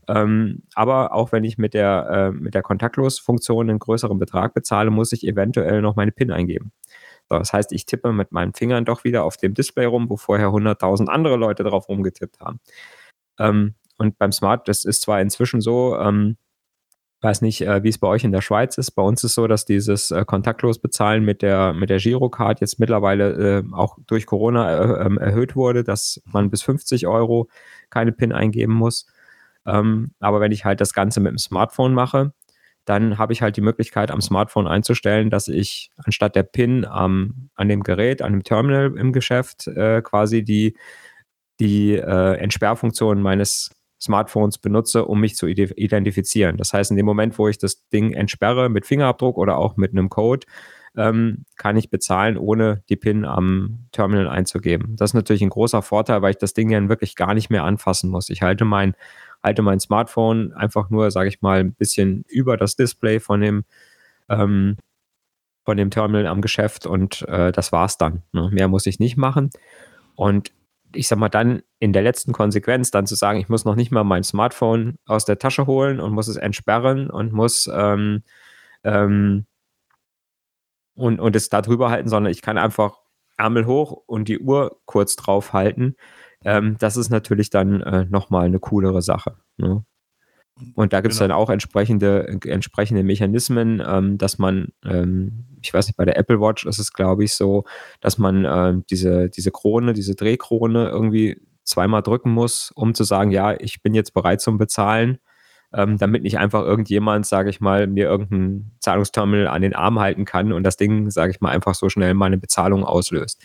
ähm, 0.07 0.63
aber 0.73 1.13
auch 1.13 1.31
wenn 1.31 1.43
ich 1.43 1.57
mit 1.57 1.73
der, 1.73 2.33
äh, 2.33 2.49
der 2.49 2.63
Kontaktlos-Funktion 2.63 3.69
einen 3.69 3.79
größeren 3.79 4.17
Betrag 4.17 4.53
bezahle, 4.55 4.89
muss 4.89 5.11
ich 5.11 5.27
eventuell 5.27 5.81
noch 5.81 5.95
meine 5.95 6.11
PIN 6.11 6.31
eingeben. 6.31 6.71
So, 7.29 7.37
das 7.37 7.53
heißt, 7.53 7.71
ich 7.73 7.85
tippe 7.85 8.13
mit 8.13 8.31
meinen 8.31 8.53
Fingern 8.53 8.85
doch 8.85 9.03
wieder 9.03 9.23
auf 9.23 9.37
dem 9.37 9.53
Display 9.53 9.85
rum, 9.85 10.09
wo 10.09 10.17
vorher 10.17 10.47
100.000 10.47 11.09
andere 11.09 11.35
Leute 11.35 11.63
drauf 11.63 11.87
rumgetippt 11.89 12.39
haben. 12.39 12.59
Ähm, 13.37 13.75
und 13.97 14.17
beim 14.17 14.31
Smart, 14.31 14.67
das 14.67 14.85
ist 14.85 15.01
zwar 15.01 15.21
inzwischen 15.21 15.61
so, 15.61 15.97
ähm, 15.97 16.37
weiß 17.21 17.41
nicht, 17.41 17.61
äh, 17.61 17.83
wie 17.83 17.89
es 17.89 17.97
bei 17.97 18.07
euch 18.07 18.23
in 18.23 18.31
der 18.31 18.41
Schweiz 18.41 18.77
ist. 18.77 18.91
Bei 18.91 19.01
uns 19.01 19.23
ist 19.23 19.33
so, 19.33 19.47
dass 19.47 19.65
dieses 19.65 20.11
äh, 20.11 20.23
kontaktlos 20.25 20.79
bezahlen 20.79 21.23
mit 21.23 21.41
der 21.41 21.73
mit 21.73 21.89
der 21.89 21.99
Girocard 21.99 22.61
jetzt 22.61 22.79
mittlerweile 22.79 23.59
äh, 23.59 23.63
auch 23.73 23.97
durch 24.05 24.25
Corona 24.25 25.01
äh, 25.01 25.05
ähm, 25.05 25.17
erhöht 25.17 25.55
wurde, 25.55 25.83
dass 25.83 26.21
man 26.25 26.49
bis 26.49 26.61
50 26.61 27.07
Euro 27.07 27.49
keine 27.89 28.11
PIN 28.11 28.33
eingeben 28.33 28.73
muss. 28.73 29.07
Ähm, 29.65 30.11
aber 30.19 30.39
wenn 30.39 30.51
ich 30.51 30.65
halt 30.65 30.79
das 30.81 30.93
Ganze 30.93 31.19
mit 31.19 31.31
dem 31.31 31.37
Smartphone 31.37 31.93
mache, 31.93 32.33
dann 32.85 33.17
habe 33.17 33.33
ich 33.33 33.41
halt 33.41 33.57
die 33.57 33.61
Möglichkeit, 33.61 34.11
am 34.11 34.21
Smartphone 34.21 34.65
einzustellen, 34.65 35.29
dass 35.29 35.49
ich 35.49 35.91
anstatt 35.97 36.35
der 36.35 36.43
PIN 36.43 36.87
ähm, 36.97 37.49
an 37.55 37.67
dem 37.67 37.83
Gerät, 37.83 38.21
an 38.21 38.31
dem 38.31 38.43
Terminal 38.43 38.93
im 38.97 39.11
Geschäft 39.11 39.67
äh, 39.67 40.01
quasi 40.01 40.43
die, 40.43 40.77
die 41.59 41.95
äh, 41.95 42.35
Entsperrfunktion 42.37 43.21
meines 43.21 43.71
Smartphones 43.99 44.57
benutze, 44.57 45.05
um 45.05 45.19
mich 45.19 45.35
zu 45.35 45.47
identifizieren. 45.47 46.57
Das 46.57 46.73
heißt, 46.73 46.91
in 46.91 46.97
dem 46.97 47.05
Moment, 47.05 47.37
wo 47.39 47.47
ich 47.47 47.57
das 47.57 47.87
Ding 47.89 48.13
entsperre 48.13 48.69
mit 48.69 48.85
Fingerabdruck 48.85 49.37
oder 49.37 49.57
auch 49.57 49.77
mit 49.77 49.91
einem 49.91 50.09
Code, 50.09 50.45
ähm, 50.95 51.45
kann 51.57 51.77
ich 51.77 51.89
bezahlen, 51.89 52.37
ohne 52.37 52.83
die 52.89 52.95
PIN 52.95 53.25
am 53.25 53.87
Terminal 53.91 54.27
einzugeben. 54.27 54.95
Das 54.95 55.11
ist 55.11 55.13
natürlich 55.13 55.43
ein 55.43 55.49
großer 55.49 55.81
Vorteil, 55.81 56.21
weil 56.21 56.31
ich 56.31 56.37
das 56.37 56.53
Ding 56.53 56.69
ja 56.69 56.89
wirklich 56.89 57.15
gar 57.15 57.33
nicht 57.33 57.49
mehr 57.49 57.63
anfassen 57.63 58.09
muss. 58.09 58.29
Ich 58.29 58.41
halte 58.41 58.65
mein 58.65 58.95
halte 59.43 59.61
mein 59.61 59.79
Smartphone 59.79 60.53
einfach 60.53 60.89
nur, 60.89 61.11
sage 61.11 61.29
ich 61.29 61.41
mal, 61.41 61.59
ein 61.59 61.73
bisschen 61.73 62.23
über 62.27 62.57
das 62.57 62.75
Display 62.75 63.19
von 63.19 63.41
dem, 63.41 63.65
ähm, 64.29 64.77
von 65.65 65.77
dem 65.77 65.89
Terminal 65.89 66.27
am 66.27 66.41
Geschäft 66.41 66.85
und 66.85 67.23
äh, 67.27 67.51
das 67.51 67.71
war's 67.71 67.97
dann. 67.97 68.23
Ne? 68.31 68.49
Mehr 68.51 68.67
muss 68.67 68.85
ich 68.85 68.99
nicht 68.99 69.17
machen. 69.17 69.49
Und 70.15 70.51
ich 70.97 71.07
sag 71.07 71.19
mal, 71.19 71.29
dann 71.29 71.61
in 71.79 71.93
der 71.93 72.01
letzten 72.01 72.33
Konsequenz 72.33 72.91
dann 72.91 73.07
zu 73.07 73.15
sagen, 73.15 73.39
ich 73.39 73.49
muss 73.49 73.65
noch 73.65 73.75
nicht 73.75 73.91
mal 73.91 74.03
mein 74.03 74.23
Smartphone 74.23 74.97
aus 75.05 75.25
der 75.25 75.39
Tasche 75.39 75.67
holen 75.67 75.99
und 75.99 76.13
muss 76.13 76.27
es 76.27 76.37
entsperren 76.37 77.09
und 77.09 77.33
muss 77.33 77.69
ähm, 77.73 78.23
ähm, 78.83 79.45
und, 80.95 81.19
und 81.19 81.35
es 81.35 81.49
da 81.49 81.61
drüber 81.61 81.89
halten, 81.91 82.09
sondern 82.09 82.31
ich 82.31 82.41
kann 82.41 82.57
einfach 82.57 82.99
Ärmel 83.37 83.67
hoch 83.67 83.91
und 84.07 84.27
die 84.27 84.39
Uhr 84.39 84.79
kurz 84.85 85.15
drauf 85.15 85.53
halten 85.53 85.95
ähm, 86.45 86.77
das 86.79 86.97
ist 86.97 87.09
natürlich 87.09 87.49
dann 87.49 87.81
äh, 87.81 88.05
nochmal 88.05 88.45
eine 88.45 88.59
coolere 88.59 89.01
Sache. 89.01 89.37
Ne? 89.57 89.83
Und 90.75 90.93
da 90.93 91.01
gibt 91.01 91.13
es 91.13 91.19
genau. 91.19 91.29
dann 91.29 91.37
auch 91.37 91.49
entsprechende, 91.49 92.27
entsprechende 92.27 93.03
Mechanismen, 93.03 93.81
ähm, 93.85 94.17
dass 94.17 94.37
man, 94.37 94.69
ähm, 94.85 95.45
ich 95.61 95.73
weiß 95.73 95.87
nicht, 95.87 95.97
bei 95.97 96.05
der 96.05 96.17
Apple 96.17 96.39
Watch 96.39 96.65
ist 96.65 96.79
es, 96.79 96.93
glaube 96.93 97.23
ich, 97.23 97.33
so, 97.33 97.63
dass 98.01 98.17
man 98.17 98.45
ähm, 98.45 98.83
diese, 98.89 99.29
diese 99.29 99.51
Krone, 99.51 99.93
diese 99.93 100.15
Drehkrone 100.15 100.89
irgendwie 100.89 101.41
zweimal 101.63 102.01
drücken 102.01 102.31
muss, 102.31 102.71
um 102.75 102.93
zu 102.93 103.03
sagen, 103.03 103.31
ja, 103.31 103.53
ich 103.59 103.81
bin 103.81 103.93
jetzt 103.93 104.13
bereit 104.13 104.41
zum 104.41 104.57
Bezahlen, 104.57 105.19
ähm, 105.73 105.97
damit 105.97 106.23
nicht 106.23 106.37
einfach 106.37 106.63
irgendjemand, 106.63 107.25
sage 107.25 107.49
ich 107.49 107.59
mal, 107.59 107.87
mir 107.87 108.05
irgendein 108.05 108.71
Zahlungsterminal 108.79 109.47
an 109.47 109.61
den 109.61 109.75
Arm 109.75 109.99
halten 109.99 110.25
kann 110.25 110.53
und 110.53 110.63
das 110.63 110.77
Ding, 110.77 111.11
sage 111.11 111.31
ich 111.31 111.41
mal, 111.41 111.51
einfach 111.51 111.75
so 111.75 111.89
schnell 111.89 112.13
meine 112.13 112.37
Bezahlung 112.37 112.83
auslöst. 112.83 113.43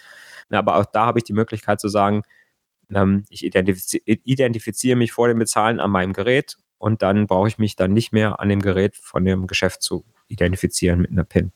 Aber 0.51 0.77
auch 0.77 0.87
da 0.87 1.07
habe 1.07 1.19
ich 1.19 1.25
die 1.25 1.33
Möglichkeit 1.33 1.81
zu 1.81 1.89
sagen, 1.89 2.23
ähm, 2.95 3.25
ich 3.29 3.45
identifiziere 3.45 4.97
mich 4.97 5.13
vor 5.13 5.29
dem 5.29 5.39
Bezahlen 5.39 5.81
an 5.81 5.91
meinem 5.91 6.13
Gerät 6.13 6.57
und 6.83 7.01
dann 7.03 7.29
brauche 7.29 7.47
ich 7.47 7.59
mich 7.59 7.77
dann 7.77 7.93
nicht 7.93 8.13
mehr 8.13 8.41
an 8.41 8.49
dem 8.49 8.61
Gerät 8.61 8.97
von 8.97 9.25
dem 9.25 9.47
Geschäft 9.47 9.83
zu 9.83 10.05
identifizieren 10.27 11.01
mit 11.01 11.13
einer 11.13 11.23
PIN. 11.23 11.53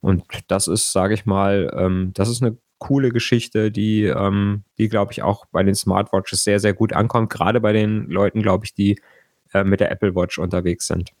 Und 0.00 0.24
das 0.48 0.66
ist, 0.66 0.90
sage 0.90 1.14
ich 1.14 1.26
mal, 1.26 1.72
ähm, 1.78 2.10
das 2.12 2.28
ist 2.28 2.42
eine 2.42 2.58
coole 2.78 3.10
Geschichte, 3.10 3.70
die, 3.70 4.04
ähm, 4.04 4.64
die 4.76 4.88
glaube 4.88 5.12
ich, 5.12 5.22
auch 5.22 5.46
bei 5.52 5.62
den 5.62 5.76
Smartwatches 5.76 6.42
sehr, 6.42 6.58
sehr 6.58 6.74
gut 6.74 6.92
ankommt. 6.92 7.30
Gerade 7.30 7.60
bei 7.60 7.72
den 7.72 8.08
Leuten, 8.08 8.42
glaube 8.42 8.64
ich, 8.64 8.74
die 8.74 9.00
äh, 9.54 9.62
mit 9.62 9.78
der 9.78 9.92
Apple 9.92 10.16
Watch 10.16 10.38
unterwegs 10.40 10.88
sind. 10.88 11.12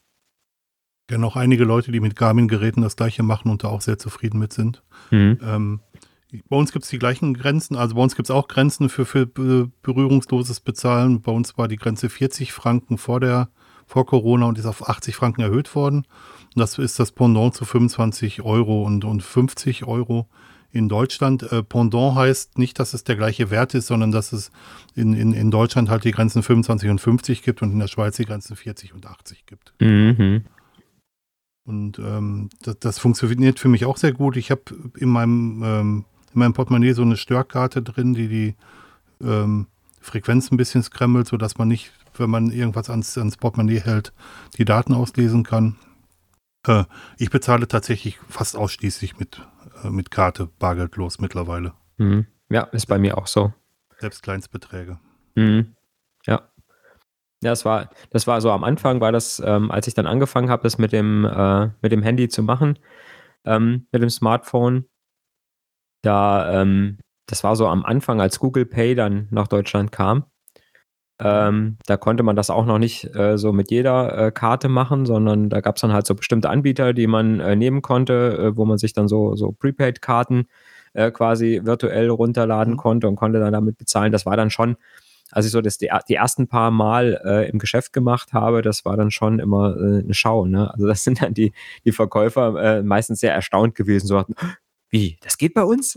Ja, 1.08 1.16
noch 1.16 1.36
einige 1.36 1.62
Leute, 1.62 1.92
die 1.92 2.00
mit 2.00 2.16
Garmin-Geräten 2.16 2.82
das 2.82 2.96
gleiche 2.96 3.22
machen 3.22 3.52
und 3.52 3.62
da 3.62 3.68
auch 3.68 3.82
sehr 3.82 3.98
zufrieden 3.98 4.40
mit 4.40 4.52
sind. 4.52 4.82
Mhm. 5.12 5.38
Ähm, 5.42 5.80
bei 6.48 6.56
uns 6.56 6.72
gibt 6.72 6.84
es 6.84 6.90
die 6.90 6.98
gleichen 6.98 7.34
Grenzen, 7.34 7.76
also 7.76 7.94
bei 7.94 8.02
uns 8.02 8.14
gibt 8.14 8.28
es 8.28 8.30
auch 8.30 8.48
Grenzen 8.48 8.88
für, 8.88 9.06
für 9.06 9.26
berührungsloses 9.26 10.60
Bezahlen. 10.60 11.22
Bei 11.22 11.32
uns 11.32 11.56
war 11.56 11.68
die 11.68 11.76
Grenze 11.76 12.10
40 12.10 12.52
Franken 12.52 12.98
vor, 12.98 13.20
der, 13.20 13.48
vor 13.86 14.04
Corona 14.04 14.46
und 14.46 14.58
ist 14.58 14.66
auf 14.66 14.88
80 14.88 15.16
Franken 15.16 15.40
erhöht 15.40 15.74
worden. 15.74 16.06
Und 16.54 16.60
das 16.60 16.78
ist 16.78 16.98
das 16.98 17.12
Pendant 17.12 17.54
zu 17.54 17.64
25 17.64 18.42
Euro 18.42 18.82
und, 18.84 19.04
und 19.04 19.22
50 19.22 19.84
Euro 19.86 20.28
in 20.70 20.88
Deutschland. 20.88 21.50
Äh, 21.50 21.62
Pendant 21.62 22.14
heißt 22.14 22.58
nicht, 22.58 22.78
dass 22.78 22.92
es 22.92 23.04
der 23.04 23.16
gleiche 23.16 23.50
Wert 23.50 23.74
ist, 23.74 23.86
sondern 23.86 24.12
dass 24.12 24.32
es 24.32 24.50
in, 24.94 25.14
in, 25.14 25.32
in 25.32 25.50
Deutschland 25.50 25.88
halt 25.88 26.04
die 26.04 26.10
Grenzen 26.10 26.42
25 26.42 26.90
und 26.90 27.00
50 27.00 27.42
gibt 27.42 27.62
und 27.62 27.72
in 27.72 27.78
der 27.78 27.88
Schweiz 27.88 28.16
die 28.16 28.24
Grenzen 28.24 28.54
40 28.54 28.92
und 28.92 29.06
80 29.06 29.46
gibt. 29.46 29.72
Mhm. 29.80 30.44
Und 31.64 31.98
ähm, 31.98 32.48
das, 32.62 32.78
das, 32.80 32.98
funktioniert 32.98 33.58
für 33.58 33.68
mich 33.68 33.84
auch 33.84 33.98
sehr 33.98 34.12
gut. 34.12 34.36
Ich 34.36 34.50
habe 34.50 34.62
in 34.96 35.10
meinem 35.10 35.62
ähm, 35.62 36.04
in 36.32 36.40
meinem 36.40 36.52
Portemonnaie 36.52 36.92
so 36.92 37.02
eine 37.02 37.16
Störkarte 37.16 37.82
drin, 37.82 38.14
die 38.14 38.28
die 38.28 38.56
ähm, 39.20 39.66
Frequenz 40.00 40.50
ein 40.50 40.56
bisschen 40.56 40.82
skremmelt, 40.82 41.28
sodass 41.28 41.58
man 41.58 41.68
nicht, 41.68 41.92
wenn 42.16 42.30
man 42.30 42.50
irgendwas 42.50 42.90
ans, 42.90 43.16
ans 43.18 43.36
Portemonnaie 43.36 43.80
hält, 43.80 44.12
die 44.56 44.64
Daten 44.64 44.94
auslesen 44.94 45.44
kann. 45.44 45.76
Äh, 46.66 46.84
ich 47.18 47.30
bezahle 47.30 47.68
tatsächlich 47.68 48.18
fast 48.28 48.56
ausschließlich 48.56 49.18
mit, 49.18 49.42
äh, 49.84 49.90
mit 49.90 50.10
Karte, 50.10 50.48
bargeldlos 50.58 51.18
mittlerweile. 51.18 51.72
Mhm. 51.98 52.26
Ja, 52.50 52.62
ist 52.64 52.86
bei 52.86 52.98
mir 52.98 53.18
auch 53.18 53.26
so. 53.26 53.52
Selbst 53.98 54.22
Kleinstbeträge. 54.22 54.98
Mhm. 55.34 55.74
Ja. 56.26 56.42
Ja, 57.40 57.50
das 57.50 57.64
war, 57.64 57.90
das 58.10 58.26
war 58.26 58.40
so 58.40 58.50
am 58.50 58.64
Anfang, 58.64 59.00
war 59.00 59.12
das, 59.12 59.40
ähm, 59.44 59.70
als 59.70 59.86
ich 59.86 59.94
dann 59.94 60.06
angefangen 60.06 60.50
habe, 60.50 60.64
das 60.64 60.78
mit 60.78 60.92
dem, 60.92 61.24
äh, 61.24 61.70
mit 61.82 61.92
dem 61.92 62.02
Handy 62.02 62.28
zu 62.28 62.42
machen, 62.42 62.78
ähm, 63.44 63.86
mit 63.92 64.02
dem 64.02 64.10
Smartphone, 64.10 64.86
Da, 66.02 66.62
ähm, 66.62 66.98
das 67.26 67.44
war 67.44 67.56
so 67.56 67.66
am 67.66 67.84
Anfang, 67.84 68.20
als 68.20 68.38
Google 68.38 68.66
Pay 68.66 68.94
dann 68.94 69.28
nach 69.30 69.48
Deutschland 69.48 69.92
kam. 69.92 70.24
Ähm, 71.20 71.78
da 71.86 71.96
konnte 71.96 72.22
man 72.22 72.36
das 72.36 72.48
auch 72.48 72.64
noch 72.64 72.78
nicht 72.78 73.14
äh, 73.16 73.36
so 73.38 73.52
mit 73.52 73.72
jeder 73.72 74.26
äh, 74.26 74.30
Karte 74.30 74.68
machen, 74.68 75.04
sondern 75.04 75.50
da 75.50 75.60
gab 75.60 75.74
es 75.74 75.82
dann 75.82 75.92
halt 75.92 76.06
so 76.06 76.14
bestimmte 76.14 76.48
Anbieter, 76.48 76.92
die 76.92 77.08
man 77.08 77.40
äh, 77.40 77.56
nehmen 77.56 77.82
konnte, 77.82 78.38
äh, 78.38 78.56
wo 78.56 78.64
man 78.64 78.78
sich 78.78 78.92
dann 78.92 79.08
so, 79.08 79.34
so 79.34 79.50
Prepaid-Karten 79.50 80.46
äh, 80.92 81.10
quasi 81.10 81.62
virtuell 81.64 82.08
runterladen 82.08 82.74
mhm. 82.74 82.78
konnte 82.78 83.08
und 83.08 83.16
konnte 83.16 83.40
dann 83.40 83.52
damit 83.52 83.78
bezahlen. 83.78 84.12
Das 84.12 84.26
war 84.26 84.36
dann 84.36 84.50
schon, 84.50 84.76
als 85.32 85.44
ich 85.44 85.50
so 85.50 85.60
das 85.60 85.76
die, 85.78 85.90
die 86.08 86.14
ersten 86.14 86.46
paar 86.46 86.70
Mal 86.70 87.20
äh, 87.24 87.50
im 87.50 87.58
Geschäft 87.58 87.92
gemacht 87.92 88.32
habe, 88.32 88.62
das 88.62 88.84
war 88.84 88.96
dann 88.96 89.10
schon 89.10 89.40
immer 89.40 89.74
eine 89.76 90.14
Schau. 90.14 90.46
Ne? 90.46 90.72
Also 90.72 90.86
das 90.86 91.02
sind 91.02 91.20
dann 91.20 91.34
die, 91.34 91.52
die 91.84 91.92
Verkäufer 91.92 92.82
meistens 92.84 93.18
sehr 93.18 93.34
erstaunt 93.34 93.74
gewesen, 93.74 94.06
so 94.06 94.24
wie, 94.90 95.18
das 95.20 95.36
geht 95.36 95.54
bei 95.54 95.62
uns? 95.62 95.94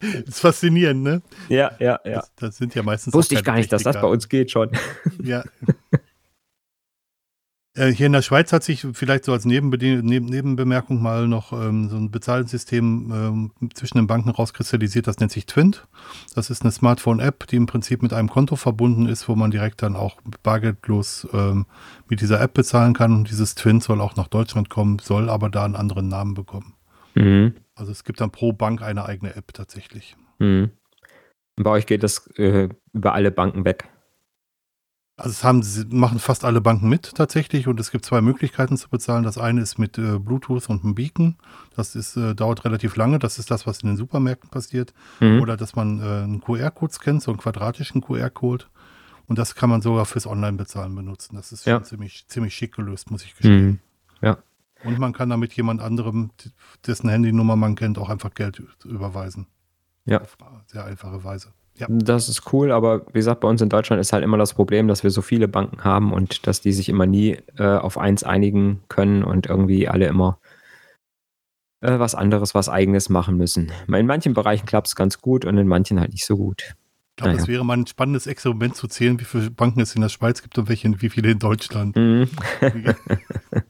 Das 0.00 0.22
ist 0.26 0.40
faszinierend, 0.40 1.02
ne? 1.02 1.22
Ja, 1.48 1.72
ja, 1.78 2.00
ja. 2.04 2.14
Das, 2.14 2.32
das 2.36 2.56
sind 2.56 2.74
ja 2.74 2.82
meistens. 2.82 3.14
Wusste 3.14 3.34
ich 3.34 3.44
gar 3.44 3.56
nicht, 3.56 3.72
dass 3.72 3.82
das 3.82 4.00
bei 4.00 4.06
uns 4.06 4.28
geht 4.28 4.50
schon. 4.50 4.70
Ja. 5.22 5.44
Äh, 7.76 7.92
hier 7.92 8.06
in 8.06 8.12
der 8.12 8.22
Schweiz 8.22 8.52
hat 8.52 8.64
sich 8.64 8.86
vielleicht 8.94 9.24
so 9.24 9.32
als 9.32 9.44
Nebenbe 9.44 9.76
Nebenbemerkung 9.76 11.02
mal 11.02 11.28
noch 11.28 11.52
ähm, 11.52 11.90
so 11.90 11.96
ein 11.96 12.10
Bezahlsystem 12.10 13.12
ähm, 13.12 13.70
zwischen 13.74 13.98
den 13.98 14.06
Banken 14.06 14.30
rauskristallisiert, 14.30 15.06
das 15.06 15.18
nennt 15.18 15.30
sich 15.30 15.44
Twint. 15.46 15.86
Das 16.34 16.48
ist 16.48 16.62
eine 16.62 16.72
Smartphone-App, 16.72 17.46
die 17.48 17.56
im 17.56 17.66
Prinzip 17.66 18.02
mit 18.02 18.14
einem 18.14 18.30
Konto 18.30 18.56
verbunden 18.56 19.06
ist, 19.06 19.28
wo 19.28 19.34
man 19.34 19.50
direkt 19.50 19.82
dann 19.82 19.94
auch 19.94 20.16
bargeldlos 20.42 21.28
ähm, 21.32 21.66
mit 22.08 22.22
dieser 22.22 22.40
App 22.40 22.54
bezahlen 22.54 22.94
kann. 22.94 23.12
Und 23.12 23.30
dieses 23.30 23.54
Twint 23.54 23.82
soll 23.82 24.00
auch 24.00 24.16
nach 24.16 24.28
Deutschland 24.28 24.70
kommen, 24.70 24.98
soll 24.98 25.28
aber 25.28 25.50
da 25.50 25.64
einen 25.64 25.76
anderen 25.76 26.08
Namen 26.08 26.32
bekommen. 26.32 26.75
Mhm. 27.16 27.54
Also 27.74 27.92
es 27.92 28.04
gibt 28.04 28.20
dann 28.20 28.30
pro 28.30 28.52
Bank 28.52 28.82
eine 28.82 29.04
eigene 29.04 29.34
App 29.34 29.52
tatsächlich. 29.52 30.16
Mhm. 30.38 30.70
Bei 31.56 31.70
euch 31.70 31.86
geht 31.86 32.02
das 32.02 32.26
äh, 32.36 32.68
über 32.92 33.14
alle 33.14 33.30
Banken 33.30 33.64
weg. 33.64 33.88
Also 35.18 35.30
es 35.30 35.44
haben, 35.44 35.64
machen 35.88 36.18
fast 36.18 36.44
alle 36.44 36.60
Banken 36.60 36.90
mit 36.90 37.14
tatsächlich 37.14 37.68
und 37.68 37.80
es 37.80 37.90
gibt 37.90 38.04
zwei 38.04 38.20
Möglichkeiten 38.20 38.76
zu 38.76 38.90
bezahlen. 38.90 39.24
Das 39.24 39.38
eine 39.38 39.62
ist 39.62 39.78
mit 39.78 39.96
äh, 39.96 40.18
Bluetooth 40.18 40.68
und 40.68 40.84
einem 40.84 40.94
Beacon. 40.94 41.36
Das 41.74 41.96
ist, 41.96 42.18
äh, 42.18 42.34
dauert 42.34 42.66
relativ 42.66 42.96
lange. 42.96 43.18
Das 43.18 43.38
ist 43.38 43.50
das, 43.50 43.66
was 43.66 43.80
in 43.80 43.88
den 43.88 43.96
Supermärkten 43.96 44.50
passiert. 44.50 44.92
Mhm. 45.20 45.40
Oder 45.40 45.56
dass 45.56 45.74
man 45.74 46.00
äh, 46.00 46.02
einen 46.02 46.42
QR-Code 46.42 46.92
scannt, 46.92 47.22
so 47.22 47.30
einen 47.30 47.40
quadratischen 47.40 48.02
QR-Code. 48.02 48.66
Und 49.26 49.38
das 49.38 49.54
kann 49.54 49.70
man 49.70 49.80
sogar 49.80 50.04
fürs 50.04 50.26
Online-Bezahlen 50.26 50.94
benutzen. 50.94 51.34
Das 51.36 51.50
ist 51.50 51.64
ja. 51.64 51.82
ziemlich, 51.82 52.26
ziemlich 52.28 52.54
schick 52.54 52.74
gelöst, 52.74 53.10
muss 53.10 53.24
ich 53.24 53.34
gestehen. 53.34 53.66
Mhm. 53.66 53.78
Ja. 54.20 54.38
Und 54.86 54.98
man 54.98 55.12
kann 55.12 55.28
damit 55.30 55.52
jemand 55.54 55.80
anderem, 55.80 56.30
dessen 56.86 57.08
Handynummer 57.08 57.56
man 57.56 57.74
kennt, 57.74 57.98
auch 57.98 58.08
einfach 58.08 58.34
Geld 58.34 58.62
überweisen. 58.84 59.46
Ja. 60.04 60.20
Auf 60.20 60.36
sehr 60.66 60.84
einfache 60.84 61.24
Weise. 61.24 61.52
Ja. 61.78 61.86
Das 61.90 62.28
ist 62.28 62.52
cool, 62.52 62.72
aber 62.72 63.06
wie 63.08 63.18
gesagt, 63.18 63.40
bei 63.40 63.48
uns 63.48 63.60
in 63.60 63.68
Deutschland 63.68 64.00
ist 64.00 64.12
halt 64.12 64.24
immer 64.24 64.38
das 64.38 64.54
Problem, 64.54 64.88
dass 64.88 65.02
wir 65.02 65.10
so 65.10 65.20
viele 65.20 65.46
Banken 65.46 65.84
haben 65.84 66.12
und 66.12 66.46
dass 66.46 66.62
die 66.62 66.72
sich 66.72 66.88
immer 66.88 67.06
nie 67.06 67.38
äh, 67.58 67.64
auf 67.64 67.98
eins 67.98 68.22
einigen 68.22 68.80
können 68.88 69.22
und 69.22 69.46
irgendwie 69.46 69.86
alle 69.86 70.06
immer 70.06 70.38
äh, 71.82 71.98
was 71.98 72.14
anderes, 72.14 72.54
was 72.54 72.70
eigenes 72.70 73.10
machen 73.10 73.36
müssen. 73.36 73.72
In 73.88 74.06
manchen 74.06 74.32
Bereichen 74.32 74.64
klappt 74.64 74.86
es 74.86 74.96
ganz 74.96 75.20
gut 75.20 75.44
und 75.44 75.58
in 75.58 75.68
manchen 75.68 76.00
halt 76.00 76.12
nicht 76.12 76.24
so 76.24 76.36
gut. 76.36 76.62
Ich 77.10 77.16
glaube, 77.16 77.32
naja. 77.32 77.42
es 77.42 77.48
wäre 77.48 77.64
mal 77.64 77.76
ein 77.76 77.86
spannendes 77.86 78.26
Experiment 78.26 78.74
zu 78.74 78.88
zählen, 78.88 79.20
wie 79.20 79.24
viele 79.24 79.50
Banken 79.50 79.80
es 79.80 79.94
in 79.94 80.00
der 80.00 80.08
Schweiz 80.08 80.42
gibt 80.42 80.56
und 80.58 80.68
welche, 80.68 80.90
wie 81.00 81.10
viele 81.10 81.30
in 81.30 81.38
Deutschland. 81.38 81.94
Mhm. 81.96 82.28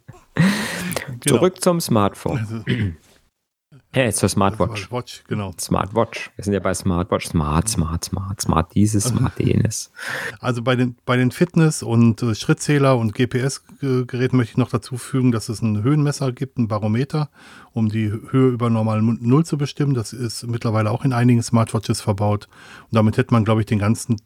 Genau. 1.27 1.39
Zurück 1.39 1.61
zum 1.61 1.81
Smartphone. 1.81 2.39
Also, 2.39 2.63
ja, 3.97 4.11
zur 4.13 4.29
Smartwatch. 4.29 4.87
Smartwatch, 4.87 5.25
genau. 5.27 5.53
Smartwatch. 5.59 6.31
Wir 6.37 6.45
sind 6.45 6.55
ja 6.55 6.61
bei 6.61 6.73
Smartwatch. 6.73 7.27
Smart, 7.27 7.69
smart, 7.69 8.05
smart, 8.05 8.41
smart 8.41 8.75
dieses, 8.75 9.05
smart 9.05 9.39
jenes. 9.41 9.91
Also 10.39 10.63
bei 10.63 10.77
den, 10.77 10.97
bei 11.05 11.17
den 11.17 11.33
Fitness- 11.33 11.83
und 11.83 12.23
äh, 12.23 12.37
Schrittzähler 12.37 12.97
und 12.97 13.15
GPS-Geräten 13.15 14.37
möchte 14.37 14.53
ich 14.53 14.57
noch 14.57 14.71
dazu 14.71 14.97
fügen, 14.99 15.33
dass 15.33 15.49
es 15.49 15.63
ein 15.63 15.83
Höhenmesser 15.83 16.31
gibt, 16.31 16.59
ein 16.59 16.69
Barometer, 16.69 17.29
um 17.73 17.89
die 17.89 18.09
Höhe 18.09 18.51
über 18.51 18.71
normal 18.71 19.03
Null 19.03 19.45
zu 19.45 19.59
bestimmen. 19.59 19.95
Das 19.95 20.13
ist 20.13 20.47
mittlerweile 20.47 20.93
auch 20.93 21.05
in 21.05 21.13
einigen 21.13 21.43
Smartwatches 21.43 22.01
verbaut. 22.01 22.47
Und 22.85 22.95
damit 22.95 23.17
hätte 23.17 23.35
man, 23.35 23.45
glaube 23.45 23.63
ich, 23.63 23.67
den 23.67 23.81
ganzen 23.81 24.17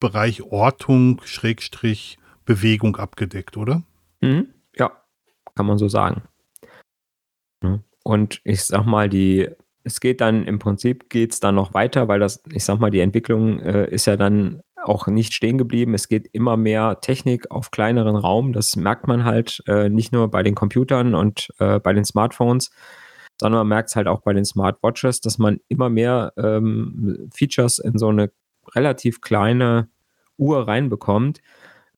Bereich 0.00 0.42
Ortung, 0.42 1.22
Schrägstrich, 1.24 2.18
Bewegung 2.44 2.96
abgedeckt, 2.96 3.56
oder? 3.56 3.82
Mhm. 4.20 4.48
Kann 5.54 5.66
man 5.66 5.78
so 5.78 5.88
sagen. 5.88 6.22
Und 8.02 8.40
ich 8.44 8.64
sag 8.64 8.84
mal, 8.84 9.08
die, 9.08 9.48
es 9.82 10.00
geht 10.00 10.20
dann 10.20 10.46
im 10.46 10.58
Prinzip 10.58 11.08
geht 11.08 11.32
es 11.32 11.40
dann 11.40 11.54
noch 11.54 11.74
weiter, 11.74 12.08
weil 12.08 12.20
das, 12.20 12.42
ich 12.52 12.64
sag 12.64 12.78
mal, 12.78 12.90
die 12.90 13.00
Entwicklung 13.00 13.60
äh, 13.60 13.88
ist 13.90 14.06
ja 14.06 14.16
dann 14.16 14.62
auch 14.82 15.06
nicht 15.06 15.32
stehen 15.32 15.56
geblieben. 15.58 15.94
Es 15.94 16.08
geht 16.08 16.28
immer 16.32 16.56
mehr 16.56 17.00
Technik 17.00 17.50
auf 17.50 17.70
kleineren 17.70 18.16
Raum. 18.16 18.52
Das 18.52 18.76
merkt 18.76 19.08
man 19.08 19.24
halt 19.24 19.62
äh, 19.66 19.88
nicht 19.88 20.12
nur 20.12 20.30
bei 20.30 20.42
den 20.42 20.54
Computern 20.54 21.14
und 21.14 21.48
äh, 21.58 21.80
bei 21.80 21.92
den 21.92 22.04
Smartphones, 22.04 22.70
sondern 23.40 23.60
man 23.60 23.68
merkt 23.68 23.88
es 23.88 23.96
halt 23.96 24.06
auch 24.06 24.20
bei 24.20 24.32
den 24.32 24.44
Smartwatches, 24.44 25.20
dass 25.20 25.38
man 25.38 25.60
immer 25.68 25.88
mehr 25.88 26.32
ähm, 26.36 27.30
Features 27.34 27.78
in 27.78 27.98
so 27.98 28.08
eine 28.08 28.30
relativ 28.74 29.20
kleine 29.20 29.88
Uhr 30.36 30.66
reinbekommt. 30.66 31.40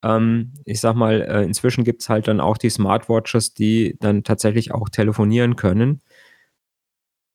Ähm, 0.03 0.53
ich 0.65 0.79
sag 0.79 0.95
mal, 0.95 1.21
äh, 1.21 1.43
inzwischen 1.43 1.83
gibt 1.83 2.01
es 2.01 2.09
halt 2.09 2.27
dann 2.27 2.39
auch 2.39 2.57
die 2.57 2.69
Smartwatches, 2.69 3.53
die 3.53 3.97
dann 3.99 4.23
tatsächlich 4.23 4.71
auch 4.73 4.89
telefonieren 4.89 5.55
können. 5.55 6.01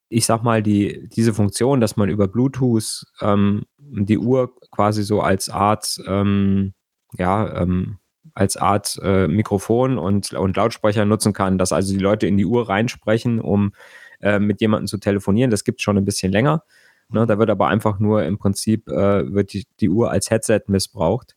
Ich 0.08 0.26
sag 0.26 0.42
mal, 0.42 0.62
die, 0.62 1.08
diese 1.08 1.32
Funktion, 1.34 1.80
dass 1.80 1.96
man 1.96 2.08
über 2.08 2.28
Bluetooth 2.28 3.04
ähm, 3.20 3.64
die 3.78 4.18
Uhr 4.18 4.54
quasi 4.70 5.02
so 5.02 5.22
als 5.22 5.48
Art, 5.48 6.00
ähm, 6.06 6.74
ja, 7.18 7.62
ähm, 7.62 7.98
als 8.34 8.56
Art 8.56 8.98
äh, 9.02 9.26
Mikrofon 9.26 9.98
und, 9.98 10.32
und 10.32 10.56
Lautsprecher 10.56 11.04
nutzen 11.04 11.32
kann, 11.32 11.58
dass 11.58 11.72
also 11.72 11.92
die 11.92 11.98
Leute 11.98 12.26
in 12.26 12.36
die 12.36 12.46
Uhr 12.46 12.68
reinsprechen, 12.68 13.40
um 13.40 13.72
äh, 14.20 14.38
mit 14.38 14.60
jemandem 14.60 14.86
zu 14.86 14.98
telefonieren. 14.98 15.50
Das 15.50 15.64
gibt 15.64 15.80
es 15.80 15.84
schon 15.84 15.98
ein 15.98 16.04
bisschen 16.04 16.32
länger. 16.32 16.64
Ne, 17.08 17.26
da 17.26 17.38
wird 17.38 17.50
aber 17.50 17.68
einfach 17.68 17.98
nur 17.98 18.24
im 18.24 18.38
Prinzip 18.38 18.88
äh, 18.88 19.32
wird 19.32 19.52
die, 19.52 19.66
die 19.80 19.90
Uhr 19.90 20.10
als 20.10 20.30
Headset 20.30 20.62
missbraucht 20.68 21.36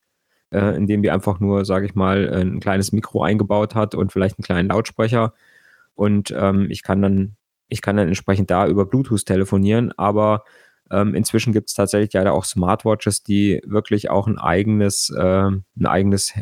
äh, 0.52 0.76
indem 0.76 1.02
die 1.02 1.12
einfach 1.12 1.40
nur, 1.40 1.66
sage 1.66 1.86
ich 1.86 1.96
mal, 1.96 2.32
ein 2.34 2.60
kleines 2.60 2.92
Mikro 2.92 3.24
eingebaut 3.24 3.76
hat 3.76 3.96
und 3.96 4.12
vielleicht 4.12 4.38
einen 4.38 4.46
kleinen 4.46 4.70
Lautsprecher. 4.70 5.34
Und 5.96 6.34
ähm, 6.38 6.68
ich 6.70 6.84
kann 6.84 7.02
dann, 7.02 7.36
ich 7.68 7.82
kann 7.82 7.98
dann 7.98 8.08
entsprechend 8.08 8.52
da 8.52 8.68
über 8.68 8.86
Bluetooth 8.86 9.26
telefonieren, 9.26 9.92
aber 9.98 10.44
ähm, 10.92 11.16
inzwischen 11.16 11.54
gibt 11.54 11.70
es 11.70 11.76
tatsächlich 11.76 12.14
ja 12.14 12.32
auch 12.32 12.46
Smartwatches, 12.46 13.24
die 13.24 13.62
wirklich 13.66 14.10
auch 14.10 14.28
ein 14.28 14.38
eigenes, 14.38 15.10
äh, 15.10 15.48
ein 15.50 15.86
eigenes 15.86 16.34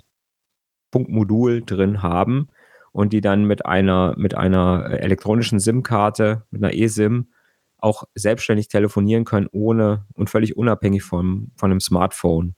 Punktmodul 0.92 1.64
drin 1.66 2.04
haben 2.04 2.50
und 2.92 3.14
die 3.14 3.22
dann 3.22 3.46
mit 3.46 3.66
einer, 3.66 4.14
mit 4.18 4.36
einer 4.36 4.86
elektronischen 4.92 5.60
SIM-Karte, 5.60 6.44
mit 6.52 6.64
einer 6.64 6.74
eSIM, 6.74 7.30
auch 7.78 8.06
selbstständig 8.16 8.70
telefonieren 8.70 9.26
können, 9.26 9.48
ohne 9.52 10.06
und 10.14 10.30
völlig 10.30 10.56
unabhängig 10.56 11.04
vom, 11.04 11.52
von 11.56 11.72
einem 11.72 11.82
Smartphone. 11.82 12.56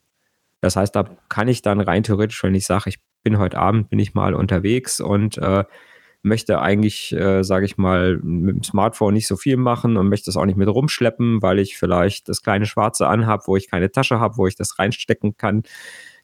Das 0.65 0.75
heißt, 0.75 0.95
da 0.95 1.07
kann 1.29 1.47
ich 1.47 1.61
dann 1.61 1.79
rein 1.79 2.01
theoretisch, 2.01 2.41
wenn 2.41 2.55
ich 2.55 2.65
sage, 2.65 2.89
ich 2.89 2.97
bin 3.21 3.37
heute 3.37 3.59
Abend, 3.59 3.91
bin 3.91 3.99
ich 3.99 4.15
mal 4.15 4.33
unterwegs 4.33 4.99
und 4.99 5.37
äh, 5.37 5.63
möchte 6.23 6.59
eigentlich, 6.59 7.13
äh, 7.15 7.43
sage 7.43 7.65
ich 7.67 7.77
mal, 7.77 8.17
mit 8.23 8.55
dem 8.55 8.63
Smartphone 8.63 9.13
nicht 9.13 9.27
so 9.27 9.35
viel 9.35 9.57
machen 9.57 9.95
und 9.95 10.09
möchte 10.09 10.31
es 10.31 10.37
auch 10.37 10.45
nicht 10.45 10.57
mit 10.57 10.67
rumschleppen, 10.67 11.43
weil 11.43 11.59
ich 11.59 11.77
vielleicht 11.77 12.29
das 12.29 12.41
kleine 12.41 12.65
Schwarze 12.65 13.07
anhab, 13.07 13.47
wo 13.47 13.55
ich 13.55 13.69
keine 13.69 13.91
Tasche 13.91 14.19
habe, 14.19 14.37
wo 14.37 14.47
ich 14.47 14.55
das 14.55 14.79
reinstecken 14.79 15.37
kann, 15.37 15.61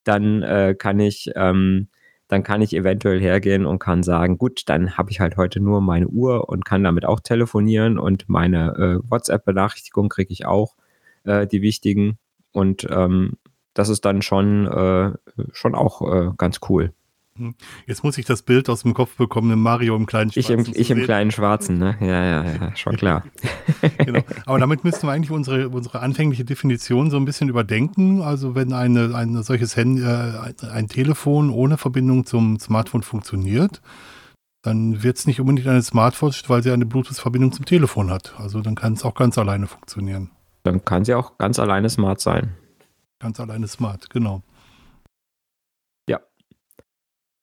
dann 0.05 0.41
äh, 0.41 0.73
kann 0.75 0.99
ich, 0.99 1.29
ähm, 1.35 1.89
dann 2.27 2.41
kann 2.41 2.63
ich 2.63 2.75
eventuell 2.75 3.21
hergehen 3.21 3.67
und 3.67 3.77
kann 3.77 4.01
sagen, 4.01 4.39
gut, 4.39 4.63
dann 4.65 4.97
habe 4.97 5.11
ich 5.11 5.19
halt 5.19 5.37
heute 5.37 5.59
nur 5.59 5.81
meine 5.81 6.07
Uhr 6.07 6.49
und 6.49 6.65
kann 6.65 6.83
damit 6.83 7.05
auch 7.05 7.19
telefonieren 7.19 7.99
und 7.99 8.27
meine 8.27 9.01
äh, 9.05 9.11
WhatsApp-Benachrichtigung 9.11 10.09
kriege 10.09 10.33
ich 10.33 10.47
auch, 10.47 10.77
äh, 11.25 11.45
die 11.45 11.61
wichtigen. 11.61 12.17
Und 12.53 12.87
ähm, 12.89 13.37
das 13.73 13.89
ist 13.89 14.05
dann 14.05 14.21
schon, 14.21 14.67
äh, 14.67 15.11
schon 15.53 15.75
auch 15.75 16.01
äh, 16.01 16.31
ganz 16.37 16.59
cool. 16.69 16.93
Hm. 17.37 17.55
Jetzt 17.87 18.03
muss 18.03 18.17
ich 18.17 18.25
das 18.25 18.41
Bild 18.41 18.69
aus 18.69 18.81
dem 18.83 18.93
Kopf 18.93 19.15
bekommen, 19.15 19.59
Mario 19.61 19.95
im 19.95 20.05
kleinen 20.05 20.31
Schwarzen. 20.31 20.59
Ich 20.59 20.67
im, 20.67 20.73
ich 20.75 20.91
im 20.91 21.03
kleinen 21.03 21.31
Schwarzen, 21.31 21.77
ne? 21.77 21.95
Ja, 22.01 22.23
ja, 22.23 22.43
ja, 22.43 22.75
schon 22.75 22.97
klar. 22.97 23.23
genau. 23.97 24.19
Aber 24.45 24.59
damit 24.59 24.83
müssten 24.83 25.07
wir 25.07 25.13
eigentlich 25.13 25.31
unsere, 25.31 25.69
unsere 25.69 26.01
anfängliche 26.01 26.43
Definition 26.43 27.09
so 27.09 27.17
ein 27.17 27.25
bisschen 27.25 27.47
überdenken. 27.47 28.21
Also 28.21 28.53
wenn 28.53 28.73
eine, 28.73 29.15
ein 29.15 29.41
solches 29.43 29.77
Handy, 29.77 30.01
äh, 30.01 30.53
ein 30.71 30.89
Telefon 30.89 31.49
ohne 31.49 31.77
Verbindung 31.77 32.25
zum 32.25 32.59
Smartphone 32.59 33.01
funktioniert, 33.03 33.81
dann 34.61 35.01
wird 35.01 35.17
es 35.17 35.25
nicht 35.25 35.39
unbedingt 35.39 35.67
eine 35.67 35.81
Smartwatch, 35.81 36.47
weil 36.49 36.61
sie 36.61 36.71
eine 36.71 36.85
Bluetooth-Verbindung 36.85 37.53
zum 37.53 37.65
Telefon 37.65 38.11
hat. 38.11 38.35
Also 38.37 38.61
dann 38.61 38.75
kann 38.75 38.93
es 38.93 39.03
auch 39.03 39.15
ganz 39.15 39.37
alleine 39.37 39.67
funktionieren. 39.67 40.31
Dann 40.63 40.85
kann 40.85 41.05
sie 41.05 41.15
auch 41.15 41.37
ganz 41.37 41.57
alleine 41.57 41.89
smart 41.89 42.19
sein. 42.19 42.55
Ganz 43.21 43.39
alleine 43.39 43.67
smart, 43.67 44.09
genau. 44.09 44.41
Ja. 46.09 46.19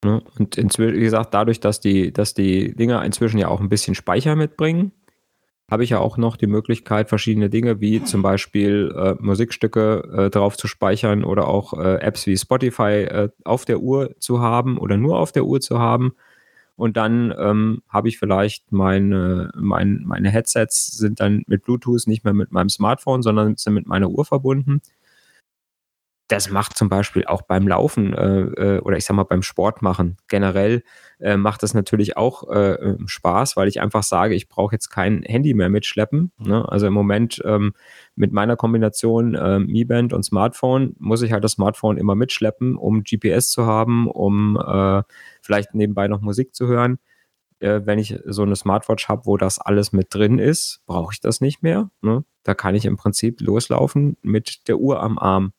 Ne, 0.04 0.20
und 0.38 0.56
wie 0.56 1.00
gesagt, 1.00 1.34
dadurch, 1.34 1.60
dass 1.60 1.78
die, 1.78 2.12
dass 2.12 2.34
die 2.34 2.74
Dinger 2.74 3.04
inzwischen 3.04 3.38
ja 3.38 3.46
auch 3.46 3.60
ein 3.60 3.68
bisschen 3.68 3.94
Speicher 3.94 4.34
mitbringen, 4.34 4.90
habe 5.70 5.84
ich 5.84 5.90
ja 5.90 6.00
auch 6.00 6.16
noch 6.16 6.36
die 6.36 6.48
Möglichkeit, 6.48 7.08
verschiedene 7.08 7.48
Dinge 7.48 7.80
wie 7.80 8.02
zum 8.02 8.22
Beispiel 8.22 8.92
äh, 8.96 9.14
Musikstücke 9.22 10.26
äh, 10.26 10.30
drauf 10.30 10.56
zu 10.56 10.66
speichern 10.66 11.22
oder 11.22 11.46
auch 11.46 11.74
äh, 11.74 12.00
Apps 12.00 12.26
wie 12.26 12.36
Spotify 12.36 13.04
äh, 13.04 13.28
auf 13.44 13.64
der 13.64 13.80
Uhr 13.80 14.16
zu 14.18 14.40
haben 14.40 14.78
oder 14.78 14.96
nur 14.96 15.18
auf 15.20 15.30
der 15.30 15.44
Uhr 15.44 15.60
zu 15.60 15.78
haben. 15.78 16.14
Und 16.74 16.96
dann 16.96 17.32
ähm, 17.38 17.82
habe 17.88 18.08
ich 18.08 18.18
vielleicht 18.18 18.72
meine, 18.72 19.50
mein, 19.54 20.02
meine 20.06 20.30
Headsets 20.30 20.86
sind 20.86 21.20
dann 21.20 21.42
mit 21.46 21.64
Bluetooth 21.64 22.06
nicht 22.06 22.24
mehr 22.24 22.34
mit 22.34 22.50
meinem 22.50 22.68
Smartphone, 22.68 23.22
sondern 23.22 23.56
sind 23.56 23.74
mit 23.74 23.86
meiner 23.86 24.08
Uhr 24.08 24.24
verbunden 24.24 24.80
das 26.28 26.50
macht 26.50 26.76
zum 26.76 26.88
Beispiel 26.88 27.24
auch 27.24 27.42
beim 27.42 27.66
Laufen 27.66 28.12
äh, 28.14 28.40
äh, 28.76 28.80
oder 28.80 28.96
ich 28.96 29.04
sag 29.04 29.14
mal 29.16 29.24
beim 29.24 29.42
Sport 29.42 29.82
machen 29.82 30.18
generell 30.28 30.82
äh, 31.20 31.36
macht 31.36 31.62
das 31.62 31.74
natürlich 31.74 32.16
auch 32.16 32.48
äh, 32.48 32.74
ähm, 32.74 33.08
Spaß, 33.08 33.56
weil 33.56 33.66
ich 33.66 33.80
einfach 33.80 34.02
sage, 34.02 34.34
ich 34.34 34.48
brauche 34.48 34.74
jetzt 34.74 34.88
kein 34.88 35.22
Handy 35.22 35.52
mehr 35.54 35.68
mitschleppen. 35.68 36.30
Ne? 36.38 36.68
Also 36.68 36.86
im 36.86 36.92
Moment 36.92 37.42
ähm, 37.44 37.72
mit 38.14 38.32
meiner 38.32 38.56
Kombination 38.56 39.34
äh, 39.34 39.58
Mi 39.58 39.84
Band 39.84 40.12
und 40.12 40.22
Smartphone 40.22 40.94
muss 40.98 41.22
ich 41.22 41.32
halt 41.32 41.42
das 41.42 41.52
Smartphone 41.52 41.98
immer 41.98 42.14
mitschleppen, 42.14 42.76
um 42.76 43.02
GPS 43.02 43.50
zu 43.50 43.66
haben, 43.66 44.08
um 44.08 44.56
äh, 44.56 45.02
vielleicht 45.42 45.74
nebenbei 45.74 46.08
noch 46.08 46.20
Musik 46.20 46.54
zu 46.54 46.68
hören. 46.68 46.98
Äh, 47.58 47.80
wenn 47.84 47.98
ich 47.98 48.16
so 48.26 48.42
eine 48.42 48.54
Smartwatch 48.54 49.08
habe, 49.08 49.26
wo 49.26 49.36
das 49.36 49.58
alles 49.58 49.92
mit 49.92 50.14
drin 50.14 50.38
ist, 50.38 50.82
brauche 50.86 51.12
ich 51.14 51.20
das 51.20 51.40
nicht 51.40 51.62
mehr. 51.62 51.90
Ne? 52.00 52.24
Da 52.44 52.54
kann 52.54 52.76
ich 52.76 52.84
im 52.84 52.96
Prinzip 52.96 53.40
loslaufen 53.40 54.16
mit 54.22 54.68
der 54.68 54.78
Uhr 54.78 55.02
am 55.02 55.18
Arm. 55.18 55.52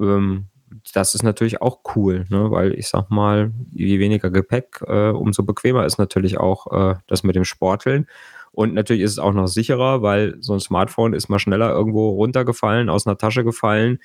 Ähm, 0.00 0.46
das 0.94 1.14
ist 1.14 1.22
natürlich 1.22 1.60
auch 1.60 1.80
cool, 1.94 2.26
ne? 2.30 2.50
weil 2.50 2.72
ich 2.74 2.88
sag 2.88 3.10
mal, 3.10 3.52
je 3.72 3.98
weniger 3.98 4.30
Gepäck, 4.30 4.82
äh, 4.86 5.10
umso 5.10 5.42
bequemer 5.42 5.84
ist 5.84 5.98
natürlich 5.98 6.38
auch 6.38 6.66
äh, 6.72 6.94
das 7.06 7.22
mit 7.22 7.36
dem 7.36 7.44
Sporteln. 7.44 8.06
Und 8.52 8.74
natürlich 8.74 9.02
ist 9.02 9.12
es 9.12 9.18
auch 9.18 9.32
noch 9.32 9.46
sicherer, 9.46 10.02
weil 10.02 10.36
so 10.40 10.52
ein 10.52 10.60
Smartphone 10.60 11.14
ist 11.14 11.28
mal 11.28 11.38
schneller 11.38 11.70
irgendwo 11.70 12.10
runtergefallen, 12.10 12.90
aus 12.90 13.06
einer 13.06 13.16
Tasche 13.16 13.44
gefallen. 13.44 13.98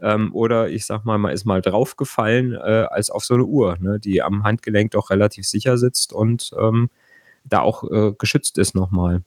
Ähm, 0.00 0.34
oder 0.34 0.68
ich 0.68 0.86
sag 0.86 1.04
mal, 1.04 1.18
man 1.18 1.32
ist 1.32 1.44
mal 1.44 1.62
draufgefallen, 1.62 2.54
äh, 2.54 2.86
als 2.90 3.10
auf 3.10 3.24
so 3.24 3.34
eine 3.34 3.44
Uhr, 3.44 3.76
ne? 3.80 4.00
die 4.00 4.22
am 4.22 4.42
Handgelenk 4.42 4.90
doch 4.92 5.10
relativ 5.10 5.46
sicher 5.46 5.78
sitzt 5.78 6.12
und 6.12 6.50
ähm, 6.58 6.90
da 7.44 7.60
auch 7.60 7.84
äh, 7.90 8.12
geschützt 8.18 8.58
ist 8.58 8.74
nochmal. 8.74 9.22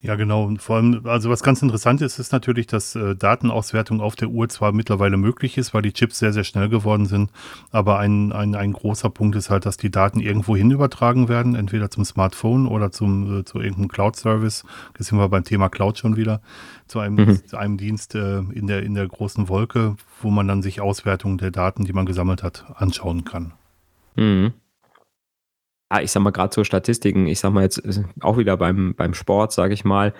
Ja, 0.00 0.14
genau. 0.14 0.44
Und 0.44 0.62
vor 0.62 0.76
allem, 0.76 1.04
also 1.06 1.28
was 1.28 1.42
ganz 1.42 1.60
interessant 1.60 2.00
ist, 2.02 2.20
ist 2.20 2.30
natürlich, 2.30 2.68
dass 2.68 2.94
äh, 2.94 3.16
Datenauswertung 3.16 4.00
auf 4.00 4.14
der 4.14 4.28
Uhr 4.28 4.48
zwar 4.48 4.70
mittlerweile 4.70 5.16
möglich 5.16 5.58
ist, 5.58 5.74
weil 5.74 5.82
die 5.82 5.92
Chips 5.92 6.20
sehr, 6.20 6.32
sehr 6.32 6.44
schnell 6.44 6.68
geworden 6.68 7.06
sind, 7.06 7.32
aber 7.72 7.98
ein, 7.98 8.30
ein, 8.30 8.54
ein 8.54 8.72
großer 8.72 9.10
Punkt 9.10 9.34
ist 9.34 9.50
halt, 9.50 9.66
dass 9.66 9.76
die 9.76 9.90
Daten 9.90 10.20
irgendwo 10.20 10.54
hin 10.54 10.70
übertragen 10.70 11.28
werden, 11.28 11.56
entweder 11.56 11.90
zum 11.90 12.04
Smartphone 12.04 12.68
oder 12.68 12.92
zum, 12.92 13.40
äh, 13.40 13.44
zu 13.44 13.58
irgendeinem 13.58 13.88
Cloud-Service. 13.88 14.64
Da 14.96 15.02
sind 15.02 15.18
wir 15.18 15.28
beim 15.28 15.42
Thema 15.42 15.68
Cloud 15.68 15.98
schon 15.98 16.16
wieder, 16.16 16.42
zu 16.86 17.00
einem, 17.00 17.16
mhm. 17.16 17.44
zu 17.44 17.56
einem 17.56 17.76
Dienst 17.76 18.14
äh, 18.14 18.38
in, 18.38 18.68
der, 18.68 18.84
in 18.84 18.94
der 18.94 19.08
großen 19.08 19.48
Wolke, 19.48 19.96
wo 20.22 20.30
man 20.30 20.46
dann 20.46 20.62
sich 20.62 20.80
Auswertungen 20.80 21.38
der 21.38 21.50
Daten, 21.50 21.84
die 21.84 21.92
man 21.92 22.06
gesammelt 22.06 22.44
hat, 22.44 22.66
anschauen 22.76 23.24
kann. 23.24 23.52
Mhm 24.14 24.52
ich 26.02 26.12
sag 26.12 26.22
mal, 26.22 26.30
gerade 26.30 26.54
so 26.54 26.64
Statistiken, 26.64 27.26
ich 27.26 27.40
sag 27.40 27.52
mal 27.52 27.62
jetzt 27.62 27.84
äh, 27.84 28.04
auch 28.20 28.38
wieder 28.38 28.56
beim, 28.56 28.94
beim 28.96 29.14
Sport, 29.14 29.52
sage 29.52 29.74
ich 29.74 29.84
mal, 29.84 30.12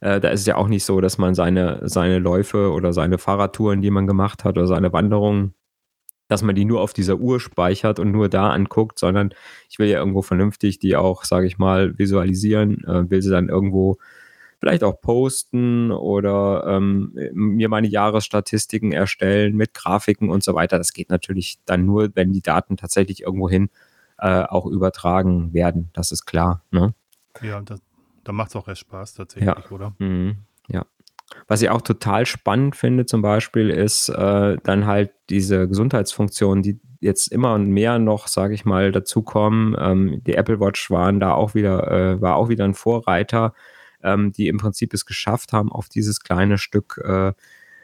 äh, 0.00 0.20
da 0.20 0.28
ist 0.28 0.40
es 0.40 0.46
ja 0.46 0.56
auch 0.56 0.68
nicht 0.68 0.84
so, 0.84 1.00
dass 1.00 1.18
man 1.18 1.34
seine, 1.34 1.80
seine 1.84 2.18
Läufe 2.18 2.72
oder 2.72 2.92
seine 2.92 3.18
Fahrradtouren, 3.18 3.80
die 3.80 3.90
man 3.90 4.06
gemacht 4.06 4.44
hat 4.44 4.56
oder 4.56 4.66
seine 4.66 4.92
Wanderungen, 4.92 5.54
dass 6.28 6.42
man 6.42 6.54
die 6.54 6.64
nur 6.64 6.80
auf 6.80 6.92
dieser 6.92 7.16
Uhr 7.16 7.40
speichert 7.40 7.98
und 7.98 8.12
nur 8.12 8.28
da 8.28 8.50
anguckt, 8.50 8.98
sondern 8.98 9.30
ich 9.68 9.78
will 9.78 9.88
ja 9.88 9.98
irgendwo 9.98 10.22
vernünftig 10.22 10.78
die 10.78 10.96
auch, 10.96 11.24
sage 11.24 11.46
ich 11.46 11.58
mal, 11.58 11.98
visualisieren, 11.98 12.84
äh, 12.84 13.10
will 13.10 13.22
sie 13.22 13.30
dann 13.30 13.48
irgendwo 13.48 13.96
vielleicht 14.60 14.84
auch 14.84 15.00
posten 15.00 15.90
oder 15.90 16.64
ähm, 16.66 17.12
mir 17.34 17.68
meine 17.68 17.86
Jahresstatistiken 17.86 18.92
erstellen 18.92 19.56
mit 19.56 19.74
Grafiken 19.74 20.30
und 20.30 20.42
so 20.42 20.54
weiter. 20.54 20.78
Das 20.78 20.94
geht 20.94 21.10
natürlich 21.10 21.58
dann 21.66 21.84
nur, 21.84 22.10
wenn 22.14 22.32
die 22.32 22.40
Daten 22.40 22.76
tatsächlich 22.78 23.22
irgendwo 23.22 23.50
hin 23.50 23.68
äh, 24.18 24.42
auch 24.42 24.66
übertragen 24.66 25.52
werden. 25.52 25.90
Das 25.92 26.12
ist 26.12 26.26
klar. 26.26 26.62
Ne? 26.70 26.94
Ja, 27.42 27.60
das, 27.60 27.80
da 28.22 28.32
macht 28.32 28.50
es 28.50 28.56
auch 28.56 28.68
erst 28.68 28.82
Spaß 28.82 29.14
tatsächlich, 29.14 29.48
ja. 29.48 29.70
oder? 29.70 29.94
Mhm. 29.98 30.38
Ja. 30.68 30.86
Was 31.48 31.62
ich 31.62 31.70
auch 31.70 31.82
total 31.82 32.26
spannend 32.26 32.76
finde, 32.76 33.06
zum 33.06 33.22
Beispiel, 33.22 33.70
ist 33.70 34.08
äh, 34.08 34.56
dann 34.62 34.86
halt 34.86 35.12
diese 35.30 35.68
Gesundheitsfunktionen, 35.68 36.62
die 36.62 36.80
jetzt 37.00 37.28
immer 37.28 37.54
und 37.54 37.68
mehr 37.68 37.98
noch, 37.98 38.28
sage 38.28 38.54
ich 38.54 38.64
mal, 38.64 38.92
dazukommen. 38.92 39.76
Ähm, 39.78 40.22
die 40.26 40.34
Apple 40.34 40.60
Watch 40.60 40.90
waren 40.90 41.20
da 41.20 41.32
auch 41.32 41.54
wieder, 41.54 41.90
äh, 41.90 42.20
war 42.20 42.36
auch 42.36 42.48
wieder 42.48 42.64
ein 42.64 42.74
Vorreiter, 42.74 43.52
ähm, 44.02 44.32
die 44.32 44.48
im 44.48 44.58
Prinzip 44.58 44.94
es 44.94 45.04
geschafft 45.04 45.52
haben, 45.52 45.70
auf 45.70 45.88
dieses 45.88 46.20
kleine 46.20 46.56
Stück, 46.56 47.00
äh, 47.04 47.32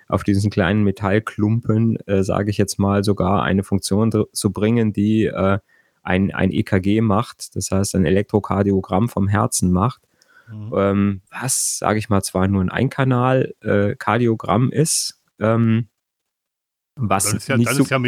auf 0.09 0.25
diesen 0.25 0.51
kleinen 0.51 0.85
Metallklumpen, 0.85 1.97
äh, 2.07 2.25
sage 2.25 2.51
ich 2.51 2.59
jetzt 2.59 2.79
mal, 2.79 3.05
sogar 3.05 3.43
eine 3.43 3.63
Funktion 3.63 4.11
zu 4.33 4.53
bringen, 4.53 4.93
die 4.93 5.27
äh, 5.27 5.59
ein, 6.03 6.33
ein 6.33 6.51
EKG 6.51 7.01
macht, 7.01 7.57
das 7.57 7.71
heißt 7.71 7.95
ein 7.95 8.05
Elektrokardiogramm 8.05 9.09
vom 9.09 9.29
Herzen 9.29 9.73
macht, 9.73 10.03
mhm. 10.49 10.73
ähm, 10.75 11.23
was, 11.31 11.79
sage 11.79 11.99
ich 11.99 12.09
mal, 12.09 12.23
zwar 12.23 12.49
nur 12.49 12.63
ein 12.63 12.71
Einkanal-Kardiogramm 12.71 14.73
äh, 14.73 14.81
ist, 14.81 15.21
ähm, 15.39 15.89
was 16.97 17.33
ist 17.33 17.49
ja, 17.49 17.57
nicht, 17.57 17.71
ist 17.71 17.91
ja 17.91 17.99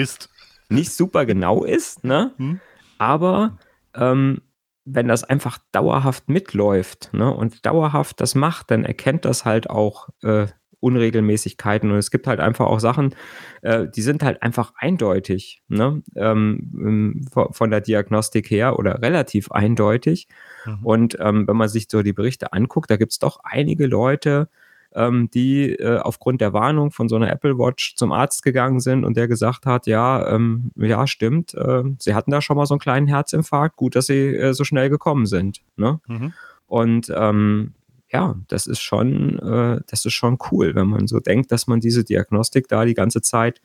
nicht 0.69 0.93
super 0.93 1.27
genau 1.27 1.65
ist, 1.65 2.05
ne? 2.05 2.33
Mhm. 2.37 2.61
aber 2.99 3.59
ähm, 3.95 4.43
wenn 4.85 5.09
das 5.09 5.25
einfach 5.25 5.59
dauerhaft 5.71 6.29
mitläuft 6.29 7.11
ne, 7.13 7.33
und 7.33 7.65
dauerhaft 7.67 8.21
das 8.21 8.35
macht, 8.35 8.71
dann 8.71 8.85
erkennt 8.85 9.25
das 9.25 9.45
halt 9.45 9.71
auch 9.71 10.09
äh, 10.23 10.47
Unregelmäßigkeiten 10.83 11.91
und 11.91 11.97
es 11.97 12.11
gibt 12.11 12.27
halt 12.27 12.41
einfach 12.41 12.67
auch 12.67 12.81
Sachen, 12.81 13.15
äh, 13.63 13.87
die 13.89 14.03
sind 14.03 14.23
halt 14.23 14.43
einfach 14.43 14.73
eindeutig, 14.77 15.63
ne? 15.69 16.03
Ähm, 16.17 17.25
von 17.31 17.71
der 17.71 17.81
Diagnostik 17.81 18.51
her 18.51 18.79
oder 18.79 19.01
relativ 19.01 19.51
eindeutig. 19.53 20.27
Mhm. 20.67 20.79
Und 20.83 21.17
ähm, 21.21 21.47
wenn 21.47 21.57
man 21.57 21.69
sich 21.69 21.87
so 21.89 22.03
die 22.03 22.13
Berichte 22.13 22.53
anguckt, 22.53 22.91
da 22.91 22.97
gibt 22.97 23.13
es 23.13 23.19
doch 23.19 23.39
einige 23.45 23.87
Leute, 23.87 24.49
ähm, 24.95 25.31
die 25.33 25.73
äh, 25.73 25.99
aufgrund 25.99 26.41
der 26.41 26.53
Warnung 26.53 26.91
von 26.91 27.09
so 27.09 27.17
einer 27.17 27.31
Apple 27.31 27.59
Watch 27.59 27.95
zum 27.97 28.13
Arzt 28.13 28.43
gegangen 28.43 28.81
sind 28.81 29.05
und 29.05 29.17
der 29.17 29.29
gesagt 29.29 29.67
hat, 29.67 29.87
ja, 29.87 30.29
ähm, 30.35 30.73
ja, 30.77 31.07
stimmt, 31.07 31.55
äh, 31.55 31.85
sie 31.99 32.15
hatten 32.15 32.31
da 32.31 32.41
schon 32.43 32.57
mal 32.57 32.67
so 32.67 32.75
einen 32.75 32.81
kleinen 32.81 33.07
Herzinfarkt, 33.07 33.77
gut, 33.77 33.97
dass 33.97 34.07
sie 34.07 34.35
äh, 34.35 34.53
so 34.53 34.65
schnell 34.65 34.91
gekommen 34.91 35.27
sind. 35.27 35.63
Ne? 35.77 36.01
Mhm. 36.07 36.33
Und 36.67 37.13
ähm, 37.15 37.75
ja, 38.13 38.37
das 38.49 38.67
ist 38.67 38.81
schon, 38.81 39.39
äh, 39.39 39.81
das 39.87 40.05
ist 40.05 40.13
schon 40.13 40.39
cool, 40.51 40.75
wenn 40.75 40.89
man 40.89 41.07
so 41.07 41.19
denkt, 41.21 41.51
dass 41.51 41.67
man 41.67 41.81
diese 41.81 42.05
Diagnostik 42.05 42.69
da 42.69 42.85
die 42.85 42.95
ganze 42.95 43.23
Zeit 43.23 43.61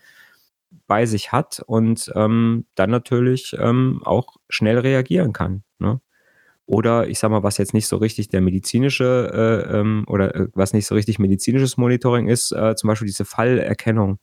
bei 0.88 1.06
sich 1.06 1.32
hat 1.32 1.62
und 1.66 2.12
ähm, 2.16 2.66
dann 2.76 2.90
natürlich 2.90 3.56
ähm, 3.60 4.02
auch 4.04 4.38
schnell 4.50 4.80
reagieren 4.80 5.34
kann. 5.34 5.64
Ne? 5.80 6.00
Oder 6.66 7.08
ich 7.08 7.20
sag 7.20 7.32
mal, 7.32 7.44
was 7.44 7.58
jetzt 7.58 7.74
nicht 7.74 7.88
so 7.88 7.98
richtig 7.98 8.30
der 8.30 8.42
medizinische 8.42 9.32
äh, 9.70 9.80
ähm, 9.80 10.06
oder 10.08 10.36
äh, 10.36 10.48
was 10.54 10.74
nicht 10.74 10.88
so 10.88 10.96
richtig 10.96 11.20
medizinisches 11.20 11.78
Monitoring 11.78 12.28
ist, 12.28 12.52
äh, 12.52 12.76
zum 12.76 12.90
Beispiel 12.90 13.08
diese 13.08 13.26
Fallerkennung, 13.26 14.20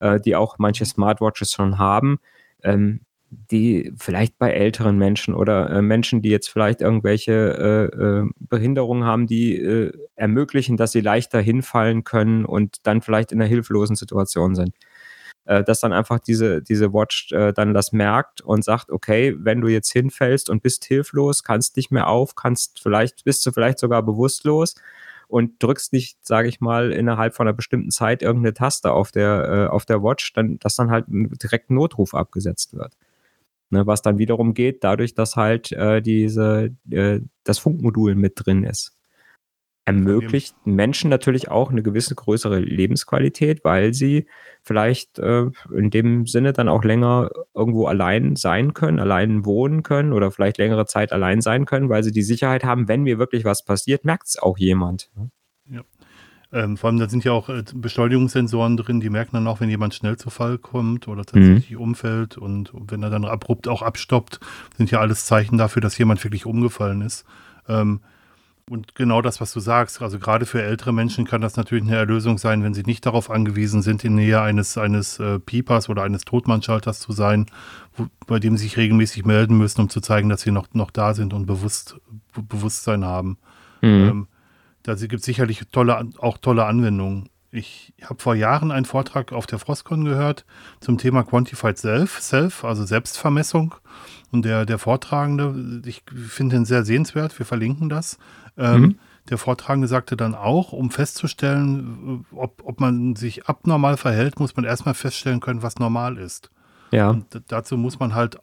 äh, 0.00 0.20
die 0.20 0.36
auch 0.36 0.58
manche 0.58 0.84
Smartwatches 0.84 1.52
schon 1.52 1.78
haben. 1.78 2.18
Ähm, 2.62 3.00
die 3.30 3.92
vielleicht 3.96 4.38
bei 4.38 4.52
älteren 4.52 4.96
Menschen 4.96 5.34
oder 5.34 5.70
äh, 5.70 5.82
Menschen, 5.82 6.22
die 6.22 6.30
jetzt 6.30 6.48
vielleicht 6.48 6.80
irgendwelche 6.80 7.32
äh, 7.32 7.96
äh, 7.96 8.30
Behinderungen 8.38 9.04
haben, 9.04 9.26
die 9.26 9.56
äh, 9.56 9.92
ermöglichen, 10.14 10.76
dass 10.76 10.92
sie 10.92 11.00
leichter 11.00 11.40
hinfallen 11.40 12.04
können 12.04 12.44
und 12.44 12.86
dann 12.86 13.02
vielleicht 13.02 13.32
in 13.32 13.40
einer 13.40 13.48
hilflosen 13.48 13.96
Situation 13.96 14.54
sind. 14.54 14.74
Äh, 15.44 15.64
dass 15.64 15.80
dann 15.80 15.94
einfach 15.94 16.18
diese, 16.18 16.62
diese 16.62 16.92
Watch 16.92 17.32
äh, 17.32 17.52
dann 17.52 17.72
das 17.72 17.92
merkt 17.92 18.42
und 18.42 18.64
sagt, 18.64 18.90
okay, 18.90 19.34
wenn 19.38 19.62
du 19.62 19.68
jetzt 19.68 19.90
hinfällst 19.90 20.50
und 20.50 20.62
bist 20.62 20.84
hilflos, 20.84 21.42
kannst 21.42 21.76
nicht 21.76 21.90
mehr 21.90 22.08
auf, 22.08 22.34
kannst 22.34 22.80
vielleicht, 22.82 23.24
bist 23.24 23.46
du 23.46 23.52
vielleicht 23.52 23.78
sogar 23.78 24.02
bewusstlos 24.02 24.74
und 25.26 25.62
drückst 25.62 25.94
nicht, 25.94 26.18
sage 26.26 26.48
ich 26.48 26.60
mal, 26.60 26.92
innerhalb 26.92 27.34
von 27.34 27.46
einer 27.48 27.56
bestimmten 27.56 27.90
Zeit 27.90 28.22
irgendeine 28.22 28.54
Taste 28.54 28.92
auf 28.92 29.10
der, 29.10 29.70
auf 29.72 29.86
der 29.86 30.02
Watch, 30.02 30.32
dann, 30.34 30.58
dass 30.58 30.76
dann 30.76 30.90
halt 30.90 31.06
direkt 31.08 31.70
ein 31.70 31.74
Notruf 31.74 32.14
abgesetzt 32.14 32.74
wird. 32.74 32.94
Ne, 33.70 33.86
was 33.86 34.00
dann 34.00 34.18
wiederum 34.18 34.54
geht, 34.54 34.82
dadurch, 34.82 35.14
dass 35.14 35.36
halt 35.36 35.72
äh, 35.72 36.00
diese, 36.00 36.74
äh, 36.90 37.20
das 37.44 37.58
Funkmodul 37.58 38.14
mit 38.14 38.32
drin 38.36 38.64
ist. 38.64 38.98
Ermöglicht 39.84 40.54
Menschen 40.66 41.08
natürlich 41.08 41.50
auch 41.50 41.70
eine 41.70 41.82
gewisse 41.82 42.14
größere 42.14 42.60
Lebensqualität, 42.60 43.64
weil 43.64 43.94
sie 43.94 44.26
vielleicht 44.62 45.18
äh, 45.18 45.46
in 45.74 45.88
dem 45.88 46.26
Sinne 46.26 46.52
dann 46.52 46.68
auch 46.68 46.84
länger 46.84 47.30
irgendwo 47.54 47.86
allein 47.86 48.36
sein 48.36 48.74
können, 48.74 49.00
allein 49.00 49.46
wohnen 49.46 49.82
können 49.82 50.12
oder 50.12 50.30
vielleicht 50.30 50.58
längere 50.58 50.84
Zeit 50.84 51.10
allein 51.10 51.40
sein 51.40 51.64
können, 51.64 51.88
weil 51.88 52.02
sie 52.04 52.12
die 52.12 52.22
Sicherheit 52.22 52.64
haben, 52.64 52.86
wenn 52.86 53.02
mir 53.02 53.18
wirklich 53.18 53.46
was 53.46 53.64
passiert, 53.64 54.04
merkt 54.04 54.28
es 54.28 54.38
auch 54.38 54.58
jemand. 54.58 55.10
Ne? 55.16 55.30
Ja. 55.70 55.82
Ähm, 56.50 56.78
vor 56.78 56.88
allem, 56.88 56.98
da 56.98 57.08
sind 57.08 57.24
ja 57.24 57.32
auch 57.32 57.50
äh, 57.50 57.62
Beschleunigungssensoren 57.74 58.78
drin, 58.78 59.00
die 59.00 59.10
merken 59.10 59.32
dann 59.34 59.46
auch, 59.46 59.60
wenn 59.60 59.68
jemand 59.68 59.94
schnell 59.94 60.16
zu 60.16 60.30
Fall 60.30 60.56
kommt 60.56 61.06
oder 61.06 61.24
tatsächlich 61.24 61.72
mhm. 61.72 61.80
umfällt 61.80 62.38
und 62.38 62.72
wenn 62.74 63.02
er 63.02 63.10
dann 63.10 63.26
abrupt 63.26 63.68
auch 63.68 63.82
abstoppt, 63.82 64.40
sind 64.76 64.90
ja 64.90 65.00
alles 65.00 65.26
Zeichen 65.26 65.58
dafür, 65.58 65.82
dass 65.82 65.98
jemand 65.98 66.24
wirklich 66.24 66.46
umgefallen 66.46 67.02
ist. 67.02 67.26
Ähm, 67.68 68.00
und 68.70 68.94
genau 68.94 69.22
das, 69.22 69.40
was 69.40 69.52
du 69.52 69.60
sagst. 69.60 70.02
Also 70.02 70.18
gerade 70.18 70.46
für 70.46 70.62
ältere 70.62 70.92
Menschen 70.92 71.24
kann 71.26 71.40
das 71.40 71.56
natürlich 71.56 71.84
eine 71.84 71.96
Erlösung 71.96 72.38
sein, 72.38 72.62
wenn 72.62 72.74
sie 72.74 72.82
nicht 72.82 73.04
darauf 73.04 73.30
angewiesen 73.30 73.82
sind, 73.82 74.04
in 74.04 74.14
Nähe 74.14 74.40
eines, 74.40 74.76
eines 74.76 75.18
äh, 75.18 75.38
Piepers 75.38 75.88
oder 75.88 76.02
eines 76.02 76.24
Totmannschalters 76.24 77.00
zu 77.00 77.12
sein, 77.12 77.46
wo, 77.96 78.06
bei 78.26 78.38
dem 78.38 78.56
sie 78.56 78.64
sich 78.64 78.76
regelmäßig 78.76 79.24
melden 79.24 79.56
müssen, 79.56 79.80
um 79.82 79.88
zu 79.88 80.00
zeigen, 80.00 80.28
dass 80.28 80.42
sie 80.42 80.50
noch, 80.50 80.68
noch 80.74 80.90
da 80.90 81.14
sind 81.14 81.32
und 81.32 81.46
bewusst, 81.46 81.96
Bewusstsein 82.34 83.04
haben. 83.04 83.38
Mhm. 83.80 83.88
Ähm, 83.88 84.26
da 84.88 85.06
gibt 85.06 85.20
es 85.20 85.24
sicherlich 85.24 85.62
tolle, 85.70 86.10
auch 86.18 86.38
tolle 86.38 86.64
Anwendungen. 86.64 87.28
Ich 87.50 87.94
habe 88.02 88.20
vor 88.20 88.34
Jahren 88.34 88.70
einen 88.70 88.84
Vortrag 88.84 89.32
auf 89.32 89.46
der 89.46 89.58
Frostcon 89.58 90.04
gehört 90.04 90.44
zum 90.80 90.98
Thema 90.98 91.22
Quantified 91.22 91.78
Self, 91.78 92.20
Self 92.20 92.64
also 92.64 92.84
Selbstvermessung. 92.84 93.74
Und 94.30 94.44
der, 94.44 94.66
der 94.66 94.78
Vortragende, 94.78 95.82
ich 95.86 96.02
finde 96.14 96.56
ihn 96.56 96.64
sehr 96.66 96.84
sehenswert, 96.84 97.38
wir 97.38 97.46
verlinken 97.46 97.88
das. 97.88 98.18
Ähm, 98.58 98.80
mhm. 98.80 98.98
Der 99.30 99.38
Vortragende 99.38 99.88
sagte 99.88 100.16
dann 100.16 100.34
auch, 100.34 100.72
um 100.72 100.90
festzustellen, 100.90 102.26
ob, 102.32 102.62
ob 102.64 102.80
man 102.80 103.16
sich 103.16 103.46
abnormal 103.46 103.96
verhält, 103.96 104.40
muss 104.40 104.56
man 104.56 104.64
erstmal 104.64 104.94
feststellen 104.94 105.40
können, 105.40 105.62
was 105.62 105.78
normal 105.78 106.18
ist. 106.18 106.50
Ja. 106.90 107.10
Und 107.10 107.42
dazu 107.48 107.76
muss 107.76 107.98
man 107.98 108.14
halt 108.14 108.38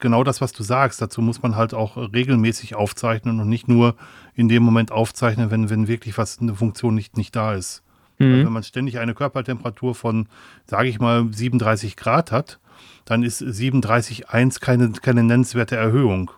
genau 0.00 0.24
das, 0.24 0.40
was 0.40 0.52
du 0.52 0.62
sagst, 0.62 1.00
dazu 1.00 1.22
muss 1.22 1.42
man 1.42 1.56
halt 1.56 1.74
auch 1.74 1.96
regelmäßig 1.96 2.74
aufzeichnen 2.74 3.40
und 3.40 3.48
nicht 3.48 3.68
nur 3.68 3.94
in 4.38 4.48
dem 4.48 4.62
Moment 4.62 4.92
aufzeichnen, 4.92 5.50
wenn, 5.50 5.68
wenn 5.68 5.88
wirklich 5.88 6.16
was, 6.16 6.38
eine 6.38 6.54
Funktion 6.54 6.94
nicht, 6.94 7.16
nicht 7.16 7.34
da 7.34 7.54
ist. 7.54 7.82
Mhm. 8.18 8.44
Wenn 8.44 8.52
man 8.52 8.62
ständig 8.62 9.00
eine 9.00 9.12
Körpertemperatur 9.12 9.96
von, 9.96 10.28
sage 10.64 10.88
ich 10.88 11.00
mal, 11.00 11.26
37 11.28 11.96
Grad 11.96 12.30
hat, 12.30 12.60
dann 13.04 13.24
ist 13.24 13.42
37,1 13.42 14.60
keine, 14.60 14.92
keine 14.92 15.24
nennenswerte 15.24 15.74
Erhöhung. 15.74 16.30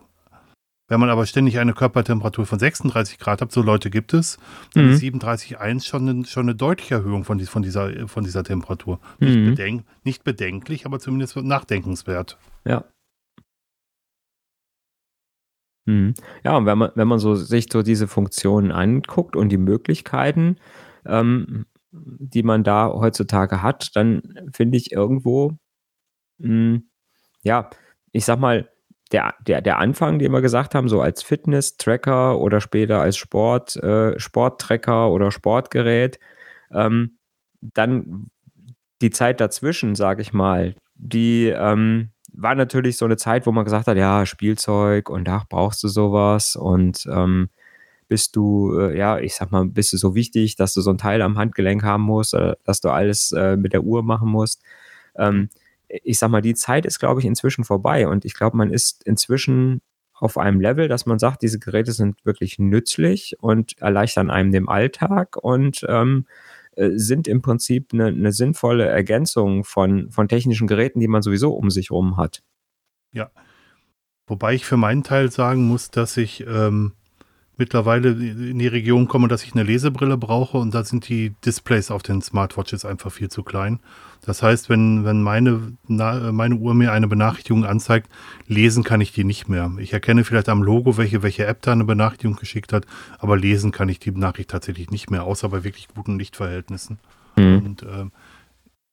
Wenn 0.88 0.98
man 0.98 1.10
aber 1.10 1.26
ständig 1.26 1.58
eine 1.58 1.74
Körpertemperatur 1.74 2.46
von 2.46 2.58
36 2.58 3.18
Grad 3.18 3.42
hat, 3.42 3.52
so 3.52 3.60
Leute 3.60 3.90
gibt 3.90 4.14
es, 4.14 4.38
dann 4.72 4.86
mhm. 4.86 4.92
ist 4.94 5.02
37,1 5.02 5.86
schon, 5.86 6.08
eine, 6.08 6.24
schon 6.24 6.46
eine 6.46 6.54
deutliche 6.54 6.94
Erhöhung 6.94 7.24
von, 7.24 7.38
von, 7.38 7.62
dieser, 7.62 8.08
von 8.08 8.24
dieser 8.24 8.44
Temperatur. 8.44 8.98
Nicht, 9.18 9.36
mhm. 9.36 9.44
bedenk, 9.50 9.84
nicht 10.04 10.24
bedenklich, 10.24 10.86
aber 10.86 11.00
zumindest 11.00 11.36
nachdenkenswert. 11.36 12.38
Ja. 12.64 12.84
Mhm. 15.86 16.14
Ja, 16.44 16.56
und 16.56 16.66
wenn 16.66 16.78
man, 16.78 16.90
wenn 16.94 17.08
man 17.08 17.18
so 17.18 17.34
sich 17.34 17.66
so 17.72 17.82
diese 17.82 18.08
Funktionen 18.08 18.72
anguckt 18.72 19.36
und 19.36 19.48
die 19.50 19.58
Möglichkeiten, 19.58 20.56
ähm, 21.06 21.66
die 21.92 22.42
man 22.42 22.62
da 22.64 22.88
heutzutage 22.92 23.62
hat, 23.62 23.96
dann 23.96 24.22
finde 24.52 24.76
ich 24.78 24.92
irgendwo, 24.92 25.52
mh, 26.38 26.48
hm, 26.48 26.90
ja, 27.42 27.70
ich 28.12 28.24
sag 28.24 28.38
mal, 28.40 28.68
der, 29.12 29.34
der, 29.46 29.60
der 29.62 29.78
Anfang, 29.78 30.18
den 30.18 30.32
wir 30.32 30.40
gesagt 30.40 30.74
haben, 30.74 30.88
so 30.88 31.00
als 31.00 31.22
Fitness-Tracker 31.22 32.38
oder 32.38 32.60
später 32.60 33.00
als 33.00 33.16
Sport, 33.16 33.76
äh, 33.76 34.18
Sporttracker 34.20 35.10
oder 35.10 35.32
Sportgerät, 35.32 36.18
ähm, 36.72 37.18
dann 37.60 38.28
die 39.02 39.10
Zeit 39.10 39.40
dazwischen, 39.40 39.94
sage 39.94 40.22
ich 40.22 40.32
mal, 40.32 40.76
die 40.94 41.48
ähm, 41.48 42.10
war 42.32 42.54
natürlich 42.54 42.96
so 42.96 43.04
eine 43.04 43.16
Zeit, 43.16 43.46
wo 43.46 43.52
man 43.52 43.64
gesagt 43.64 43.86
hat, 43.86 43.96
ja, 43.96 44.26
Spielzeug 44.26 45.08
und 45.10 45.28
ach, 45.28 45.44
brauchst 45.48 45.82
du 45.82 45.88
sowas? 45.88 46.56
Und 46.56 47.06
ähm, 47.10 47.50
bist 48.08 48.36
du, 48.36 48.76
äh, 48.78 48.98
ja, 48.98 49.18
ich 49.18 49.34
sag 49.36 49.52
mal, 49.52 49.64
bist 49.66 49.92
du 49.92 49.96
so 49.96 50.14
wichtig, 50.14 50.56
dass 50.56 50.74
du 50.74 50.80
so 50.80 50.90
ein 50.90 50.98
Teil 50.98 51.22
am 51.22 51.38
Handgelenk 51.38 51.82
haben 51.82 52.02
musst, 52.02 52.34
äh, 52.34 52.54
dass 52.64 52.80
du 52.80 52.90
alles 52.90 53.32
äh, 53.32 53.56
mit 53.56 53.72
der 53.72 53.84
Uhr 53.84 54.02
machen 54.02 54.28
musst. 54.28 54.62
Ähm, 55.16 55.48
ich 55.88 56.18
sag 56.18 56.30
mal, 56.30 56.40
die 56.40 56.54
Zeit 56.54 56.86
ist, 56.86 56.98
glaube 56.98 57.20
ich, 57.20 57.26
inzwischen 57.26 57.64
vorbei. 57.64 58.08
Und 58.08 58.24
ich 58.24 58.34
glaube, 58.34 58.56
man 58.56 58.72
ist 58.72 59.04
inzwischen 59.04 59.80
auf 60.12 60.38
einem 60.38 60.60
Level, 60.60 60.88
dass 60.88 61.06
man 61.06 61.18
sagt, 61.18 61.42
diese 61.42 61.58
Geräte 61.58 61.92
sind 61.92 62.24
wirklich 62.24 62.58
nützlich 62.58 63.36
und 63.40 63.78
erleichtern 63.78 64.30
einem 64.30 64.52
den 64.52 64.68
Alltag. 64.68 65.36
Und 65.36 65.84
ähm, 65.88 66.26
äh, 66.80 66.98
sind 66.98 67.28
im 67.28 67.42
Prinzip 67.42 67.92
eine, 67.92 68.06
eine, 68.06 68.32
sinnvolle 68.32 68.86
Ergänzung 68.86 69.64
von, 69.64 70.10
von 70.10 70.28
technischen 70.28 70.66
Geräten, 70.66 71.00
die 71.00 71.08
man 71.08 71.22
sowieso 71.22 71.52
um 71.52 71.70
sich 71.70 71.90
herum 71.90 72.16
hat. 72.16 72.42
Ja. 73.12 73.30
Wobei 74.26 74.54
ich 74.54 74.64
für 74.64 74.76
meinen 74.76 75.02
Teil 75.02 75.30
sagen 75.30 75.66
muss, 75.66 75.90
dass 75.90 76.16
ich 76.16 76.46
ähm, 76.46 76.92
mittlerweile 77.60 78.10
in 78.10 78.58
die 78.58 78.66
Region 78.66 79.06
komme, 79.06 79.28
dass 79.28 79.44
ich 79.44 79.52
eine 79.52 79.62
Lesebrille 79.62 80.16
brauche 80.16 80.58
und 80.58 80.74
da 80.74 80.82
sind 80.82 81.08
die 81.08 81.34
Displays 81.44 81.90
auf 81.90 82.02
den 82.02 82.22
Smartwatches 82.22 82.84
einfach 82.84 83.12
viel 83.12 83.28
zu 83.28 83.44
klein. 83.44 83.78
Das 84.22 84.42
heißt, 84.42 84.68
wenn, 84.68 85.04
wenn 85.04 85.22
meine, 85.22 85.74
na, 85.86 86.32
meine 86.32 86.56
Uhr 86.56 86.74
mir 86.74 86.92
eine 86.92 87.06
Benachrichtigung 87.06 87.64
anzeigt, 87.64 88.10
lesen 88.46 88.82
kann 88.82 89.00
ich 89.00 89.12
die 89.12 89.24
nicht 89.24 89.48
mehr. 89.48 89.70
Ich 89.78 89.92
erkenne 89.92 90.24
vielleicht 90.24 90.48
am 90.48 90.62
Logo, 90.62 90.96
welche, 90.96 91.22
welche 91.22 91.46
App 91.46 91.62
da 91.62 91.72
eine 91.72 91.84
Benachrichtigung 91.84 92.36
geschickt 92.36 92.72
hat, 92.72 92.86
aber 93.18 93.36
lesen 93.36 93.72
kann 93.72 93.88
ich 93.88 93.98
die 93.98 94.10
Nachricht 94.10 94.50
tatsächlich 94.50 94.90
nicht 94.90 95.10
mehr, 95.10 95.24
außer 95.24 95.48
bei 95.50 95.62
wirklich 95.62 95.88
guten 95.88 96.18
Lichtverhältnissen. 96.18 96.98
Mhm. 97.36 97.62
Und 97.64 97.82
äh, 97.82 98.06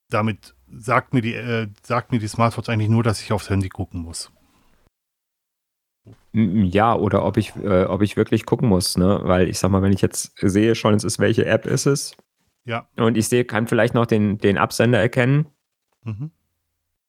damit 0.10 0.54
sagt 0.70 1.14
mir, 1.14 1.22
die, 1.22 1.34
äh, 1.34 1.68
sagt 1.84 2.12
mir 2.12 2.20
die 2.20 2.28
Smartwatch 2.28 2.70
eigentlich 2.70 2.90
nur, 2.90 3.04
dass 3.04 3.22
ich 3.22 3.32
aufs 3.32 3.50
Handy 3.50 3.70
gucken 3.70 4.02
muss. 4.02 4.32
Ja, 6.34 6.96
oder 6.96 7.26
ob 7.26 7.38
ich, 7.38 7.56
äh, 7.56 7.86
ob 7.86 8.02
ich 8.02 8.16
wirklich 8.16 8.46
gucken 8.46 8.70
muss, 8.70 8.98
ne? 8.98 9.22
Weil 9.24 9.50
ich 9.50 9.58
sag 9.58 9.72
mal, 9.72 9.82
wenn 9.82 9.94
ich 9.94 10.02
jetzt 10.02 10.34
sehe 10.40 10.76
schon, 10.76 10.94
es 10.94 11.04
ist, 11.04 11.20
welche 11.20 11.46
App 11.46 11.66
ist 11.66 11.86
es? 11.86 12.16
Ja. 12.66 12.88
Und 12.98 13.18
ich 13.18 13.28
sehe, 13.28 13.46
kann 13.46 13.68
vielleicht 13.68 13.94
noch 13.94 14.06
den, 14.06 14.38
den 14.38 14.58
Absender 14.58 15.00
erkennen. 15.00 15.48
Mhm. 16.04 16.32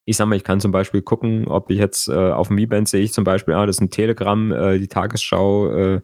Ich 0.05 0.17
sag 0.17 0.27
mal, 0.27 0.37
ich 0.37 0.45
kann 0.45 0.61
zum 0.61 0.73
Beispiel 0.73 1.03
gucken, 1.03 1.47
ob 1.49 1.71
ich 1.71 1.79
jetzt 1.79 2.09
äh, 2.09 2.31
auf 2.31 2.49
dem 2.49 2.55
Mi-Band 2.55 2.89
sehe 2.89 3.03
ich 3.03 3.13
zum 3.13 3.25
Beispiel, 3.25 3.55
ah, 3.55 3.67
das 3.67 3.77
ist 3.77 3.83
ein 3.83 3.91
Telegram, 3.91 4.53
äh, 4.53 4.79
die 4.79 4.89
Tagesschau, 4.89 5.71
äh, 5.71 6.01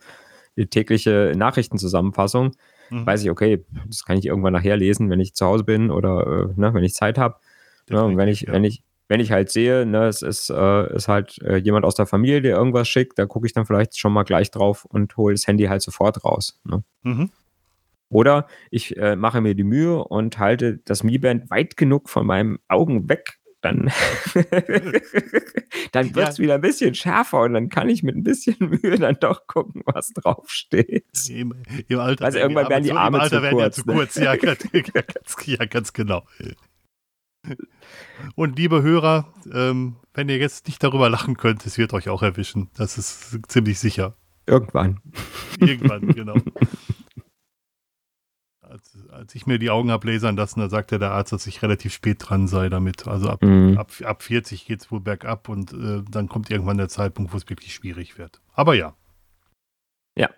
die 0.57 0.66
tägliche 0.66 1.32
Nachrichtenzusammenfassung. 1.34 2.55
Mhm. 2.90 3.07
Weiß 3.07 3.22
ich, 3.22 3.30
okay, 3.30 3.64
das 3.86 4.05
kann 4.05 4.18
ich 4.18 4.26
irgendwann 4.26 4.53
nachher 4.53 4.76
lesen, 4.76 5.09
wenn 5.09 5.20
ich 5.20 5.34
zu 5.34 5.47
Hause 5.47 5.64
bin 5.64 5.90
oder 5.90 6.51
äh, 6.51 6.61
ne, 6.61 6.74
wenn 6.74 6.84
ich 6.84 6.95
Zeit 6.95 7.16
habe. 7.16 7.36
Ja, 7.88 8.03
und 8.03 8.16
wenn 8.16 8.28
ich, 8.28 8.42
ja. 8.42 8.53
wenn 8.53 8.64
ich, 8.64 8.82
wenn 9.09 9.20
ich 9.20 9.32
halt 9.32 9.50
sehe, 9.50 9.84
ne, 9.86 10.07
es 10.07 10.22
ist, 10.22 10.50
äh, 10.50 10.94
ist 10.94 11.09
halt 11.09 11.40
äh, 11.42 11.57
jemand 11.57 11.84
aus 11.84 11.94
der 11.94 12.07
Familie, 12.07 12.42
der 12.42 12.57
irgendwas 12.57 12.88
schickt, 12.88 13.18
da 13.18 13.26
gucke 13.26 13.46
ich 13.46 13.52
dann 13.52 13.66
vielleicht 13.66 13.98
schon 13.98 14.12
mal 14.12 14.22
gleich 14.22 14.50
drauf 14.50 14.84
und 14.84 15.16
hole 15.16 15.34
das 15.34 15.46
Handy 15.46 15.64
halt 15.64 15.82
sofort 15.82 16.24
raus. 16.24 16.61
Ne? 16.64 16.82
Mhm. 17.02 17.30
Oder 18.09 18.46
ich 18.70 18.96
äh, 18.96 19.16
mache 19.16 19.40
mir 19.40 19.55
die 19.55 19.64
Mühe 19.64 20.02
und 20.05 20.38
halte 20.38 20.78
das 20.84 21.02
Mi-Band 21.02 21.50
weit 21.50 21.76
genug 21.76 22.09
von 22.09 22.26
meinen 22.26 22.59
Augen 22.68 23.09
weg, 23.09 23.38
dann, 23.64 23.90
dann 25.92 26.14
wird 26.14 26.28
es 26.28 26.38
ja. 26.38 26.44
wieder 26.44 26.55
ein 26.57 26.61
bisschen 26.61 26.94
schärfer 26.94 27.40
und 27.40 27.55
dann 27.55 27.70
kann 27.70 27.88
ich 27.88 28.02
mit 28.02 28.14
ein 28.14 28.22
bisschen 28.22 28.57
Mühe 28.61 28.98
dann 28.98 29.16
doch 29.20 29.46
gucken, 29.46 29.82
was 29.86 30.11
draufsteht. 30.11 31.07
Im, 31.30 31.55
im 31.88 31.98
Alter 31.98 32.26
also 32.26 32.38
irgendwann 32.38 32.68
werden 32.68 32.84
die 32.84 32.92
Arme, 32.92 33.18
werden 33.18 33.30
die 33.30 33.36
Arme 33.36 33.50
zu, 33.50 33.57
kurz, 33.57 33.76
zu 33.76 33.84
kurz. 33.84 34.14
Ja, 34.16 34.36
ganz, 34.36 34.68
ja, 35.46 35.64
ganz 35.64 35.92
genau. 35.92 36.24
Und 38.34 38.59
liebe 38.59 38.82
Hörer, 38.82 39.32
ähm, 39.53 39.97
wenn 40.12 40.28
ihr 40.28 40.38
jetzt 40.38 40.66
nicht 40.66 40.82
darüber 40.82 41.09
lachen 41.09 41.36
könnt, 41.36 41.64
es 41.66 41.78
wird 41.78 41.92
euch 41.92 42.09
auch 42.09 42.22
erwischen. 42.22 42.70
Das 42.74 42.99
ist 42.99 43.38
ziemlich 43.49 43.78
sicher. 43.78 44.16
Irgendwann. 44.47 45.01
Irgendwann, 45.61 46.09
genau. 46.09 46.36
Als, 48.61 49.09
als, 49.11 49.34
ich 49.34 49.47
mir 49.47 49.59
die 49.59 49.70
Augen 49.70 49.90
habe 49.90 50.11
lasern 50.11 50.36
lassen, 50.36 50.61
da 50.61 50.68
sagte 50.68 50.99
der 50.99 51.12
Arzt, 51.12 51.32
dass 51.32 51.47
ich 51.47 51.62
relativ 51.62 51.92
spät 51.92 52.18
dran 52.20 52.49
sei 52.49 52.68
damit. 52.68 53.07
Also 53.07 53.28
ab, 53.28 53.42
mhm. 53.42 53.78
ab, 53.78 53.92
ab 54.03 54.22
40 54.22 54.66
geht 54.66 54.80
es 54.80 54.90
wohl 54.90 55.01
bergab 55.01 55.49
und 55.49 55.72
äh, 55.72 56.03
dann 56.11 56.28
kommt 56.28 56.51
irgendwann 56.51 56.78
der 56.78 56.88
Zeitpunkt, 56.88 57.32
wo 57.32 57.36
es 57.36 57.49
wirklich 57.49 57.72
schwierig 57.74 58.18
wird. 58.18 58.40
Aber 58.53 58.74
ja. 58.74 58.97
Ja. 60.16 60.28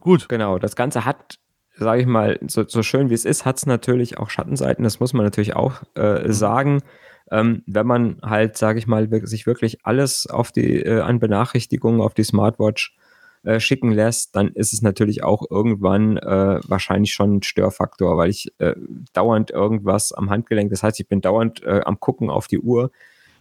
Gut. 0.00 0.28
Genau, 0.28 0.58
das 0.58 0.76
Ganze 0.76 1.04
hat 1.04 1.40
sage 1.78 2.00
ich 2.00 2.06
mal, 2.06 2.38
so, 2.46 2.64
so 2.66 2.82
schön 2.82 3.10
wie 3.10 3.14
es 3.14 3.24
ist, 3.24 3.44
hat 3.44 3.58
es 3.58 3.66
natürlich 3.66 4.18
auch 4.18 4.30
Schattenseiten, 4.30 4.84
das 4.84 5.00
muss 5.00 5.12
man 5.12 5.24
natürlich 5.24 5.54
auch 5.54 5.82
äh, 5.94 6.26
mhm. 6.26 6.32
sagen. 6.32 6.82
Ähm, 7.30 7.62
wenn 7.66 7.86
man 7.86 8.18
halt, 8.22 8.56
sage 8.56 8.78
ich 8.78 8.86
mal, 8.86 9.08
sich 9.26 9.46
wirklich 9.46 9.84
alles 9.84 10.26
auf 10.26 10.52
die, 10.52 10.82
äh, 10.82 11.00
an 11.00 11.18
Benachrichtigungen 11.18 12.00
auf 12.00 12.14
die 12.14 12.22
Smartwatch 12.22 12.96
äh, 13.42 13.60
schicken 13.60 13.90
lässt, 13.92 14.36
dann 14.36 14.48
ist 14.48 14.72
es 14.72 14.80
natürlich 14.80 15.22
auch 15.24 15.44
irgendwann 15.50 16.18
äh, 16.18 16.60
wahrscheinlich 16.66 17.12
schon 17.12 17.36
ein 17.36 17.42
Störfaktor, 17.42 18.16
weil 18.16 18.30
ich 18.30 18.52
äh, 18.58 18.74
dauernd 19.12 19.50
irgendwas 19.50 20.12
am 20.12 20.30
Handgelenk, 20.30 20.70
das 20.70 20.82
heißt, 20.82 21.00
ich 21.00 21.08
bin 21.08 21.20
dauernd 21.20 21.62
äh, 21.64 21.80
am 21.84 21.98
Gucken 22.00 22.30
auf 22.30 22.46
die 22.46 22.60
Uhr. 22.60 22.90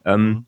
Ähm, 0.03 0.27
mhm. 0.27 0.45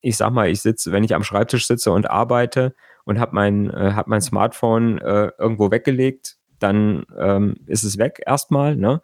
ich 0.00 0.16
sag 0.16 0.32
mal, 0.32 0.48
ich 0.48 0.62
sitze, 0.62 0.90
wenn 0.90 1.04
ich 1.04 1.14
am 1.14 1.22
Schreibtisch 1.22 1.66
sitze 1.66 1.92
und 1.92 2.10
arbeite 2.10 2.74
und 3.04 3.20
habe 3.20 3.34
mein, 3.34 3.70
äh, 3.70 3.92
hab 3.94 4.06
mein 4.06 4.20
Smartphone 4.20 4.98
äh, 4.98 5.30
irgendwo 5.38 5.70
weggelegt, 5.70 6.37
dann 6.58 7.04
ähm, 7.18 7.56
ist 7.66 7.84
es 7.84 7.98
weg 7.98 8.20
erstmal. 8.24 8.76
Ne? 8.76 9.00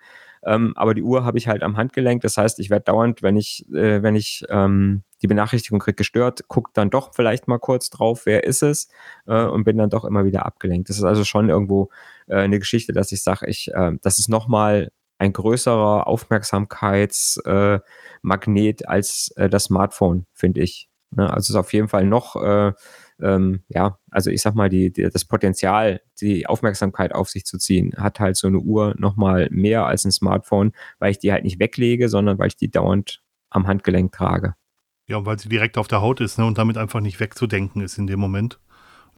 Ähm, 0.46 0.72
aber 0.76 0.94
die 0.94 1.02
Uhr 1.02 1.24
habe 1.24 1.38
ich 1.38 1.48
halt 1.48 1.62
am 1.62 1.76
Handgelenk. 1.76 2.22
Das 2.22 2.36
heißt, 2.36 2.60
ich 2.60 2.70
werde 2.70 2.84
dauernd, 2.84 3.22
wenn 3.22 3.36
ich, 3.36 3.66
äh, 3.72 4.02
wenn 4.02 4.14
ich 4.14 4.44
ähm, 4.50 5.02
die 5.22 5.26
Benachrichtigung 5.26 5.80
kriege, 5.80 5.96
gestört, 5.96 6.46
gucke 6.48 6.70
dann 6.74 6.90
doch 6.90 7.14
vielleicht 7.14 7.48
mal 7.48 7.58
kurz 7.58 7.88
drauf, 7.90 8.26
wer 8.26 8.44
ist 8.44 8.62
es 8.62 8.88
äh, 9.26 9.44
und 9.44 9.64
bin 9.64 9.78
dann 9.78 9.90
doch 9.90 10.04
immer 10.04 10.26
wieder 10.26 10.44
abgelenkt. 10.44 10.90
Das 10.90 10.98
ist 10.98 11.04
also 11.04 11.24
schon 11.24 11.48
irgendwo 11.48 11.88
äh, 12.26 12.36
eine 12.36 12.58
Geschichte, 12.58 12.92
dass 12.92 13.10
ich 13.12 13.22
sage, 13.22 13.46
ich, 13.46 13.72
äh, 13.72 13.92
das 14.02 14.18
ist 14.18 14.28
nochmal 14.28 14.90
ein 15.18 15.32
größerer 15.32 16.06
Aufmerksamkeitsmagnet 16.06 18.86
als 18.86 19.32
äh, 19.36 19.48
das 19.48 19.64
Smartphone, 19.64 20.26
finde 20.34 20.60
ich. 20.60 20.90
Ne? 21.12 21.24
Also 21.24 21.38
es 21.38 21.48
ist 21.50 21.56
auf 21.56 21.72
jeden 21.72 21.88
Fall 21.88 22.04
noch, 22.04 22.36
äh, 22.36 22.72
ähm, 23.20 23.62
ja, 23.68 23.98
also 24.10 24.30
ich 24.30 24.42
sag 24.42 24.54
mal, 24.54 24.68
die, 24.68 24.92
die, 24.92 25.08
das 25.08 25.24
Potenzial, 25.24 26.00
die 26.20 26.46
Aufmerksamkeit 26.46 27.14
auf 27.14 27.28
sich 27.28 27.44
zu 27.44 27.58
ziehen, 27.58 27.94
hat 27.96 28.20
halt 28.20 28.36
so 28.36 28.48
eine 28.48 28.58
Uhr 28.58 28.94
nochmal 28.98 29.48
mehr 29.50 29.86
als 29.86 30.04
ein 30.04 30.12
Smartphone, 30.12 30.72
weil 30.98 31.10
ich 31.10 31.18
die 31.18 31.32
halt 31.32 31.44
nicht 31.44 31.60
weglege, 31.60 32.08
sondern 32.08 32.38
weil 32.38 32.48
ich 32.48 32.56
die 32.56 32.70
dauernd 32.70 33.22
am 33.50 33.66
Handgelenk 33.66 34.12
trage. 34.12 34.54
Ja, 35.06 35.24
weil 35.26 35.38
sie 35.38 35.48
direkt 35.48 35.78
auf 35.78 35.88
der 35.88 36.00
Haut 36.00 36.20
ist 36.20 36.38
ne, 36.38 36.46
und 36.46 36.58
damit 36.58 36.76
einfach 36.76 37.00
nicht 37.00 37.20
wegzudenken 37.20 37.82
ist 37.82 37.98
in 37.98 38.06
dem 38.06 38.18
Moment. 38.18 38.58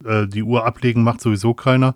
Äh, 0.03 0.27
die 0.27 0.43
Uhr 0.43 0.65
ablegen 0.65 1.03
macht 1.03 1.21
sowieso 1.21 1.53
keiner. 1.53 1.95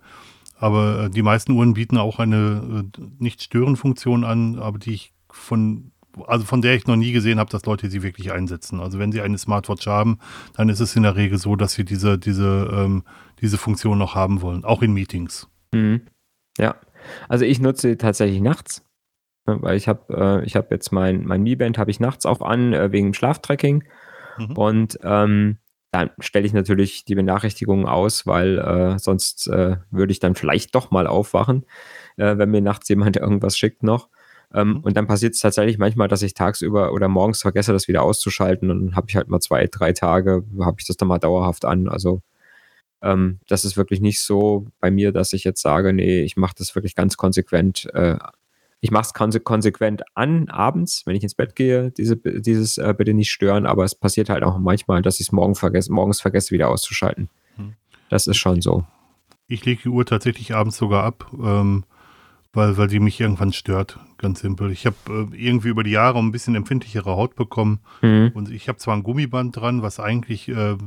Aber 0.58 1.06
äh, 1.06 1.10
die 1.10 1.24
meisten 1.24 1.52
Uhren 1.54 1.74
bieten 1.74 1.97
auch 1.97 2.20
eine 2.20 2.86
äh, 2.97 3.02
Nicht-Stören-Funktion 3.20 4.24
an, 4.24 4.60
aber 4.60 4.80
die 4.80 4.93
ich 4.93 5.14
von, 5.30 5.91
also 6.28 6.45
von 6.45 6.62
der 6.62 6.76
ich 6.76 6.88
noch 6.88 6.95
nie 6.95 7.12
gesehen 7.12 7.39
habe, 7.39 7.49
dass 7.49 7.66
Leute 7.66 7.89
sie 7.89 8.03
wirklich 8.03 8.32
einsetzen. 8.32 8.80
Also 8.80 8.99
wenn 8.99 9.12
sie 9.12 9.22
eine 9.22 9.38
Smartwatch 9.38 9.88
haben, 9.88 10.20
dann 10.55 10.70
ist 10.70 10.80
es 10.80 10.95
in 10.95 11.03
der 11.03 11.16
Regel 11.16 11.38
so, 11.38 11.55
dass 11.55 11.74
sie 11.74 11.86
diese, 11.86 12.18
diese, 12.18 12.70
ähm, 12.74 13.03
diese 13.41 13.57
Funktion 13.57 13.97
noch 13.97 14.16
haben 14.16 14.41
wollen, 14.41 14.66
auch 14.66 14.82
in 14.82 14.93
Meetings. 14.93 15.47
Mhm. 15.74 16.01
Ja, 16.57 16.76
also 17.30 17.45
ich 17.45 17.59
nutze 17.59 17.89
sie 17.89 17.97
tatsächlich 17.97 18.41
nachts, 18.41 18.84
ne, 19.47 19.57
weil 19.62 19.78
ich 19.78 19.88
habe 19.88 20.41
äh, 20.41 20.45
ich 20.45 20.55
hab 20.55 20.72
jetzt 20.72 20.91
mein, 20.91 21.26
mein 21.26 21.43
Mi 21.43 21.55
Band 21.55 21.78
habe 21.78 21.91
ich 21.91 21.99
nachts 21.99 22.26
auch 22.26 22.41
an, 22.41 22.74
äh, 22.74 22.91
wegen 22.91 23.14
Schlaftracking. 23.14 23.84
Mhm. 24.38 24.51
Und 24.57 24.99
ähm, 25.03 25.57
dann 25.91 26.09
stelle 26.20 26.45
ich 26.45 26.53
natürlich 26.53 27.03
die 27.03 27.16
Benachrichtigungen 27.16 27.86
aus, 27.86 28.26
weil 28.26 28.59
äh, 28.59 28.99
sonst 28.99 29.47
äh, 29.47 29.78
würde 29.91 30.12
ich 30.12 30.20
dann 30.20 30.36
vielleicht 30.36 30.74
doch 30.74 30.89
mal 30.89 31.05
aufwachen, 31.05 31.66
äh, 32.16 32.38
wenn 32.38 32.49
mir 32.49 32.62
nachts 32.62 32.88
jemand 32.89 33.18
irgendwas 33.18 33.57
schickt 33.57 33.84
noch. 33.84 34.09
Ähm, 34.54 34.70
mhm. 34.70 34.80
Und 34.82 34.97
dann 34.97 35.08
passiert 35.08 35.34
es 35.34 35.39
tatsächlich 35.39 35.78
manchmal, 35.78 36.08
dass 36.08 36.22
ich 36.22 36.34
tagsüber 36.34 36.93
oder 36.93 37.08
morgens 37.08 37.41
vergesse, 37.41 37.74
das 37.74 37.88
wieder 37.88 38.04
auszuschalten. 38.04 38.70
Und 38.70 38.86
dann 38.86 38.95
habe 38.95 39.08
ich 39.10 39.16
halt 39.16 39.30
mal 39.30 39.39
zwei, 39.39 39.68
drei 39.68 39.93
Tage, 39.93 40.43
habe 40.60 40.78
ich 40.80 40.88
das 40.88 40.97
dann 40.97 41.08
mal 41.08 41.20
dauerhaft 41.20 41.66
an. 41.66 41.88
Also 41.88 42.22
ähm, 43.02 43.39
das 43.47 43.66
ist 43.66 43.78
wirklich 43.78 44.02
nicht 44.02 44.22
so 44.22 44.68
bei 44.80 44.91
mir, 44.91 45.12
dass 45.12 45.34
ich 45.34 45.43
jetzt 45.43 45.62
sage, 45.62 45.93
nee, 45.93 46.22
ich 46.22 46.38
mache 46.38 46.56
das 46.58 46.76
wirklich 46.76 46.95
ganz 46.95 47.18
konsequent 47.18 47.89
äh, 47.93 48.18
ich 48.82 48.89
mache 48.89 49.04
es 49.04 49.14
konse 49.14 49.39
konsequent 49.39 50.02
an, 50.16 50.49
abends, 50.49 51.04
wenn 51.06 51.16
ich 51.16 51.22
ins 51.22 51.36
Bett 51.36 51.56
gehe, 51.56 51.91
diese, 51.91 52.18
dieses 52.18 52.80
äh, 52.80 52.93
bitte 52.97 53.14
nicht 53.14 53.32
stören, 53.32 53.68
aber 53.68 53.86
es 53.86 53.93
passiert 53.93 54.30
halt 54.30 54.43
auch 54.43 54.58
manchmal, 54.58 55.04
dass 55.04 55.20
ich 55.20 55.28
es 55.28 55.32
morgen 55.32 55.54
vergesse, 55.54 55.93
morgens 55.93 56.20
vergesse, 56.20 56.52
wieder 56.52 56.68
auszuschalten. 56.68 57.30
Hm. 57.58 57.76
Das 58.10 58.26
ist 58.26 58.38
schon 58.38 58.62
so. 58.62 58.84
Ich 59.47 59.64
lege 59.66 59.84
die 59.84 59.89
Uhr 59.89 60.06
tatsächlich 60.06 60.56
abends 60.56 60.78
sogar 60.78 61.04
ab, 61.04 61.32
ähm, 61.34 61.84
weil, 62.54 62.78
weil 62.78 62.88
die 62.88 62.99
mich 62.99 63.20
irgendwann 63.20 63.54
stört. 63.54 63.99
Ganz 64.18 64.41
simpel. 64.41 64.72
Ich 64.72 64.86
habe 64.86 64.95
äh, 65.10 65.36
irgendwie 65.36 65.70
über 65.70 65.84
die 65.84 65.91
Jahre 65.91 66.20
ein 66.20 66.32
bisschen 66.32 66.56
empfindlichere 66.56 67.16
Haut 67.16 67.36
bekommen 67.36 67.80
mhm. 68.02 68.32
und 68.34 68.52
ich 68.52 68.68
habe 68.68 68.78
zwar 68.78 68.95
ein 68.95 69.04
Gummiband 69.04 69.56
dran, 69.56 69.82
was 69.82 69.99
eigentlich 69.99 70.49
äh, 70.49 70.78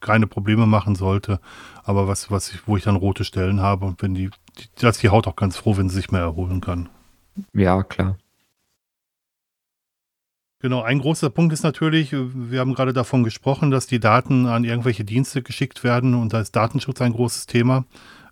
keine 0.00 0.26
Probleme 0.26 0.66
machen 0.66 0.94
sollte, 0.94 1.40
aber 1.82 2.06
was, 2.06 2.30
was 2.30 2.52
ich, 2.52 2.66
wo 2.66 2.76
ich 2.76 2.84
dann 2.84 2.96
rote 2.96 3.24
Stellen 3.24 3.60
habe 3.60 3.84
und 3.84 4.00
wenn 4.02 4.14
die, 4.14 4.30
die, 4.58 4.66
da 4.76 4.88
ist 4.88 5.02
die 5.02 5.08
Haut 5.08 5.26
auch 5.26 5.36
ganz 5.36 5.56
froh, 5.56 5.76
wenn 5.76 5.88
sie 5.88 5.96
sich 5.96 6.10
mehr 6.10 6.20
erholen 6.20 6.60
kann. 6.60 6.88
Ja, 7.52 7.82
klar. 7.82 8.16
Genau, 10.60 10.82
ein 10.82 10.98
großer 10.98 11.30
Punkt 11.30 11.52
ist 11.52 11.62
natürlich, 11.62 12.12
wir 12.12 12.58
haben 12.58 12.74
gerade 12.74 12.92
davon 12.92 13.22
gesprochen, 13.22 13.70
dass 13.70 13.86
die 13.86 14.00
Daten 14.00 14.46
an 14.46 14.64
irgendwelche 14.64 15.04
Dienste 15.04 15.42
geschickt 15.42 15.84
werden 15.84 16.14
und 16.14 16.32
da 16.32 16.40
ist 16.40 16.56
Datenschutz 16.56 17.00
ein 17.00 17.12
großes 17.12 17.46
Thema. 17.46 17.84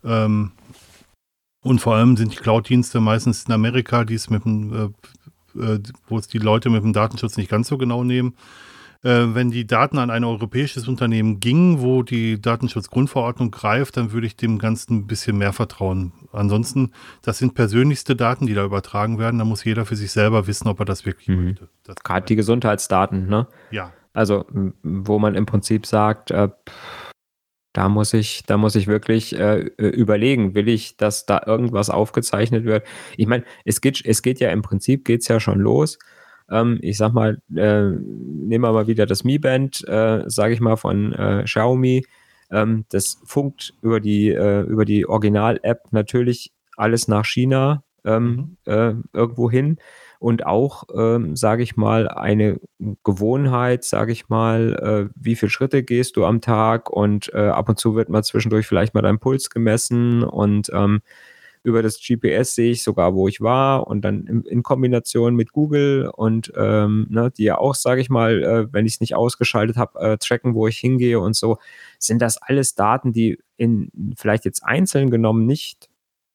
Ähm, 0.05 0.51
und 1.67 1.81
vor 1.81 1.97
allem 1.97 2.17
sind 2.17 2.33
die 2.33 2.37
Cloud-Dienste 2.37 3.01
meistens 3.01 3.45
in 3.45 3.53
Amerika, 3.53 4.05
die 4.05 4.14
es 4.14 4.31
mit 4.31 4.45
dem, 4.45 4.93
äh, 5.57 5.61
äh, 5.61 5.81
wo 6.09 6.19
es 6.19 6.29
die 6.29 6.39
Leute 6.39 6.71
mit 6.71 6.83
dem 6.83 6.93
Datenschutz 6.93 7.37
nicht 7.37 7.51
ganz 7.51 7.69
so 7.69 7.79
genau 7.79 8.05
nehmen 8.05 8.35
äh, 9.07 9.35
wenn 9.35 9.51
die 9.51 9.67
Daten 9.67 9.99
an 9.99 10.11
ein 10.11 10.25
europäisches 10.25 10.89
Unternehmen 10.89 11.39
gingen, 11.39 11.81
wo 11.81 12.03
die 12.03 12.41
Datenschutzgrundverordnung 12.41 13.53
greift, 13.53 13.97
dann 13.97 14.12
würde 14.12 14.27
ich 14.27 14.37
dem 14.37 14.59
Ganzen 14.59 14.97
ein 14.97 15.07
bisschen 15.07 15.39
mehr 15.39 15.53
vertrauen. 15.53 16.12
Ansonsten, 16.33 16.93
das 17.23 17.39
sind 17.39 17.55
persönlichste 17.55 18.17
Daten, 18.17 18.47
die 18.47 18.55
da 18.55 18.64
übertragen 18.64 19.19
werden. 19.19 19.39
Da 19.39 19.45
muss 19.45 19.64
jeder 19.64 19.87
für 19.87 19.97
sich 19.97 20.11
selber 20.11 20.47
wissen, 20.47 20.67
ob 20.67 20.81
er 20.81 20.87
das 20.87 21.07
wirklich 21.07 21.29
mhm. 21.29 21.45
möchte. 21.45 21.69
Gerade 22.03 22.27
die 22.27 22.37
Gesundheitsdaten, 22.37 23.29
ne? 23.29 23.47
Ja. 23.71 23.93
Also, 24.12 24.47
wo 24.83 25.19
man 25.19 25.35
im 25.35 25.45
Prinzip 25.45 25.85
sagt, 25.85 26.31
äh, 26.31 26.49
da 27.77 27.91
muss 27.91 28.14
ich, 28.14 28.43
da 28.47 28.57
muss 28.57 28.74
ich 28.74 28.87
wirklich 28.87 29.39
äh, 29.39 29.59
überlegen, 29.77 30.55
will 30.55 30.66
ich, 30.66 30.97
dass 30.97 31.27
da 31.27 31.43
irgendwas 31.45 31.91
aufgezeichnet 31.91 32.64
wird. 32.64 32.87
Ich 33.18 33.27
meine, 33.27 33.45
es 33.66 33.83
geht, 33.83 34.03
es 34.03 34.22
geht 34.22 34.41
ja 34.41 34.49
im 34.51 34.62
Prinzip 34.62 35.05
geht's 35.05 35.29
ja 35.29 35.41
schon 35.41 35.61
los. 35.61 35.99
Ähm, 36.51 36.79
ich 36.81 36.97
sag 36.97 37.12
mal, 37.12 37.43
äh, 37.55 37.91
nehmen 37.91 38.64
wir 38.64 38.72
mal 38.72 38.87
wieder 38.87 39.05
das 39.05 39.24
Mi 39.24 39.39
Band, 39.39 39.87
äh, 39.87 40.22
sage 40.27 40.55
ich 40.55 40.61
mal, 40.61 40.77
von 40.77 41.12
äh, 41.12 41.43
Xiaomi. 41.45 42.07
Ähm, 42.51 42.87
das 42.89 43.20
funkt 43.27 43.74
über 43.83 44.01
die, 44.01 44.31
äh, 44.31 44.62
über 44.62 44.87
die 44.87 45.07
Original-App 45.07 45.93
natürlich 45.93 46.53
alles 46.79 47.09
nach 47.09 47.27
China 47.27 47.83
ähm, 48.07 48.57
mhm. 48.64 48.72
Äh, 48.72 48.95
irgendwo 49.12 49.51
hin 49.51 49.77
und 50.19 50.47
auch, 50.47 50.85
ähm, 50.95 51.37
sage 51.37 51.62
ich 51.62 51.77
mal, 51.77 52.09
eine 52.09 52.61
Gewohnheit, 53.05 53.85
sage 53.85 54.12
ich 54.12 54.29
mal, 54.29 55.09
äh, 55.11 55.12
wie 55.14 55.37
viele 55.37 55.51
Schritte 55.51 55.83
gehst 55.83 56.17
du 56.17 56.25
am 56.25 56.41
Tag 56.41 56.91
und 56.91 57.33
äh, 57.35 57.49
ab 57.49 57.69
und 57.69 57.79
zu 57.79 57.95
wird 57.95 58.09
mal 58.09 58.25
zwischendurch 58.25 58.67
vielleicht 58.67 58.95
mal 58.95 59.03
dein 59.03 59.19
Puls 59.19 59.51
gemessen 59.51 60.23
und 60.23 60.71
ähm, 60.73 61.01
über 61.67 61.83
das 61.83 61.99
GPS 61.99 62.55
sehe 62.55 62.71
ich 62.71 62.85
sogar, 62.85 63.17
wo 63.17 63.27
ich 63.27 63.41
war 63.41 63.89
und 63.89 64.03
dann 64.03 64.25
in, 64.27 64.43
in 64.43 64.62
Kombination 64.62 65.35
mit 65.35 65.51
Google 65.51 66.09
und 66.14 66.53
ähm, 66.57 67.09
ne, 67.11 67.33
die 67.37 67.43
ja 67.43 67.59
auch, 67.59 67.75
sage 67.75 68.01
ich 68.01 68.09
mal, 68.09 68.45
äh, 68.45 68.73
wenn 68.73 68.87
ich 68.87 68.95
es 68.95 69.01
nicht 69.01 69.17
ausgeschaltet 69.17 69.77
habe, 69.77 69.99
äh, 69.99 70.17
tracken, 70.17 70.55
wo 70.55 70.69
ich 70.69 70.79
hingehe 70.79 71.19
und 71.19 71.35
so, 71.35 71.59
sind 71.99 72.23
das 72.23 72.41
alles 72.41 72.77
Daten, 72.77 73.12
die 73.12 73.41
in 73.57 73.91
vielleicht 74.17 74.45
jetzt 74.45 74.62
einzeln 74.62 75.11
genommen 75.11 75.45
nicht 75.45 75.89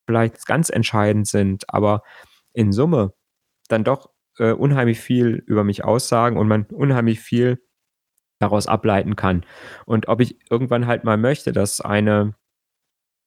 vielleicht 0.06 0.46
ganz 0.46 0.70
entscheidend 0.70 1.28
sind, 1.28 1.64
aber 1.74 2.04
in 2.52 2.74
Summe 2.74 3.14
dann 3.72 3.84
doch 3.84 4.10
äh, 4.38 4.52
unheimlich 4.52 5.00
viel 5.00 5.44
über 5.46 5.64
mich 5.64 5.84
aussagen 5.84 6.38
und 6.38 6.48
man 6.48 6.66
unheimlich 6.72 7.20
viel 7.20 7.62
daraus 8.40 8.68
ableiten 8.68 9.16
kann. 9.16 9.46
Und 9.86 10.08
ob 10.08 10.20
ich 10.20 10.38
irgendwann 10.50 10.88
halt 10.88 11.04
mal 11.04 11.18
möchte, 11.18 11.52
dass 11.52 11.80
eine 11.82 12.34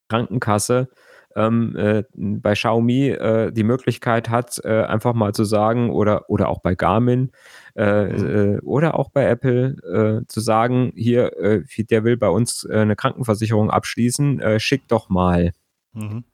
Krankenkasse 0.08 0.88
ähm, 1.36 1.76
äh, 1.76 2.04
bei 2.14 2.54
Xiaomi 2.54 3.08
äh, 3.08 3.52
die 3.52 3.64
Möglichkeit 3.64 4.28
hat, 4.28 4.60
äh, 4.64 4.82
einfach 4.84 5.14
mal 5.14 5.32
zu 5.32 5.44
sagen, 5.44 5.90
oder, 5.90 6.30
oder 6.30 6.48
auch 6.48 6.60
bei 6.60 6.74
Garmin 6.74 7.32
äh, 7.76 8.04
mhm. 8.04 8.56
Äh, 8.56 8.60
oder 8.60 8.98
auch 8.98 9.10
bei 9.10 9.24
Apple 9.24 10.22
äh, 10.22 10.26
zu 10.26 10.40
sagen, 10.40 10.92
hier, 10.94 11.32
der 11.78 12.04
will 12.04 12.16
bei 12.16 12.28
uns 12.28 12.66
eine 12.66 12.96
Krankenversicherung 12.96 13.70
abschließen, 13.70 14.42
schick 14.58 14.86
doch 14.88 15.08
mal. 15.08 15.52
Mhm. 15.92 16.24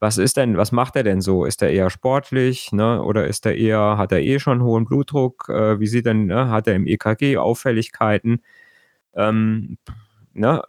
Was 0.00 0.18
ist 0.18 0.36
denn, 0.38 0.56
was 0.56 0.72
macht 0.72 0.96
er 0.96 1.02
denn 1.02 1.20
so? 1.20 1.44
Ist 1.44 1.62
er 1.62 1.70
eher 1.70 1.90
sportlich, 1.90 2.72
ne? 2.72 3.02
Oder 3.02 3.26
ist 3.26 3.46
er 3.46 3.56
eher, 3.56 3.98
hat 3.98 4.12
er 4.12 4.22
eh 4.22 4.38
schon 4.38 4.62
hohen 4.62 4.86
Blutdruck? 4.86 5.48
wie 5.48 5.86
sieht 5.86 6.06
denn, 6.06 6.26
ne? 6.26 6.48
hat 6.48 6.66
er 6.66 6.74
im 6.74 6.86
EKG 6.86 7.36
Auffälligkeiten? 7.36 8.42
Ähm, 9.14 9.78
ne? 10.32 10.62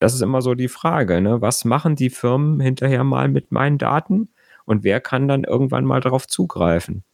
Das 0.00 0.14
ist 0.14 0.22
immer 0.22 0.42
so 0.42 0.54
die 0.54 0.68
Frage, 0.68 1.20
ne? 1.20 1.40
Was 1.40 1.64
machen 1.64 1.96
die 1.96 2.10
Firmen 2.10 2.60
hinterher 2.60 3.04
mal 3.04 3.28
mit 3.28 3.52
meinen 3.52 3.78
Daten 3.78 4.30
und 4.64 4.84
wer 4.84 5.00
kann 5.00 5.28
dann 5.28 5.44
irgendwann 5.44 5.84
mal 5.84 6.00
darauf 6.00 6.28
zugreifen? 6.28 7.04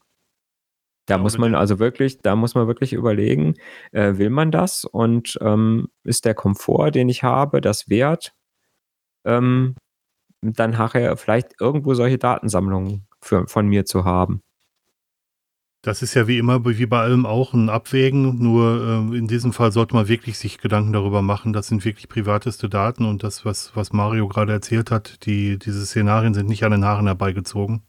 Da 1.06 1.18
muss 1.18 1.36
man 1.36 1.54
also 1.54 1.78
wirklich, 1.78 2.18
da 2.22 2.34
muss 2.34 2.54
man 2.54 2.66
wirklich 2.66 2.94
überlegen, 2.94 3.54
äh, 3.92 4.16
will 4.16 4.30
man 4.30 4.50
das 4.50 4.84
und 4.84 5.38
ähm, 5.42 5.88
ist 6.02 6.24
der 6.24 6.34
Komfort, 6.34 6.92
den 6.92 7.08
ich 7.10 7.22
habe, 7.22 7.60
das 7.60 7.88
wert, 7.90 8.34
ähm, 9.24 9.74
dann 10.53 10.72
nachher 10.72 11.16
vielleicht 11.16 11.61
irgendwo 11.61 11.95
solche 11.95 12.18
Datensammlungen 12.18 13.07
für, 13.20 13.47
von 13.49 13.66
mir 13.66 13.84
zu 13.84 14.05
haben. 14.05 14.40
Das 15.84 16.01
ist 16.01 16.14
ja 16.14 16.26
wie 16.26 16.38
immer, 16.38 16.64
wie 16.64 16.86
bei 16.86 17.01
allem 17.01 17.26
auch 17.26 17.53
ein 17.53 17.68
Abwägen. 17.68 18.38
Nur 18.38 19.11
äh, 19.12 19.18
in 19.18 19.28
diesem 19.28 19.53
Fall 19.53 19.70
sollte 19.70 19.95
man 19.95 20.09
wirklich 20.09 20.38
sich 20.38 20.59
Gedanken 20.59 20.95
darüber 20.95 21.20
machen. 21.20 21.53
Das 21.53 21.66
sind 21.66 21.84
wirklich 21.84 22.09
privateste 22.09 22.70
Daten 22.70 23.05
und 23.05 23.22
das, 23.22 23.45
was, 23.45 23.76
was 23.76 23.92
Mario 23.92 24.26
gerade 24.26 24.53
erzählt 24.53 24.90
hat, 24.90 25.26
die, 25.26 25.59
diese 25.59 25.84
Szenarien 25.84 26.32
sind 26.32 26.49
nicht 26.49 26.64
an 26.64 26.72
den 26.72 26.86
Haaren 26.86 27.07
herbeigezogen. 27.07 27.82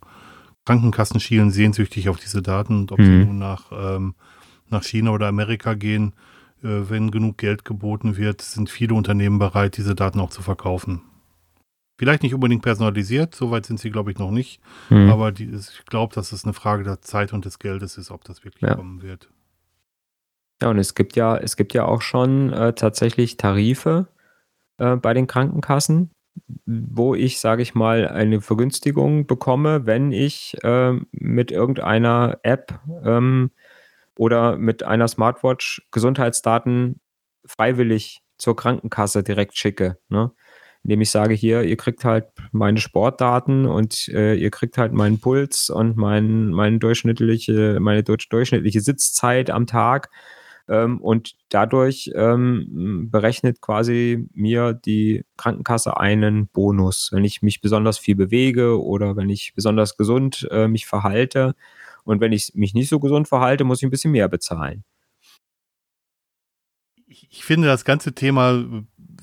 Krankenkassen 0.66 1.22
schielen 1.22 1.52
sehnsüchtig 1.52 2.10
auf 2.10 2.20
diese 2.20 2.42
Daten 2.42 2.80
und 2.80 2.92
ob 2.92 3.00
mhm. 3.00 3.06
sie 3.06 3.26
nun 3.28 3.38
nach, 3.38 3.72
ähm, 3.72 4.16
nach 4.70 4.84
China 4.84 5.12
oder 5.12 5.28
Amerika 5.28 5.74
gehen, 5.74 6.14
äh, 6.64 6.90
wenn 6.90 7.12
genug 7.12 7.38
Geld 7.38 7.64
geboten 7.64 8.18
wird, 8.18 8.42
sind 8.42 8.70
viele 8.70 8.96
Unternehmen 8.96 9.40
bereit, 9.40 9.78
diese 9.78 9.96
Daten 9.96 10.20
auch 10.20 10.32
zu 10.32 10.42
verkaufen. 10.42 11.02
Vielleicht 11.98 12.24
nicht 12.24 12.34
unbedingt 12.34 12.62
personalisiert, 12.62 13.36
soweit 13.36 13.66
sind 13.66 13.80
sie, 13.80 13.90
glaube 13.90 14.12
ich, 14.12 14.18
noch 14.18 14.32
nicht. 14.32 14.60
Mhm. 14.90 15.10
Aber 15.10 15.32
die, 15.32 15.46
ich 15.46 15.86
glaube, 15.86 16.14
dass 16.14 16.32
es 16.32 16.44
eine 16.44 16.54
Frage 16.54 16.84
der 16.84 17.02
Zeit 17.02 17.32
und 17.32 17.46
des 17.46 17.60
Geldes 17.60 17.98
ist, 17.98 18.12
ob 18.12 18.24
das 18.26 18.44
wirklich 18.44 18.64
ja. 18.64 18.76
kommen 18.76 19.02
wird. 19.02 19.30
Ja, 20.62 20.70
und 20.70 20.78
es 20.78 20.94
gibt 20.96 21.16
ja, 21.16 21.38
es 21.38 21.56
gibt 21.56 21.74
ja 21.74 21.86
auch 21.86 22.02
schon 22.02 22.52
äh, 22.52 22.74
tatsächlich 22.74 23.38
Tarife 23.38 24.08
äh, 24.78 24.96
bei 24.96 25.14
den 25.14 25.28
Krankenkassen, 25.28 26.12
wo 26.66 27.16
ich, 27.16 27.40
sage 27.40 27.62
ich 27.62 27.76
mal, 27.76 28.08
eine 28.08 28.42
Vergünstigung 28.42 29.26
bekomme, 29.26 29.86
wenn 29.86 30.12
ich 30.12 30.58
äh, 30.64 30.94
mit 31.12 31.52
irgendeiner 31.52 32.40
App 32.44 32.80
ähm, 33.04 33.52
oder 34.18 34.58
mit 34.58 34.84
einer 34.84 35.08
Smartwatch 35.08 35.88
Gesundheitsdaten 35.92 37.00
freiwillig 37.46 38.22
zur 38.38 38.56
Krankenkasse 38.56 39.24
direkt 39.24 39.58
schicke. 39.58 39.98
Ne? 40.10 40.32
Indem 40.86 41.02
ich 41.02 41.10
sage, 41.10 41.34
hier, 41.34 41.64
ihr 41.64 41.78
kriegt 41.78 42.06
halt 42.06 42.28
meine 42.52 42.80
Sportdaten 42.80 43.66
und 43.66 44.08
äh, 44.10 44.36
ihr 44.36 44.52
kriegt 44.52 44.78
halt 44.78 44.94
meinen 44.94 45.20
Puls 45.20 45.72
und 45.72 45.98
mein, 45.98 46.52
mein 46.52 46.80
durchschnittliche, 46.80 47.80
meine 47.82 48.04
durchschnittliche 48.04 48.82
Sitzzeit 48.82 49.50
am 49.50 49.66
Tag. 49.66 50.12
Ähm, 50.68 51.02
und 51.02 51.34
dadurch 51.50 52.12
ähm, 52.14 53.08
berechnet 53.10 53.62
quasi 53.62 54.28
mir 54.36 54.74
die 54.74 55.26
Krankenkasse 55.38 55.98
einen 55.98 56.50
Bonus, 56.50 57.10
wenn 57.12 57.24
ich 57.24 57.42
mich 57.42 57.62
besonders 57.62 57.98
viel 57.98 58.16
bewege 58.16 58.80
oder 58.80 59.16
wenn 59.16 59.32
ich 59.32 59.54
besonders 59.56 59.98
gesund 59.98 60.48
äh, 60.52 60.68
mich 60.68 60.86
verhalte. 60.86 61.56
Und 62.04 62.22
wenn 62.22 62.32
ich 62.32 62.52
mich 62.54 62.76
nicht 62.76 62.90
so 62.90 63.00
gesund 63.00 63.28
verhalte, 63.28 63.64
muss 63.64 63.80
ich 63.80 63.88
ein 63.88 63.90
bisschen 63.90 64.12
mehr 64.12 64.28
bezahlen. 64.28 64.84
Ich, 67.08 67.28
ich 67.32 67.44
finde 67.44 67.68
das 67.70 67.86
ganze 67.86 68.14
Thema 68.14 68.64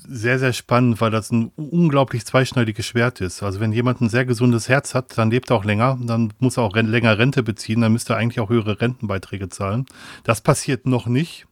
sehr, 0.07 0.39
sehr 0.39 0.53
spannend, 0.53 1.01
weil 1.01 1.11
das 1.11 1.31
ein 1.31 1.51
unglaublich 1.55 2.25
zweischneidiges 2.25 2.85
Schwert 2.85 3.21
ist. 3.21 3.43
Also 3.43 3.59
wenn 3.59 3.71
jemand 3.71 4.01
ein 4.01 4.09
sehr 4.09 4.25
gesundes 4.25 4.69
Herz 4.69 4.93
hat, 4.93 5.17
dann 5.17 5.31
lebt 5.31 5.49
er 5.49 5.57
auch 5.57 5.65
länger, 5.65 5.97
dann 6.01 6.33
muss 6.39 6.57
er 6.57 6.63
auch 6.63 6.75
länger 6.75 7.17
Rente 7.17 7.43
beziehen, 7.43 7.81
dann 7.81 7.93
müsste 7.93 8.13
er 8.13 8.19
eigentlich 8.19 8.39
auch 8.39 8.49
höhere 8.49 8.81
Rentenbeiträge 8.81 9.49
zahlen. 9.49 9.85
Das 10.23 10.41
passiert 10.41 10.85
noch 10.85 11.07
nicht. 11.07 11.45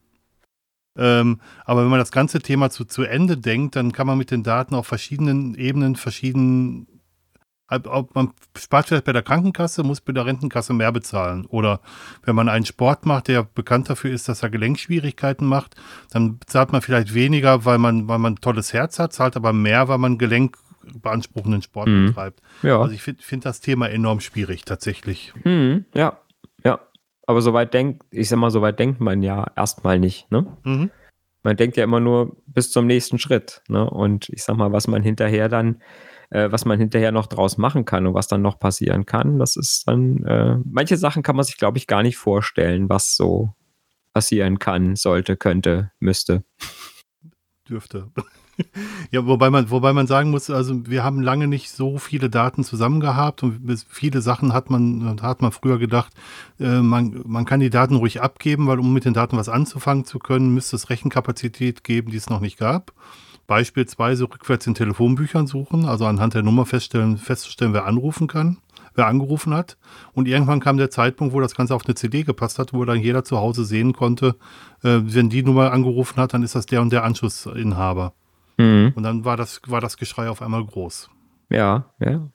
Ähm, 0.98 1.40
aber 1.64 1.82
wenn 1.82 1.90
man 1.90 2.00
das 2.00 2.12
ganze 2.12 2.40
Thema 2.40 2.70
zu, 2.70 2.84
zu 2.84 3.02
Ende 3.04 3.38
denkt, 3.38 3.76
dann 3.76 3.92
kann 3.92 4.06
man 4.06 4.18
mit 4.18 4.30
den 4.30 4.42
Daten 4.42 4.74
auf 4.74 4.86
verschiedenen 4.86 5.54
Ebenen 5.54 5.96
verschieden 5.96 6.86
man 7.68 8.32
spart 8.56 8.88
vielleicht 8.88 9.04
bei 9.04 9.12
der 9.12 9.22
Krankenkasse, 9.22 9.82
muss 9.82 10.00
bei 10.00 10.12
der 10.12 10.26
Rentenkasse 10.26 10.72
mehr 10.72 10.92
bezahlen. 10.92 11.46
Oder 11.46 11.80
wenn 12.24 12.34
man 12.34 12.48
einen 12.48 12.66
Sport 12.66 13.06
macht, 13.06 13.28
der 13.28 13.44
bekannt 13.44 13.88
dafür 13.88 14.12
ist, 14.12 14.28
dass 14.28 14.42
er 14.42 14.50
Gelenkschwierigkeiten 14.50 15.46
macht, 15.46 15.76
dann 16.10 16.38
zahlt 16.46 16.72
man 16.72 16.82
vielleicht 16.82 17.14
weniger, 17.14 17.64
weil 17.64 17.78
man, 17.78 18.08
weil 18.08 18.18
man 18.18 18.34
ein 18.34 18.40
tolles 18.40 18.72
Herz 18.72 18.98
hat, 18.98 19.12
zahlt 19.12 19.36
aber 19.36 19.52
mehr, 19.52 19.88
weil 19.88 19.98
man 19.98 20.18
gelenkbeanspruchenden 20.18 21.62
Sport 21.62 21.88
mhm. 21.88 22.06
betreibt. 22.08 22.42
Ja. 22.62 22.80
Also 22.80 22.92
ich 22.92 23.02
finde 23.02 23.22
find 23.22 23.44
das 23.44 23.60
Thema 23.60 23.88
enorm 23.88 24.20
schwierig 24.20 24.64
tatsächlich. 24.64 25.32
Mhm. 25.44 25.86
Ja, 25.94 26.18
ja. 26.64 26.80
Aber 27.26 27.40
soweit 27.40 27.72
denkt, 27.72 28.04
ich 28.10 28.28
sag 28.28 28.38
mal, 28.38 28.50
soweit 28.50 28.78
denkt 28.78 29.00
man 29.00 29.22
ja 29.22 29.46
erstmal 29.56 29.98
nicht, 29.98 30.30
ne? 30.30 30.46
Mhm. 30.64 30.90
Man 31.44 31.56
denkt 31.56 31.76
ja 31.76 31.82
immer 31.82 31.98
nur 31.98 32.36
bis 32.46 32.70
zum 32.70 32.86
nächsten 32.86 33.18
Schritt, 33.18 33.62
ne? 33.68 33.88
Und 33.88 34.28
ich 34.28 34.44
sag 34.44 34.56
mal, 34.56 34.72
was 34.72 34.86
man 34.86 35.02
hinterher 35.02 35.48
dann 35.48 35.80
äh, 36.32 36.50
was 36.50 36.64
man 36.64 36.78
hinterher 36.78 37.12
noch 37.12 37.26
draus 37.26 37.58
machen 37.58 37.84
kann 37.84 38.06
und 38.06 38.14
was 38.14 38.26
dann 38.26 38.42
noch 38.42 38.58
passieren 38.58 39.04
kann. 39.04 39.38
Das 39.38 39.56
ist 39.56 39.86
dann, 39.86 40.24
äh, 40.24 40.56
manche 40.64 40.96
Sachen 40.96 41.22
kann 41.22 41.36
man 41.36 41.44
sich, 41.44 41.58
glaube 41.58 41.78
ich, 41.78 41.86
gar 41.86 42.02
nicht 42.02 42.16
vorstellen, 42.16 42.88
was 42.88 43.14
so 43.16 43.50
passieren 44.14 44.58
kann, 44.58 44.96
sollte, 44.96 45.36
könnte, 45.36 45.92
müsste. 46.00 46.44
Dürfte. 47.68 48.10
ja, 49.10 49.26
wobei 49.26 49.50
man, 49.50 49.70
wobei 49.70 49.92
man 49.92 50.06
sagen 50.06 50.30
muss, 50.30 50.48
also 50.48 50.86
wir 50.86 51.04
haben 51.04 51.22
lange 51.22 51.48
nicht 51.48 51.70
so 51.70 51.98
viele 51.98 52.30
Daten 52.30 52.64
zusammen 52.64 53.00
gehabt 53.00 53.42
und 53.42 53.60
viele 53.88 54.22
Sachen 54.22 54.52
hat 54.52 54.70
man, 54.70 55.20
hat 55.22 55.42
man 55.42 55.52
früher 55.52 55.78
gedacht, 55.78 56.12
äh, 56.58 56.80
man, 56.80 57.22
man 57.26 57.44
kann 57.44 57.60
die 57.60 57.70
Daten 57.70 57.96
ruhig 57.96 58.22
abgeben, 58.22 58.66
weil 58.66 58.78
um 58.78 58.92
mit 58.92 59.04
den 59.04 59.14
Daten 59.14 59.36
was 59.36 59.48
anzufangen 59.48 60.04
zu 60.06 60.18
können, 60.18 60.54
müsste 60.54 60.76
es 60.76 60.88
Rechenkapazität 60.88 61.84
geben, 61.84 62.10
die 62.10 62.16
es 62.16 62.30
noch 62.30 62.40
nicht 62.40 62.58
gab 62.58 62.92
beispielsweise 63.52 64.24
rückwärts 64.24 64.66
in 64.66 64.74
Telefonbüchern 64.74 65.46
suchen, 65.46 65.84
also 65.84 66.06
anhand 66.06 66.32
der 66.32 66.42
Nummer 66.42 66.64
feststellen, 66.64 67.18
festzustellen, 67.18 67.74
wer 67.74 67.84
anrufen 67.84 68.26
kann, 68.26 68.56
wer 68.94 69.08
angerufen 69.08 69.52
hat. 69.52 69.76
Und 70.14 70.26
irgendwann 70.26 70.58
kam 70.58 70.78
der 70.78 70.88
Zeitpunkt, 70.88 71.34
wo 71.34 71.40
das 71.42 71.54
Ganze 71.54 71.74
auf 71.74 71.84
eine 71.84 71.94
CD 71.94 72.22
gepasst 72.22 72.58
hat, 72.58 72.72
wo 72.72 72.82
dann 72.86 72.98
jeder 72.98 73.24
zu 73.24 73.36
Hause 73.36 73.66
sehen 73.66 73.92
konnte, 73.92 74.36
äh, 74.82 75.00
wenn 75.02 75.28
die 75.28 75.42
Nummer 75.42 75.70
angerufen 75.70 76.18
hat, 76.18 76.32
dann 76.32 76.42
ist 76.42 76.54
das 76.54 76.64
der 76.64 76.80
und 76.80 76.94
der 76.94 77.04
Anschlussinhaber. 77.04 78.14
Mhm. 78.56 78.94
Und 78.94 79.02
dann 79.02 79.26
war 79.26 79.36
das, 79.36 79.60
war 79.66 79.82
das 79.82 79.98
Geschrei 79.98 80.30
auf 80.30 80.40
einmal 80.40 80.64
groß. 80.64 81.10
Ja, 81.50 81.92
ja. 82.00 82.30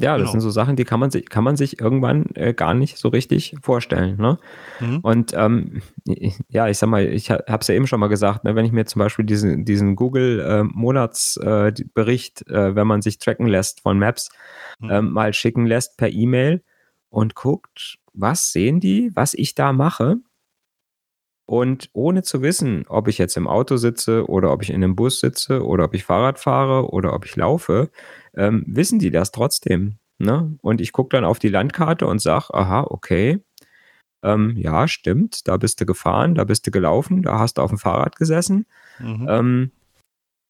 Ja, 0.00 0.16
das 0.16 0.22
genau. 0.22 0.32
sind 0.32 0.40
so 0.40 0.50
Sachen, 0.50 0.74
die 0.76 0.84
kann 0.84 1.00
man 1.00 1.10
sich, 1.10 1.28
kann 1.28 1.44
man 1.44 1.56
sich 1.56 1.80
irgendwann 1.80 2.26
äh, 2.34 2.54
gar 2.54 2.74
nicht 2.74 2.98
so 2.98 3.08
richtig 3.08 3.56
vorstellen. 3.62 4.16
Ne? 4.16 4.38
Mhm. 4.80 4.98
Und 5.00 5.32
ähm, 5.34 5.82
ja, 6.48 6.68
ich 6.68 6.78
sag 6.78 6.88
mal, 6.88 7.06
ich 7.06 7.30
habe 7.30 7.58
es 7.60 7.68
ja 7.68 7.74
eben 7.74 7.86
schon 7.86 8.00
mal 8.00 8.08
gesagt, 8.08 8.44
ne, 8.44 8.54
wenn 8.54 8.64
ich 8.64 8.72
mir 8.72 8.86
zum 8.86 9.00
Beispiel 9.00 9.24
diesen, 9.24 9.64
diesen 9.64 9.96
Google-Monatsbericht, 9.96 12.48
äh, 12.48 12.68
äh, 12.68 12.74
wenn 12.74 12.86
man 12.86 13.02
sich 13.02 13.18
tracken 13.18 13.46
lässt 13.46 13.80
von 13.80 13.98
Maps, 13.98 14.30
mhm. 14.78 14.90
Ähm, 14.90 15.12
mal 15.12 15.34
schicken 15.34 15.66
lässt 15.66 15.96
per 15.96 16.10
E-Mail 16.10 16.62
und 17.10 17.34
guckt, 17.34 17.98
was 18.12 18.52
sehen 18.52 18.80
die, 18.80 19.10
was 19.14 19.34
ich 19.34 19.54
da 19.54 19.72
mache. 19.72 20.16
Und 21.46 21.90
ohne 21.92 22.22
zu 22.22 22.42
wissen, 22.42 22.84
ob 22.88 23.08
ich 23.08 23.18
jetzt 23.18 23.36
im 23.36 23.48
Auto 23.48 23.76
sitze 23.76 24.28
oder 24.28 24.52
ob 24.52 24.62
ich 24.62 24.70
in 24.70 24.76
einem 24.76 24.94
Bus 24.94 25.18
sitze 25.18 25.66
oder 25.66 25.84
ob 25.84 25.94
ich 25.94 26.04
Fahrrad 26.04 26.38
fahre 26.38 26.92
oder 26.92 27.12
ob 27.12 27.24
ich 27.24 27.34
laufe, 27.34 27.90
ähm, 28.36 28.64
wissen 28.66 28.98
die 28.98 29.10
das 29.10 29.32
trotzdem. 29.32 29.96
Ne? 30.18 30.56
Und 30.60 30.80
ich 30.80 30.92
gucke 30.92 31.16
dann 31.16 31.24
auf 31.24 31.38
die 31.38 31.48
Landkarte 31.48 32.06
und 32.06 32.20
sage, 32.20 32.52
aha, 32.52 32.84
okay, 32.88 33.40
ähm, 34.22 34.54
ja, 34.56 34.86
stimmt, 34.86 35.48
da 35.48 35.56
bist 35.56 35.80
du 35.80 35.86
gefahren, 35.86 36.34
da 36.34 36.44
bist 36.44 36.66
du 36.66 36.70
gelaufen, 36.70 37.22
da 37.22 37.38
hast 37.38 37.54
du 37.54 37.62
auf 37.62 37.70
dem 37.70 37.78
Fahrrad 37.78 38.16
gesessen. 38.16 38.66
Mhm. 38.98 39.26
Ähm, 39.28 39.70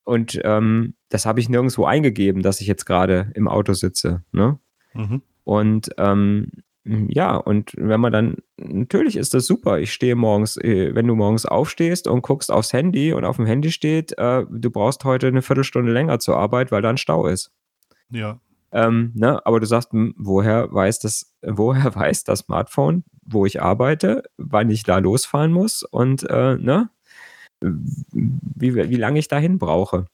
und 0.03 0.41
ähm, 0.43 0.95
das 1.09 1.25
habe 1.25 1.39
ich 1.39 1.47
nirgendwo 1.47 1.85
eingegeben, 1.85 2.41
dass 2.41 2.59
ich 2.59 2.67
jetzt 2.67 2.85
gerade 2.85 3.31
im 3.33 3.47
Auto 3.47 3.73
sitze. 3.73 4.23
Ne? 4.31 4.59
Mhm. 4.93 5.21
Und 5.43 5.89
ähm, 5.97 6.51
ja, 6.83 7.35
und 7.35 7.73
wenn 7.77 8.01
man 8.01 8.11
dann, 8.11 8.37
natürlich 8.57 9.15
ist 9.15 9.35
das 9.35 9.45
super. 9.45 9.79
Ich 9.79 9.93
stehe 9.93 10.15
morgens, 10.15 10.57
äh, 10.57 10.95
wenn 10.95 11.07
du 11.07 11.15
morgens 11.15 11.45
aufstehst 11.45 12.07
und 12.07 12.23
guckst 12.23 12.51
aufs 12.51 12.73
Handy 12.73 13.13
und 13.13 13.23
auf 13.23 13.35
dem 13.35 13.45
Handy 13.45 13.71
steht, 13.71 14.17
äh, 14.17 14.45
du 14.49 14.71
brauchst 14.71 15.05
heute 15.05 15.27
eine 15.27 15.43
Viertelstunde 15.43 15.91
länger 15.91 16.19
zur 16.19 16.37
Arbeit, 16.37 16.71
weil 16.71 16.81
da 16.81 16.89
ein 16.89 16.97
Stau 16.97 17.27
ist. 17.27 17.51
Ja. 18.11 18.39
Ähm, 18.73 19.11
ne, 19.15 19.45
aber 19.45 19.59
du 19.59 19.65
sagst, 19.65 19.91
hm, 19.91 20.13
woher 20.17 20.71
weiß 20.71 20.99
das, 20.99 21.33
woher 21.41 21.93
weiß 21.93 22.23
das 22.23 22.39
Smartphone, 22.39 23.03
wo 23.25 23.45
ich 23.45 23.61
arbeite, 23.61 24.23
wann 24.37 24.69
ich 24.69 24.83
da 24.83 24.99
losfahren 24.99 25.51
muss 25.51 25.83
und 25.83 26.23
äh, 26.29 26.55
ne, 26.57 26.89
wie, 27.61 28.75
wie 28.75 28.95
lange 28.95 29.19
ich 29.19 29.27
dahin 29.27 29.59
brauche. 29.59 30.07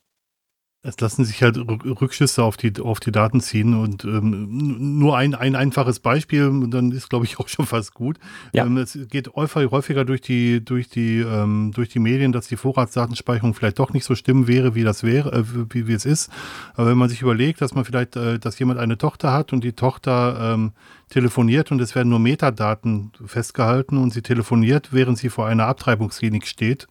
Es 0.82 1.00
lassen 1.00 1.24
sich 1.24 1.42
halt 1.42 1.58
Rückschlüsse 1.58 2.44
auf 2.44 2.56
die, 2.56 2.72
auf 2.80 3.00
die 3.00 3.10
Daten 3.10 3.40
ziehen 3.40 3.74
und 3.74 4.04
ähm, 4.04 4.98
nur 5.00 5.16
ein, 5.16 5.34
ein 5.34 5.56
einfaches 5.56 5.98
Beispiel, 5.98 6.68
dann 6.68 6.92
ist, 6.92 7.10
glaube 7.10 7.24
ich, 7.24 7.38
auch 7.40 7.48
schon 7.48 7.66
fast 7.66 7.94
gut. 7.94 8.16
Ja. 8.52 8.64
Ähm, 8.64 8.76
es 8.76 8.96
geht 9.10 9.34
häufiger 9.34 10.04
durch 10.04 10.20
die, 10.20 10.64
durch, 10.64 10.88
die, 10.88 11.18
ähm, 11.18 11.72
durch 11.74 11.88
die 11.88 11.98
Medien, 11.98 12.30
dass 12.30 12.46
die 12.46 12.56
Vorratsdatenspeicherung 12.56 13.54
vielleicht 13.54 13.80
doch 13.80 13.92
nicht 13.92 14.04
so 14.04 14.14
stimmen 14.14 14.46
wäre, 14.46 14.76
wie 14.76 14.84
das 14.84 15.02
wäre, 15.02 15.32
äh, 15.32 15.44
wie, 15.74 15.88
wie 15.88 15.94
es 15.94 16.04
ist. 16.04 16.30
Aber 16.74 16.90
wenn 16.90 16.98
man 16.98 17.08
sich 17.08 17.22
überlegt, 17.22 17.60
dass 17.60 17.74
man 17.74 17.84
vielleicht, 17.84 18.14
äh, 18.14 18.38
dass 18.38 18.56
jemand 18.60 18.78
eine 18.78 18.96
Tochter 18.96 19.32
hat 19.32 19.52
und 19.52 19.64
die 19.64 19.72
Tochter 19.72 20.54
ähm, 20.54 20.72
telefoniert 21.08 21.72
und 21.72 21.80
es 21.80 21.96
werden 21.96 22.10
nur 22.10 22.20
Metadaten 22.20 23.10
festgehalten 23.26 23.98
und 23.98 24.12
sie 24.12 24.22
telefoniert, 24.22 24.92
während 24.92 25.18
sie 25.18 25.28
vor 25.28 25.48
einer 25.48 25.66
Abtreibungsklinik 25.66 26.46
steht 26.46 26.86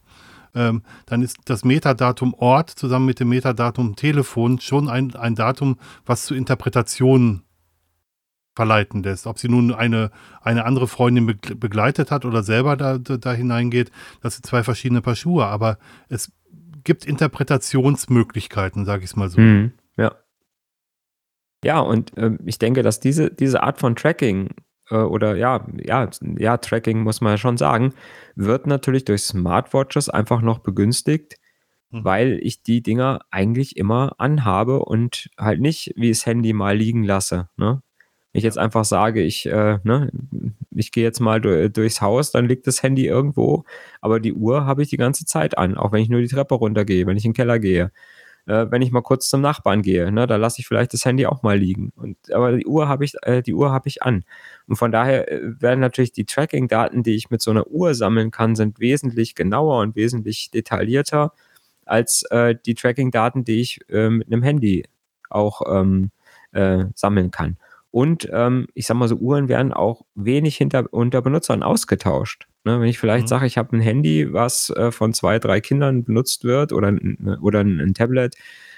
ähm, 0.58 0.82
dann 1.06 1.22
ist 1.22 1.38
das 1.46 1.64
Metadatum 1.64 2.34
Ort 2.34 2.72
zusammen 2.72 3.06
mit 3.06 3.20
dem 3.20 3.30
Metadatum 3.30 3.96
Telefon 3.96 4.60
schon 4.60 4.90
ein, 4.90 5.16
ein 5.16 5.36
Datum, 5.36 5.78
was 6.06 6.26
zu 6.26 6.36
Interpretationen 6.36 7.44
verleiten 8.56 9.04
lässt. 9.04 9.28
Ob 9.28 9.38
sie 9.38 9.50
nun 9.50 9.72
eine, 9.74 10.10
eine 10.42 10.66
andere 10.66 10.88
Freundin 10.88 11.28
begleitet 11.28 12.10
hat 12.10 12.26
oder 12.26 12.42
selber 12.42 12.76
da, 12.76 12.98
da, 12.98 13.34
hineingeht, 13.34 13.92
das 14.22 14.36
sind 14.36 14.46
zwei 14.46 14.64
verschiedene 14.64 15.02
Paar 15.02 15.16
Schuhe. 15.16 15.46
Aber 15.46 15.78
es 16.10 16.32
gibt 16.84 17.06
Interpretationsmöglichkeiten, 17.06 18.84
sage 18.84 19.04
ich 19.04 19.12
es 19.12 19.16
mal 19.16 19.30
so. 19.30 19.40
Mhm, 19.40 19.74
ja. 19.96 20.16
Ja, 21.64 21.80
und 21.80 22.18
äh, 22.18 22.32
ich 22.46 22.58
denke, 22.58 22.82
dass 22.82 23.00
diese, 23.00 23.30
diese 23.30 23.62
Art 23.62 23.80
von 23.80 23.96
Tracking 23.96 24.50
oder 24.96 25.36
ja, 25.36 25.66
ja, 25.84 26.10
ja, 26.38 26.58
Tracking 26.58 27.02
muss 27.02 27.22
man 27.22 27.34
ja 27.34 27.38
schon 27.38 27.58
sagen, 27.58 27.94
wird 28.36 28.68
natürlich 28.68 29.06
durch 29.06 29.24
Smartwatches 29.24 30.10
einfach 30.10 30.42
noch 30.42 30.60
begünstigt, 30.60 31.36
mhm. 31.92 32.04
weil 32.04 32.40
ich 32.42 32.64
die 32.64 32.82
Dinger 32.82 33.22
eigentlich 33.32 33.78
immer 33.78 34.16
anhabe 34.18 34.80
und 34.80 35.30
halt 35.38 35.62
nicht 35.62 35.94
wie 35.96 36.10
das 36.10 36.26
Handy 36.26 36.54
mal 36.54 36.78
liegen 36.78 37.04
lasse. 37.04 37.50
Ne? 37.58 37.82
ich 38.38 38.44
jetzt 38.44 38.58
einfach 38.58 38.86
sage, 38.86 39.24
ich, 39.24 39.48
äh, 39.48 39.80
ne, 39.84 40.12
ich 40.72 40.92
gehe 40.92 41.04
jetzt 41.04 41.20
mal 41.20 41.42
durchs 41.42 42.02
Haus, 42.02 42.32
dann 42.32 42.48
liegt 42.48 42.68
das 42.68 42.84
Handy 42.84 43.08
irgendwo, 43.08 43.64
aber 44.00 44.20
die 44.20 44.34
Uhr 44.34 44.66
habe 44.66 44.84
ich 44.84 44.90
die 44.90 44.98
ganze 44.98 45.26
Zeit 45.26 45.58
an, 45.58 45.76
auch 45.76 45.92
wenn 45.92 46.04
ich 46.04 46.10
nur 46.10 46.22
die 46.22 46.28
Treppe 46.28 46.56
runtergehe, 46.56 47.08
wenn 47.08 47.18
ich 47.18 47.26
in 47.26 47.32
den 47.32 47.36
Keller 47.36 47.58
gehe 47.60 47.92
äh, 48.48 48.72
wenn 48.72 48.82
ich 48.82 48.92
mal 48.92 49.02
kurz 49.02 49.30
zum 49.30 49.42
Nachbarn 49.42 49.82
gehe. 49.82 50.12
Ne, 50.12 50.26
da 50.26 50.38
lasse 50.38 50.60
ich 50.60 50.68
vielleicht 50.68 50.94
das 50.94 51.06
Handy 51.06 51.26
auch 51.26 51.44
mal 51.44 51.58
liegen. 51.58 51.92
Und, 51.96 52.18
aber 52.32 52.54
die 52.54 52.66
Uhr 52.66 52.88
habe 52.88 53.06
ich, 53.06 53.14
äh, 53.24 53.42
die 53.42 53.54
ich 53.86 54.04
an. 54.04 54.24
Und 54.68 54.78
von 54.78 54.92
daher 54.92 55.32
äh, 55.32 55.62
werden 55.62 55.80
natürlich 55.80 56.14
die 56.14 56.26
Tracking-Daten, 56.26 57.04
die 57.04 57.16
ich 57.16 57.30
mit 57.30 57.42
so 57.42 57.52
einer 57.52 57.68
Uhr 57.68 57.94
sammeln 57.94 58.32
kann, 58.32 58.56
sind 58.56 58.80
wesentlich 58.80 59.36
genauer 59.36 59.82
und 59.82 59.96
wesentlich 59.96 60.50
detaillierter 60.52 61.34
als 61.86 62.24
äh, 62.32 62.56
die 62.66 62.76
Tracking-Daten, 62.76 63.44
die 63.44 63.62
ich 63.62 63.80
äh, 63.90 64.10
mit 64.10 64.28
einem 64.28 64.44
Handy 64.44 64.86
auch 65.30 65.62
ähm, 65.70 66.12
äh, 66.52 66.86
sammeln 66.96 67.32
kann. 67.32 67.58
Und 67.92 68.30
ähm, 68.32 68.68
ich 68.74 68.88
sag 68.88 68.96
mal 68.96 69.08
so, 69.08 69.16
Uhren 69.16 69.48
werden 69.48 69.74
auch 69.74 70.02
wenig 70.16 70.58
hinter, 70.58 70.86
unter 70.92 71.22
Benutzern 71.22 71.64
ausgetauscht. 71.64 72.48
Ne? 72.68 72.82
Wenn 72.82 72.90
ich 72.90 73.00
vielleicht 73.00 73.24
mhm. 73.24 73.30
sage, 73.30 73.46
ich 73.46 73.58
habe 73.58 73.76
ein 73.76 73.80
Handy, 73.80 74.34
was 74.34 74.70
äh, 74.72 74.92
von 74.92 75.14
zwei, 75.14 75.40
drei 75.40 75.62
Kindern 75.62 76.04
benutzt 76.04 76.44
wird 76.44 76.74
oder, 76.74 76.94
oder 77.42 77.62
ein, 77.62 77.80
ein 77.80 77.94
Tablet, 77.94 78.36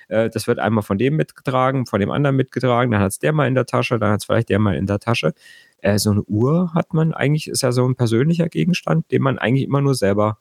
äh, 0.10 0.30
das 0.30 0.46
wird 0.46 0.60
einmal 0.60 0.84
von 0.84 1.00
dem 1.00 1.16
mitgetragen, 1.16 1.88
von 1.88 2.00
dem 2.00 2.12
anderen 2.12 2.36
mitgetragen, 2.36 2.92
dann 2.92 3.02
hat 3.02 3.14
es 3.14 3.20
der 3.20 3.34
mal 3.34 3.48
in 3.48 3.56
der 3.56 3.66
Tasche, 3.66 3.98
dann 3.98 4.12
hat 4.12 4.20
es 4.20 4.26
vielleicht 4.26 4.50
der 4.50 4.60
mal 4.60 4.76
in 4.76 4.86
der 4.86 5.00
Tasche. 5.00 5.34
Äh, 5.80 5.98
so 5.98 6.12
eine 6.12 6.22
Uhr 6.24 6.72
hat 6.76 6.94
man 6.94 7.14
eigentlich, 7.16 7.48
ist 7.48 7.64
ja 7.64 7.72
so 7.72 7.84
ein 7.88 7.96
persönlicher 7.96 8.48
Gegenstand, 8.48 9.12
den 9.12 9.24
man 9.24 9.40
eigentlich 9.40 9.66
immer 9.66 9.82
nur 9.82 9.96
selber 9.96 10.38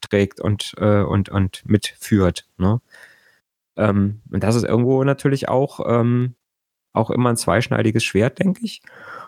trägt 0.00 0.40
und, 0.40 0.74
äh, 0.78 1.02
und, 1.02 1.28
und 1.28 1.62
mitführt. 1.66 2.48
Ne? 2.56 2.80
Ähm, 3.76 4.22
und 4.32 4.42
das 4.42 4.56
ist 4.56 4.64
irgendwo 4.64 5.04
natürlich 5.04 5.48
auch, 5.48 5.80
ähm, 5.86 6.34
auch 6.92 7.10
immer 7.10 7.30
ein 7.30 7.36
zweischneidiges 7.36 8.02
Schwert, 8.02 8.40
denke 8.40 8.64
ich. 8.64 8.82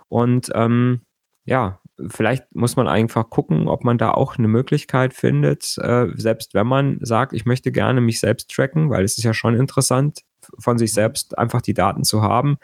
Und 0.08 0.50
ähm, 0.54 1.02
ja, 1.44 1.80
vielleicht 2.08 2.54
muss 2.54 2.76
man 2.76 2.88
einfach 2.88 3.30
gucken, 3.30 3.68
ob 3.68 3.84
man 3.84 3.98
da 3.98 4.12
auch 4.12 4.38
eine 4.38 4.48
Möglichkeit 4.48 5.14
findet, 5.14 5.76
äh, 5.78 6.06
selbst 6.14 6.54
wenn 6.54 6.66
man 6.66 6.98
sagt, 7.00 7.32
ich 7.32 7.44
möchte 7.44 7.72
gerne 7.72 8.00
mich 8.00 8.20
selbst 8.20 8.50
tracken, 8.50 8.90
weil 8.90 9.04
es 9.04 9.18
ist 9.18 9.24
ja 9.24 9.34
schon 9.34 9.54
interessant, 9.54 10.20
von 10.58 10.78
sich 10.78 10.92
selbst 10.92 11.38
einfach 11.38 11.60
die 11.60 11.74
Daten 11.74 12.04
zu 12.04 12.22
haben, 12.22 12.58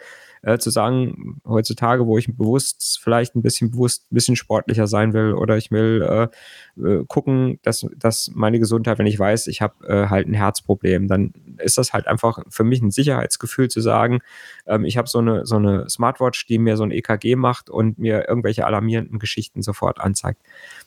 äh, 0.46 0.58
zu 0.58 0.70
sagen, 0.70 1.40
heutzutage, 1.44 2.06
wo 2.06 2.18
ich 2.18 2.28
bewusst 2.36 3.00
vielleicht 3.02 3.34
ein 3.34 3.42
bisschen 3.42 3.72
bewusst 3.72 4.04
ein 4.04 4.14
bisschen 4.14 4.36
sportlicher 4.36 4.86
sein 4.86 5.12
will 5.12 5.32
oder 5.32 5.56
ich 5.56 5.72
will 5.72 6.02
äh, 6.08 6.80
äh, 6.80 7.04
gucken, 7.08 7.58
dass, 7.62 7.84
dass 7.96 8.30
meine 8.32 8.60
Gesundheit, 8.60 9.00
wenn 9.00 9.08
ich 9.08 9.18
weiß, 9.18 9.48
ich 9.48 9.60
habe 9.60 9.84
äh, 9.88 10.08
halt 10.08 10.28
ein 10.28 10.34
Herzproblem, 10.34 11.08
dann 11.08 11.32
ist 11.58 11.78
das 11.78 11.92
halt 11.92 12.06
einfach 12.06 12.44
für 12.48 12.62
mich 12.62 12.80
ein 12.80 12.92
Sicherheitsgefühl 12.92 13.68
zu 13.68 13.80
sagen, 13.80 14.20
ähm, 14.66 14.84
ich 14.84 14.96
habe 14.96 15.08
so 15.08 15.18
eine, 15.18 15.44
so 15.46 15.56
eine 15.56 15.90
Smartwatch, 15.90 16.46
die 16.46 16.58
mir 16.58 16.76
so 16.76 16.84
ein 16.84 16.92
EKG 16.92 17.34
macht 17.34 17.68
und 17.68 17.98
mir 17.98 18.28
irgendwelche 18.28 18.66
alarmierenden 18.66 19.18
Geschichten 19.18 19.62
sofort 19.62 20.00
anzeigt. 20.00 20.40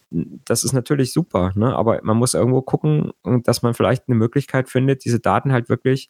Das 0.09 0.63
ist 0.63 0.71
natürlich 0.71 1.11
super, 1.11 1.51
ne? 1.55 1.75
aber 1.75 1.99
man 2.03 2.15
muss 2.15 2.33
irgendwo 2.33 2.61
gucken, 2.61 3.11
dass 3.43 3.61
man 3.61 3.73
vielleicht 3.73 4.07
eine 4.07 4.15
Möglichkeit 4.15 4.69
findet, 4.69 5.03
diese 5.03 5.19
Daten 5.19 5.51
halt 5.51 5.67
wirklich 5.67 6.09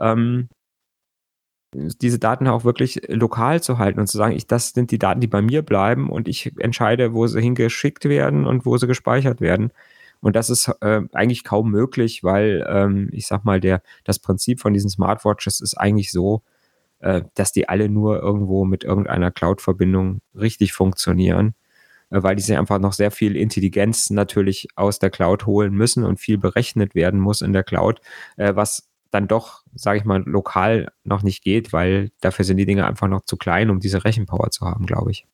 ähm, 0.00 0.48
diese 1.74 2.18
Daten 2.18 2.46
auch 2.48 2.64
wirklich 2.64 3.02
lokal 3.08 3.62
zu 3.62 3.78
halten 3.78 4.00
und 4.00 4.06
zu 4.06 4.16
sagen, 4.16 4.34
ich, 4.34 4.46
das 4.46 4.70
sind 4.70 4.90
die 4.90 4.98
Daten, 4.98 5.20
die 5.20 5.26
bei 5.26 5.42
mir 5.42 5.62
bleiben 5.62 6.10
und 6.10 6.28
ich 6.28 6.52
entscheide, 6.58 7.12
wo 7.12 7.26
sie 7.26 7.40
hingeschickt 7.40 8.06
werden 8.06 8.46
und 8.46 8.64
wo 8.64 8.76
sie 8.78 8.86
gespeichert 8.86 9.40
werden. 9.40 9.72
Und 10.20 10.34
das 10.34 10.50
ist 10.50 10.68
äh, 10.80 11.02
eigentlich 11.12 11.44
kaum 11.44 11.70
möglich, 11.70 12.24
weil 12.24 12.66
ähm, 12.68 13.08
ich 13.12 13.26
sag 13.26 13.44
mal, 13.44 13.60
der, 13.60 13.82
das 14.04 14.18
Prinzip 14.18 14.60
von 14.60 14.72
diesen 14.74 14.90
Smartwatches 14.90 15.60
ist 15.60 15.74
eigentlich 15.74 16.10
so, 16.10 16.42
äh, 17.00 17.22
dass 17.34 17.52
die 17.52 17.68
alle 17.68 17.88
nur 17.88 18.20
irgendwo 18.20 18.64
mit 18.64 18.82
irgendeiner 18.82 19.30
Cloud-Verbindung 19.30 20.20
richtig 20.34 20.72
funktionieren, 20.72 21.54
äh, 22.10 22.22
weil 22.22 22.34
die 22.34 22.42
sich 22.42 22.56
einfach 22.56 22.80
noch 22.80 22.94
sehr 22.94 23.10
viel 23.12 23.36
Intelligenz 23.36 24.10
natürlich 24.10 24.68
aus 24.74 24.98
der 24.98 25.10
Cloud 25.10 25.46
holen 25.46 25.74
müssen 25.74 26.04
und 26.04 26.18
viel 26.18 26.38
berechnet 26.38 26.94
werden 26.94 27.20
muss 27.20 27.40
in 27.40 27.52
der 27.52 27.62
Cloud, 27.62 28.00
äh, 28.36 28.56
was 28.56 28.87
dann 29.10 29.28
doch, 29.28 29.62
sage 29.74 29.98
ich 29.98 30.04
mal, 30.04 30.22
lokal 30.26 30.92
noch 31.04 31.22
nicht 31.22 31.42
geht, 31.42 31.72
weil 31.72 32.10
dafür 32.20 32.44
sind 32.44 32.58
die 32.58 32.66
Dinge 32.66 32.86
einfach 32.86 33.08
noch 33.08 33.22
zu 33.22 33.36
klein, 33.36 33.70
um 33.70 33.80
diese 33.80 34.04
Rechenpower 34.04 34.50
zu 34.50 34.66
haben, 34.66 34.86
glaube 34.86 35.10
ich. 35.10 35.26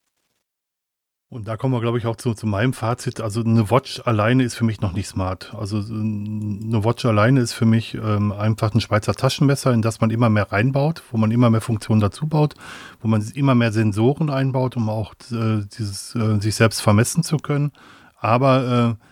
Und 1.35 1.49
da 1.49 1.57
kommen 1.57 1.75
wir, 1.75 1.81
glaube 1.81 1.99
ich, 1.99 2.07
auch 2.07 2.15
zu, 2.15 2.33
zu 2.35 2.47
meinem 2.47 2.73
Fazit. 2.73 3.21
Also 3.21 3.41
eine 3.41 3.69
Watch 3.69 4.01
alleine 4.05 4.45
ist 4.45 4.55
für 4.55 4.65
mich 4.65 4.81
noch 4.81 4.93
nicht 4.93 5.09
smart. 5.09 5.53
Also 5.55 5.79
eine 5.79 6.85
Watch 6.85 7.05
alleine 7.07 7.41
ist 7.41 7.55
für 7.55 7.67
mich 7.67 7.95
ähm, 7.95 8.31
einfach 8.31 8.73
ein 8.73 8.81
Schweizer 8.81 9.15
Taschenmesser, 9.15 9.73
in 9.73 9.83
das 9.83 10.01
man 10.01 10.11
immer 10.11 10.31
mehr 10.31 10.53
reinbaut, 10.53 11.03
wo 11.11 11.17
man 11.17 11.33
immer 11.33 11.51
mehr 11.51 11.61
Funktionen 11.61 12.01
dazu 12.01 12.29
baut, 12.29 12.55
wo 13.01 13.09
man 13.09 13.21
immer 13.35 13.57
mehr 13.57 13.73
Sensoren 13.73 14.31
einbaut, 14.31 14.77
um 14.77 14.89
auch 14.89 15.15
äh, 15.33 15.63
dieses, 15.77 16.15
äh, 16.15 16.41
sich 16.41 16.55
selbst 16.55 16.83
vermessen 16.83 17.25
zu 17.25 17.39
können. 17.39 17.73
Aber 18.17 18.97
äh, 19.01 19.05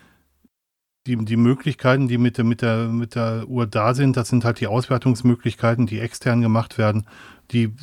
die, 1.06 1.16
die 1.16 1.36
Möglichkeiten, 1.36 2.08
die 2.08 2.18
mit 2.18 2.38
der, 2.38 2.44
mit, 2.44 2.62
der, 2.62 2.88
mit 2.88 3.14
der 3.14 3.48
Uhr 3.48 3.66
da 3.66 3.94
sind, 3.94 4.16
das 4.16 4.28
sind 4.28 4.44
halt 4.44 4.60
die 4.60 4.66
Auswertungsmöglichkeiten, 4.66 5.86
die 5.86 6.00
extern 6.00 6.40
gemacht 6.40 6.78
werden, 6.78 7.06
die 7.50 7.74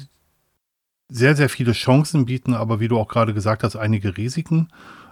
sehr, 1.10 1.36
sehr 1.36 1.50
viele 1.50 1.74
Chancen 1.74 2.26
bieten, 2.26 2.54
aber 2.54 2.80
wie 2.80 2.88
du 2.88 2.98
auch 2.98 3.08
gerade 3.08 3.34
gesagt 3.34 3.64
hast, 3.64 3.76
einige 3.76 4.16
Risiken. 4.16 4.70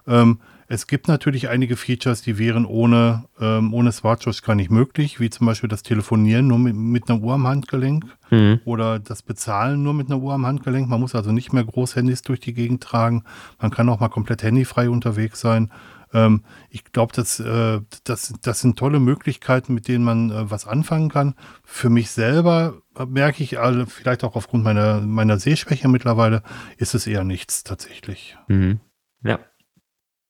Ähm, 0.08 0.40
es 0.70 0.86
gibt 0.86 1.08
natürlich 1.08 1.48
einige 1.48 1.78
Features, 1.78 2.22
die 2.22 2.38
wären 2.38 2.66
ohne, 2.66 3.26
ähm, 3.40 3.74
ohne 3.74 3.92
Smartwatch 3.94 4.42
gar 4.42 4.56
nicht 4.56 4.70
möglich, 4.70 5.20
wie 5.20 5.30
zum 5.30 5.48
Beispiel 5.48 5.70
das 5.70 5.82
Telefonieren 5.82 6.48
nur 6.48 6.60
mit, 6.60 6.76
mit 6.76 7.10
einer 7.10 7.22
Uhr 7.22 7.36
am 7.36 7.48
Handgelenk 7.48 8.06
mhm. 8.30 8.60
oder 8.66 9.00
das 9.00 9.22
Bezahlen 9.22 9.82
nur 9.84 9.94
mit 9.94 10.08
einer 10.08 10.20
Uhr 10.20 10.34
am 10.34 10.46
Handgelenk. 10.46 10.90
Man 10.90 11.00
muss 11.00 11.16
also 11.16 11.32
nicht 11.32 11.54
mehr 11.54 11.64
Großhandys 11.64 12.22
durch 12.22 12.42
die 12.42 12.54
Gegend 12.54 12.84
tragen. 12.84 13.24
Man 13.62 13.72
kann 13.72 13.88
auch 13.88 14.02
mal 14.02 14.10
komplett 14.10 14.44
handyfrei 14.44 14.90
unterwegs 14.90 15.40
sein. 15.40 15.72
Ähm, 16.14 16.44
ich 16.70 16.84
glaube, 16.86 17.14
das, 17.14 17.40
äh, 17.40 17.82
das, 18.04 18.34
das 18.42 18.60
sind 18.60 18.78
tolle 18.78 19.00
Möglichkeiten, 19.00 19.74
mit 19.74 19.88
denen 19.88 20.04
man 20.04 20.32
äh, 20.32 20.50
was 20.50 20.68
anfangen 20.68 21.10
kann. 21.10 21.36
Für 21.64 21.90
mich 21.90 22.12
selber 22.12 22.82
merke 23.08 23.44
ich, 23.44 23.60
alle, 23.60 23.86
vielleicht 23.86 24.24
auch 24.24 24.36
aufgrund 24.36 24.64
meiner, 24.64 25.02
meiner 25.02 25.40
Sehschwäche 25.40 25.88
mittlerweile, 25.88 26.44
ist 26.78 26.96
es 26.96 27.08
eher 27.08 27.24
nichts 27.24 27.64
tatsächlich. 27.64 28.38
Mhm. 28.48 28.80
Ja. 29.24 29.40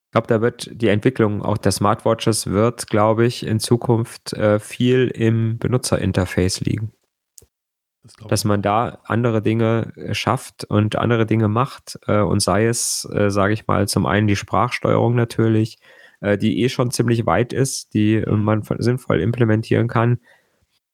Ich 0.07 0.11
glaube, 0.11 0.27
da 0.27 0.41
wird 0.41 0.69
die 0.73 0.87
Entwicklung 0.87 1.41
auch 1.41 1.57
der 1.57 1.73
Smartwatches 1.73 2.47
wird, 2.47 2.87
glaube 2.87 3.25
ich, 3.25 3.45
in 3.45 3.59
Zukunft 3.59 4.33
äh, 4.33 4.59
viel 4.59 5.09
im 5.09 5.57
Benutzerinterface 5.57 6.61
liegen. 6.61 6.93
Das 8.03 8.15
dass 8.27 8.45
man 8.45 8.61
da 8.61 8.99
andere 9.05 9.41
Dinge 9.41 9.91
äh, 9.95 10.13
schafft 10.13 10.63
und 10.65 10.95
andere 10.95 11.25
Dinge 11.25 11.47
macht 11.47 11.99
äh, 12.07 12.19
und 12.19 12.41
sei 12.41 12.67
es, 12.67 13.07
äh, 13.11 13.29
sage 13.29 13.53
ich 13.53 13.67
mal, 13.67 13.87
zum 13.87 14.05
einen 14.05 14.27
die 14.27 14.35
Sprachsteuerung 14.35 15.15
natürlich, 15.15 15.77
äh, 16.21 16.37
die 16.37 16.61
eh 16.61 16.69
schon 16.69 16.91
ziemlich 16.91 17.25
weit 17.25 17.53
ist, 17.53 17.93
die 17.93 18.15
äh, 18.15 18.31
man 18.31 18.63
sinnvoll 18.79 19.19
implementieren 19.19 19.87
kann 19.87 20.19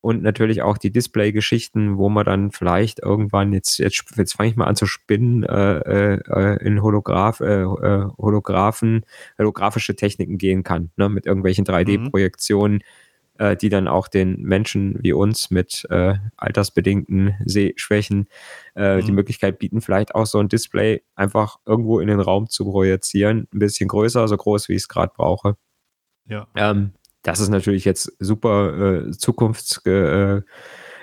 und 0.04 0.22
natürlich 0.22 0.62
auch 0.62 0.78
die 0.78 0.92
Display-Geschichten, 0.92 1.98
wo 1.98 2.10
man 2.10 2.26
dann 2.26 2.52
vielleicht 2.52 3.00
irgendwann 3.00 3.54
jetzt 3.54 3.78
jetzt 3.78 4.04
jetzt 4.18 4.34
fange 4.34 4.50
ich 4.50 4.58
mal 4.58 4.66
an 4.66 4.76
zu 4.76 4.86
spinnen 4.86 5.44
äh, 5.44 6.16
äh, 6.16 6.66
in 6.66 6.82
Holograph 6.82 7.40
äh, 7.40 7.64
Holographen 7.64 9.06
holographische 9.38 9.96
Techniken 9.96 10.38
gehen 10.38 10.64
kann, 10.64 10.92
ne, 10.98 11.08
mit 11.08 11.26
irgendwelchen 11.26 11.66
3D-Projektionen. 11.66 12.78
Mhm 12.78 13.03
äh, 13.44 13.58
die 13.58 13.68
dann 13.68 13.90
auch 13.90 14.08
den 14.08 14.42
Menschen 14.42 14.98
wie 15.02 15.12
uns 15.12 15.52
mit 15.52 15.86
äh, 15.90 16.16
altersbedingten 16.38 17.36
Sehschwächen 17.44 18.30
äh, 18.76 18.98
mhm. 18.98 19.06
die 19.06 19.12
Möglichkeit 19.12 19.60
bieten, 19.60 19.82
vielleicht 19.82 20.16
auch 20.16 20.26
so 20.26 20.40
ein 20.40 20.48
Display 20.48 21.04
einfach 21.16 21.58
irgendwo 21.66 22.00
in 22.00 22.08
den 22.08 22.22
Raum 22.22 22.48
zu 22.48 22.64
projizieren. 22.64 23.50
Ein 23.54 23.60
bisschen 23.60 23.90
größer, 23.90 24.28
so 24.30 24.38
groß, 24.38 24.70
wie 24.70 24.74
ich 24.74 24.84
es 24.84 24.88
gerade 24.88 25.12
brauche. 25.14 25.58
Ja. 26.26 26.48
Ähm, 26.56 26.94
das 27.22 27.42
ist 27.42 27.50
natürlich 27.50 27.84
jetzt 27.84 28.14
super 28.20 29.08
äh, 29.08 29.12
Zukunfts 29.12 29.82
äh, 29.86 30.42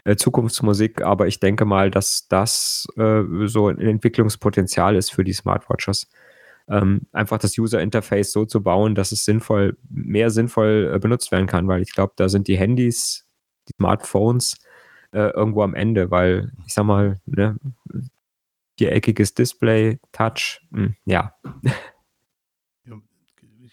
äh, 0.04 0.16
Zukunftsmusik, 0.16 1.02
aber 1.02 1.26
ich 1.26 1.40
denke 1.40 1.66
mal, 1.66 1.90
dass 1.90 2.26
das 2.28 2.86
äh, 2.96 3.22
so 3.44 3.68
ein 3.68 3.78
Entwicklungspotenzial 3.78 4.96
ist 4.96 5.12
für 5.12 5.24
die 5.24 5.34
Smartwatches 5.34 6.08
ähm, 6.70 7.02
einfach 7.12 7.38
das 7.38 7.58
User 7.58 7.82
Interface 7.82 8.32
so 8.32 8.44
zu 8.44 8.62
bauen, 8.62 8.94
dass 8.94 9.12
es 9.12 9.24
sinnvoll, 9.24 9.76
mehr 9.90 10.30
sinnvoll 10.30 10.92
äh, 10.94 10.98
benutzt 10.98 11.32
werden 11.32 11.46
kann, 11.46 11.66
weil 11.68 11.82
ich 11.82 11.92
glaube, 11.92 12.12
da 12.16 12.28
sind 12.28 12.46
die 12.46 12.56
Handys, 12.56 13.26
die 13.68 13.72
Smartphones 13.76 14.56
äh, 15.12 15.30
irgendwo 15.30 15.62
am 15.62 15.74
Ende, 15.74 16.10
weil 16.10 16.52
ich 16.66 16.72
sag 16.72 16.84
mal, 16.84 17.20
ne, 17.26 17.56
viereckiges 18.78 19.34
Display, 19.34 19.98
Touch, 20.12 20.60
mh, 20.70 20.84
hm, 20.84 20.96
ja. 21.04 21.34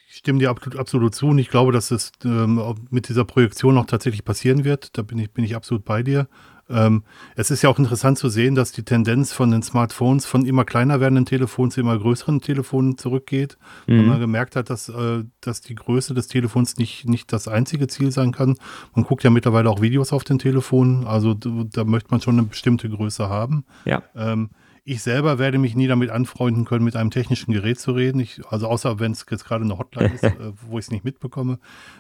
Ich 0.09 0.21
stimme 0.21 0.39
dir 0.39 0.49
absolut, 0.49 0.79
absolut 0.79 1.13
zu 1.13 1.27
und 1.27 1.37
ich 1.37 1.49
glaube, 1.49 1.71
dass 1.71 1.91
es 1.91 2.11
ähm, 2.25 2.59
mit 2.89 3.07
dieser 3.07 3.23
Projektion 3.23 3.77
auch 3.77 3.85
tatsächlich 3.85 4.25
passieren 4.25 4.65
wird. 4.65 4.97
Da 4.97 5.03
bin 5.03 5.19
ich, 5.19 5.31
bin 5.31 5.43
ich 5.43 5.55
absolut 5.55 5.85
bei 5.85 6.01
dir. 6.01 6.27
Ähm, 6.69 7.03
es 7.35 7.51
ist 7.51 7.61
ja 7.61 7.69
auch 7.69 7.79
interessant 7.79 8.17
zu 8.17 8.29
sehen, 8.29 8.55
dass 8.55 8.71
die 8.71 8.83
Tendenz 8.83 9.31
von 9.31 9.51
den 9.51 9.63
Smartphones 9.63 10.25
von 10.25 10.45
immer 10.45 10.65
kleiner 10.65 10.99
werdenden 10.99 11.25
Telefonen 11.25 11.71
zu 11.71 11.79
immer 11.79 11.97
größeren 11.97 12.41
Telefonen 12.41 12.97
zurückgeht. 12.97 13.57
Mhm. 13.87 13.97
Weil 13.97 14.05
man 14.05 14.19
gemerkt 14.19 14.55
hat, 14.55 14.69
dass, 14.69 14.89
äh, 14.89 15.23
dass 15.41 15.61
die 15.61 15.75
Größe 15.75 16.13
des 16.13 16.27
Telefons 16.27 16.77
nicht, 16.77 17.07
nicht 17.07 17.31
das 17.31 17.47
einzige 17.47 17.87
Ziel 17.87 18.11
sein 18.11 18.31
kann. 18.31 18.55
Man 18.93 19.05
guckt 19.05 19.23
ja 19.23 19.29
mittlerweile 19.29 19.69
auch 19.69 19.81
Videos 19.81 20.13
auf 20.13 20.23
den 20.23 20.39
Telefonen, 20.39 21.05
also 21.05 21.33
da 21.33 21.83
möchte 21.83 22.11
man 22.11 22.21
schon 22.21 22.37
eine 22.37 22.47
bestimmte 22.47 22.89
Größe 22.89 23.29
haben. 23.29 23.65
Ja. 23.85 24.03
Ähm, 24.15 24.49
ich 24.89 25.01
selber 25.01 25.37
werde 25.37 25.57
mich 25.57 25.75
nie 25.75 25.87
damit 25.87 26.09
anfreunden 26.09 26.63
können, 26.63 26.85
mit 26.85 26.95
einem 26.95 27.11
technischen 27.11 27.51
Gerät 27.51 27.77
zu 27.77 27.91
reden. 27.91 28.21
Ich, 28.21 28.39
also 28.49 28.67
außer 28.67 29.01
wenn 29.01 29.11
es 29.11 29.25
jetzt 29.29 29.43
gerade 29.43 29.65
eine 29.65 29.77
Hotline 29.77 30.13
ist, 30.13 30.23
äh, 30.23 30.53
wo 30.65 30.79
ich 30.79 30.85
es 30.85 30.91
nicht 30.91 31.03
mitbekomme. 31.03 31.59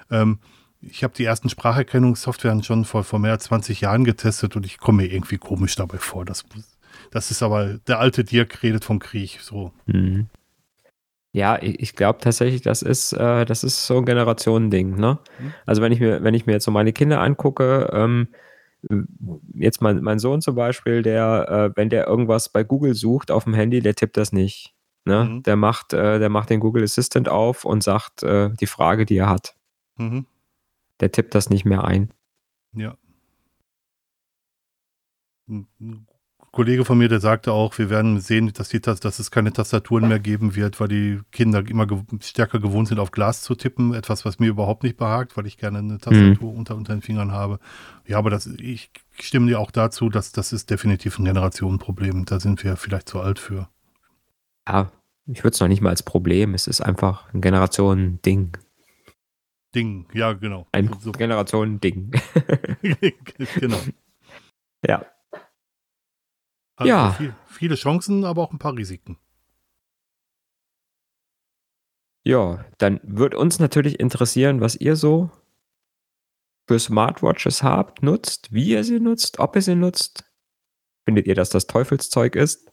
Ähm, 0.09 0.39
ich 0.81 1.03
habe 1.03 1.13
die 1.13 1.25
ersten 1.25 1.49
Spracherkennungssoftwaren 1.49 2.63
schon 2.63 2.85
vor, 2.85 3.03
vor 3.03 3.19
mehr 3.19 3.31
als 3.31 3.45
20 3.45 3.81
Jahren 3.81 4.03
getestet 4.03 4.55
und 4.55 4.65
ich 4.65 4.77
komme 4.77 5.03
mir 5.03 5.11
irgendwie 5.11 5.37
komisch 5.37 5.75
dabei 5.75 5.97
vor. 5.97 6.25
Das, 6.25 6.45
das 7.11 7.31
ist 7.31 7.43
aber, 7.43 7.79
der 7.87 7.99
alte 7.99 8.23
Dirk 8.23 8.63
redet 8.63 8.85
vom 8.85 8.99
Krieg, 8.99 9.39
so. 9.41 9.71
Mhm. 9.85 10.27
Ja, 11.33 11.59
ich 11.61 11.95
glaube 11.95 12.19
tatsächlich, 12.19 12.61
das 12.61 12.81
ist, 12.81 13.13
äh, 13.13 13.45
das 13.45 13.63
ist 13.63 13.85
so 13.85 13.97
ein 13.97 14.05
Generationending, 14.05 14.95
ne? 14.95 15.19
Mhm. 15.39 15.53
Also 15.65 15.81
wenn 15.81 15.91
ich 15.91 15.99
mir, 15.99 16.23
wenn 16.23 16.33
ich 16.33 16.45
mir 16.45 16.53
jetzt 16.53 16.63
so 16.63 16.71
meine 16.71 16.93
Kinder 16.93 17.21
angucke, 17.21 17.89
ähm, 17.93 18.29
jetzt 19.53 19.81
mein, 19.81 20.01
mein 20.01 20.19
Sohn 20.19 20.41
zum 20.41 20.55
Beispiel, 20.55 21.01
der, 21.01 21.73
äh, 21.73 21.77
wenn 21.77 21.89
der 21.89 22.07
irgendwas 22.07 22.49
bei 22.49 22.63
Google 22.63 22.93
sucht 22.93 23.31
auf 23.31 23.43
dem 23.43 23.53
Handy, 23.53 23.81
der 23.81 23.95
tippt 23.95 24.17
das 24.17 24.31
nicht. 24.31 24.73
Ne? 25.05 25.25
Mhm. 25.25 25.43
Der, 25.43 25.55
macht, 25.55 25.93
äh, 25.93 26.19
der 26.19 26.29
macht 26.29 26.49
den 26.49 26.59
Google 26.59 26.83
Assistant 26.83 27.29
auf 27.29 27.65
und 27.65 27.83
sagt 27.83 28.23
äh, 28.23 28.49
die 28.59 28.67
Frage, 28.67 29.05
die 29.05 29.17
er 29.17 29.29
hat. 29.29 29.55
Mhm. 29.97 30.25
Der 30.99 31.11
tippt 31.11 31.35
das 31.35 31.49
nicht 31.49 31.65
mehr 31.65 31.83
ein. 31.83 32.11
Ja. 32.73 32.97
Ein 35.47 35.67
Kollege 36.51 36.85
von 36.85 36.97
mir, 36.97 37.07
der 37.07 37.19
sagte 37.19 37.51
auch, 37.51 37.77
wir 37.77 37.89
werden 37.89 38.19
sehen, 38.19 38.51
dass, 38.53 38.69
die, 38.69 38.81
dass 38.81 39.19
es 39.19 39.31
keine 39.31 39.53
Tastaturen 39.53 40.07
mehr 40.07 40.19
geben 40.19 40.55
wird, 40.55 40.79
weil 40.79 40.87
die 40.87 41.19
Kinder 41.31 41.63
immer 41.67 41.85
gew 41.85 42.03
stärker 42.21 42.59
gewohnt 42.59 42.87
sind, 42.87 42.99
auf 42.99 43.11
Glas 43.11 43.41
zu 43.41 43.53
tippen. 43.53 43.93
Etwas, 43.93 44.25
was 44.25 44.39
mir 44.39 44.47
überhaupt 44.47 44.83
nicht 44.83 44.97
behagt, 44.97 45.37
weil 45.37 45.45
ich 45.45 45.57
gerne 45.57 45.79
eine 45.79 45.99
Tastatur 45.99 46.51
mhm. 46.51 46.57
unter, 46.57 46.75
unter 46.75 46.95
den 46.95 47.01
Fingern 47.01 47.31
habe. 47.31 47.59
Ja, 48.07 48.17
aber 48.17 48.29
das, 48.29 48.47
ich 48.47 48.89
stimme 49.19 49.47
dir 49.47 49.59
auch 49.59 49.71
dazu, 49.71 50.09
dass 50.09 50.31
das 50.31 50.51
ist 50.51 50.69
definitiv 50.71 51.19
ein 51.19 51.25
Generationenproblem. 51.25 52.25
Da 52.25 52.39
sind 52.39 52.63
wir 52.63 52.75
vielleicht 52.75 53.09
zu 53.09 53.19
alt 53.19 53.39
für. 53.39 53.69
Ja, 54.67 54.91
ich 55.27 55.43
würde 55.43 55.53
es 55.53 55.59
noch 55.59 55.67
nicht 55.67 55.81
mal 55.81 55.89
als 55.89 56.03
Problem. 56.03 56.53
Es 56.53 56.67
ist 56.67 56.81
einfach 56.81 57.31
ein 57.33 57.41
Generationen-Ding. 57.41 58.57
Ding, 59.75 60.07
ja, 60.13 60.33
genau. 60.33 60.67
Ein 60.71 60.95
so. 60.99 61.11
Generationen-Ding. 61.11 62.11
genau. 63.59 63.79
Ja. 64.85 65.05
Also 66.75 66.89
ja. 66.89 67.11
Viel, 67.13 67.35
viele 67.47 67.75
Chancen, 67.75 68.23
aber 68.23 68.43
auch 68.43 68.51
ein 68.51 68.59
paar 68.59 68.75
Risiken. 68.75 69.17
Ja, 72.23 72.65
dann 72.77 72.99
wird 73.03 73.35
uns 73.35 73.59
natürlich 73.59 73.99
interessieren, 73.99 74.61
was 74.61 74.75
ihr 74.75 74.95
so 74.95 75.31
für 76.67 76.77
Smartwatches 76.77 77.63
habt, 77.63 78.03
nutzt, 78.03 78.51
wie 78.51 78.69
ihr 78.71 78.83
sie 78.83 78.99
nutzt, 78.99 79.39
ob 79.39 79.55
ihr 79.55 79.61
sie 79.61 79.75
nutzt. 79.75 80.25
Findet 81.05 81.25
ihr, 81.25 81.35
dass 81.35 81.49
das 81.49 81.67
Teufelszeug 81.67 82.35
ist? 82.35 82.66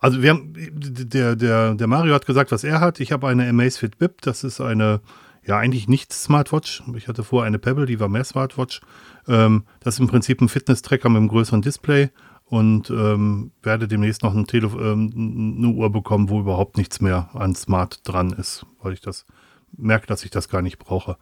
Also 0.00 0.22
wir 0.22 0.30
haben, 0.30 0.54
der, 0.54 1.36
der, 1.36 1.74
der 1.74 1.86
Mario 1.86 2.14
hat 2.14 2.26
gesagt, 2.26 2.50
was 2.52 2.64
er 2.64 2.80
hat. 2.80 3.00
Ich 3.00 3.12
habe 3.12 3.28
eine 3.28 3.48
Amazfit 3.48 3.98
Bip, 3.98 4.22
das 4.22 4.44
ist 4.44 4.60
eine, 4.60 5.00
ja 5.46 5.58
eigentlich 5.58 5.88
nicht 5.88 6.12
Smartwatch. 6.12 6.82
Ich 6.96 7.06
hatte 7.06 7.22
vorher 7.22 7.46
eine 7.46 7.58
Pebble, 7.58 7.84
die 7.84 8.00
war 8.00 8.08
mehr 8.08 8.24
Smartwatch. 8.24 8.80
Ähm, 9.28 9.64
das 9.80 9.94
ist 9.94 10.00
im 10.00 10.08
Prinzip 10.08 10.40
ein 10.40 10.48
Fitness-Tracker 10.48 11.10
mit 11.10 11.18
einem 11.18 11.28
größeren 11.28 11.60
Display 11.60 12.08
und 12.46 12.88
ähm, 12.90 13.52
werde 13.62 13.86
demnächst 13.86 14.22
noch 14.22 14.34
ein 14.34 14.46
Telef 14.46 14.74
ähm, 14.74 15.54
eine 15.58 15.68
Uhr 15.68 15.92
bekommen, 15.92 16.30
wo 16.30 16.40
überhaupt 16.40 16.78
nichts 16.78 17.00
mehr 17.02 17.28
an 17.34 17.54
Smart 17.54 18.00
dran 18.04 18.30
ist, 18.30 18.64
weil 18.82 18.94
ich 18.94 19.02
das 19.02 19.26
merke, 19.76 20.06
dass 20.06 20.24
ich 20.24 20.30
das 20.30 20.48
gar 20.48 20.62
nicht 20.62 20.78
brauche. 20.78 21.16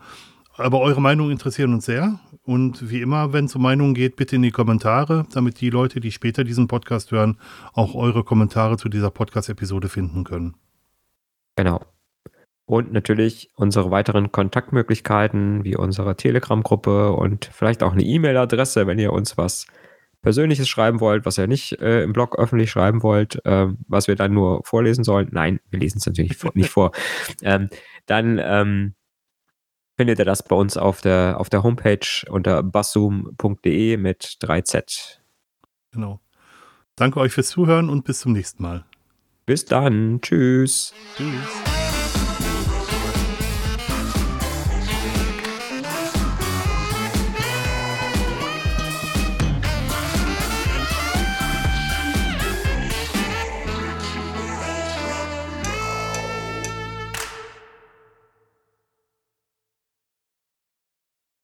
Aber 0.56 0.80
eure 0.80 1.00
Meinung 1.00 1.30
interessieren 1.30 1.74
uns 1.74 1.84
sehr. 1.84 2.18
Und 2.48 2.88
wie 2.88 3.02
immer, 3.02 3.34
wenn 3.34 3.44
es 3.44 3.54
um 3.56 3.60
Meinungen 3.60 3.92
geht, 3.92 4.16
bitte 4.16 4.36
in 4.36 4.42
die 4.42 4.50
Kommentare, 4.50 5.26
damit 5.34 5.60
die 5.60 5.68
Leute, 5.68 6.00
die 6.00 6.10
später 6.10 6.44
diesen 6.44 6.66
Podcast 6.66 7.12
hören, 7.12 7.38
auch 7.74 7.94
eure 7.94 8.24
Kommentare 8.24 8.78
zu 8.78 8.88
dieser 8.88 9.10
Podcast-Episode 9.10 9.90
finden 9.90 10.24
können. 10.24 10.56
Genau. 11.56 11.82
Und 12.64 12.90
natürlich 12.90 13.50
unsere 13.54 13.90
weiteren 13.90 14.32
Kontaktmöglichkeiten, 14.32 15.62
wie 15.62 15.76
unsere 15.76 16.16
Telegram-Gruppe 16.16 17.12
und 17.12 17.50
vielleicht 17.52 17.82
auch 17.82 17.92
eine 17.92 18.02
E-Mail-Adresse, 18.02 18.86
wenn 18.86 18.98
ihr 18.98 19.12
uns 19.12 19.36
was 19.36 19.66
Persönliches 20.22 20.70
schreiben 20.70 21.00
wollt, 21.00 21.26
was 21.26 21.36
ihr 21.36 21.48
nicht 21.48 21.78
äh, 21.82 22.02
im 22.02 22.14
Blog 22.14 22.38
öffentlich 22.38 22.70
schreiben 22.70 23.02
wollt, 23.02 23.44
äh, 23.44 23.66
was 23.88 24.08
wir 24.08 24.16
dann 24.16 24.32
nur 24.32 24.62
vorlesen 24.64 25.04
sollen. 25.04 25.28
Nein, 25.32 25.60
wir 25.68 25.80
lesen 25.80 25.98
es 25.98 26.06
natürlich 26.06 26.42
nicht 26.54 26.70
vor. 26.70 26.92
Ähm, 27.42 27.68
dann 28.06 28.40
ähm, 28.42 28.94
findet 29.98 30.20
ihr 30.20 30.24
das 30.24 30.44
bei 30.44 30.54
uns 30.54 30.76
auf 30.76 31.00
der, 31.00 31.36
auf 31.38 31.50
der 31.50 31.64
Homepage 31.64 32.06
unter 32.30 32.62
basszoom.de 32.62 33.96
mit 33.96 34.38
3Z. 34.40 35.18
Genau. 35.90 36.20
Danke 36.94 37.18
euch 37.18 37.32
fürs 37.32 37.48
Zuhören 37.48 37.90
und 37.90 38.04
bis 38.04 38.20
zum 38.20 38.32
nächsten 38.32 38.62
Mal. 38.62 38.84
Bis 39.44 39.64
dann. 39.64 40.20
Tschüss. 40.22 40.94
Tschüss. 41.16 41.77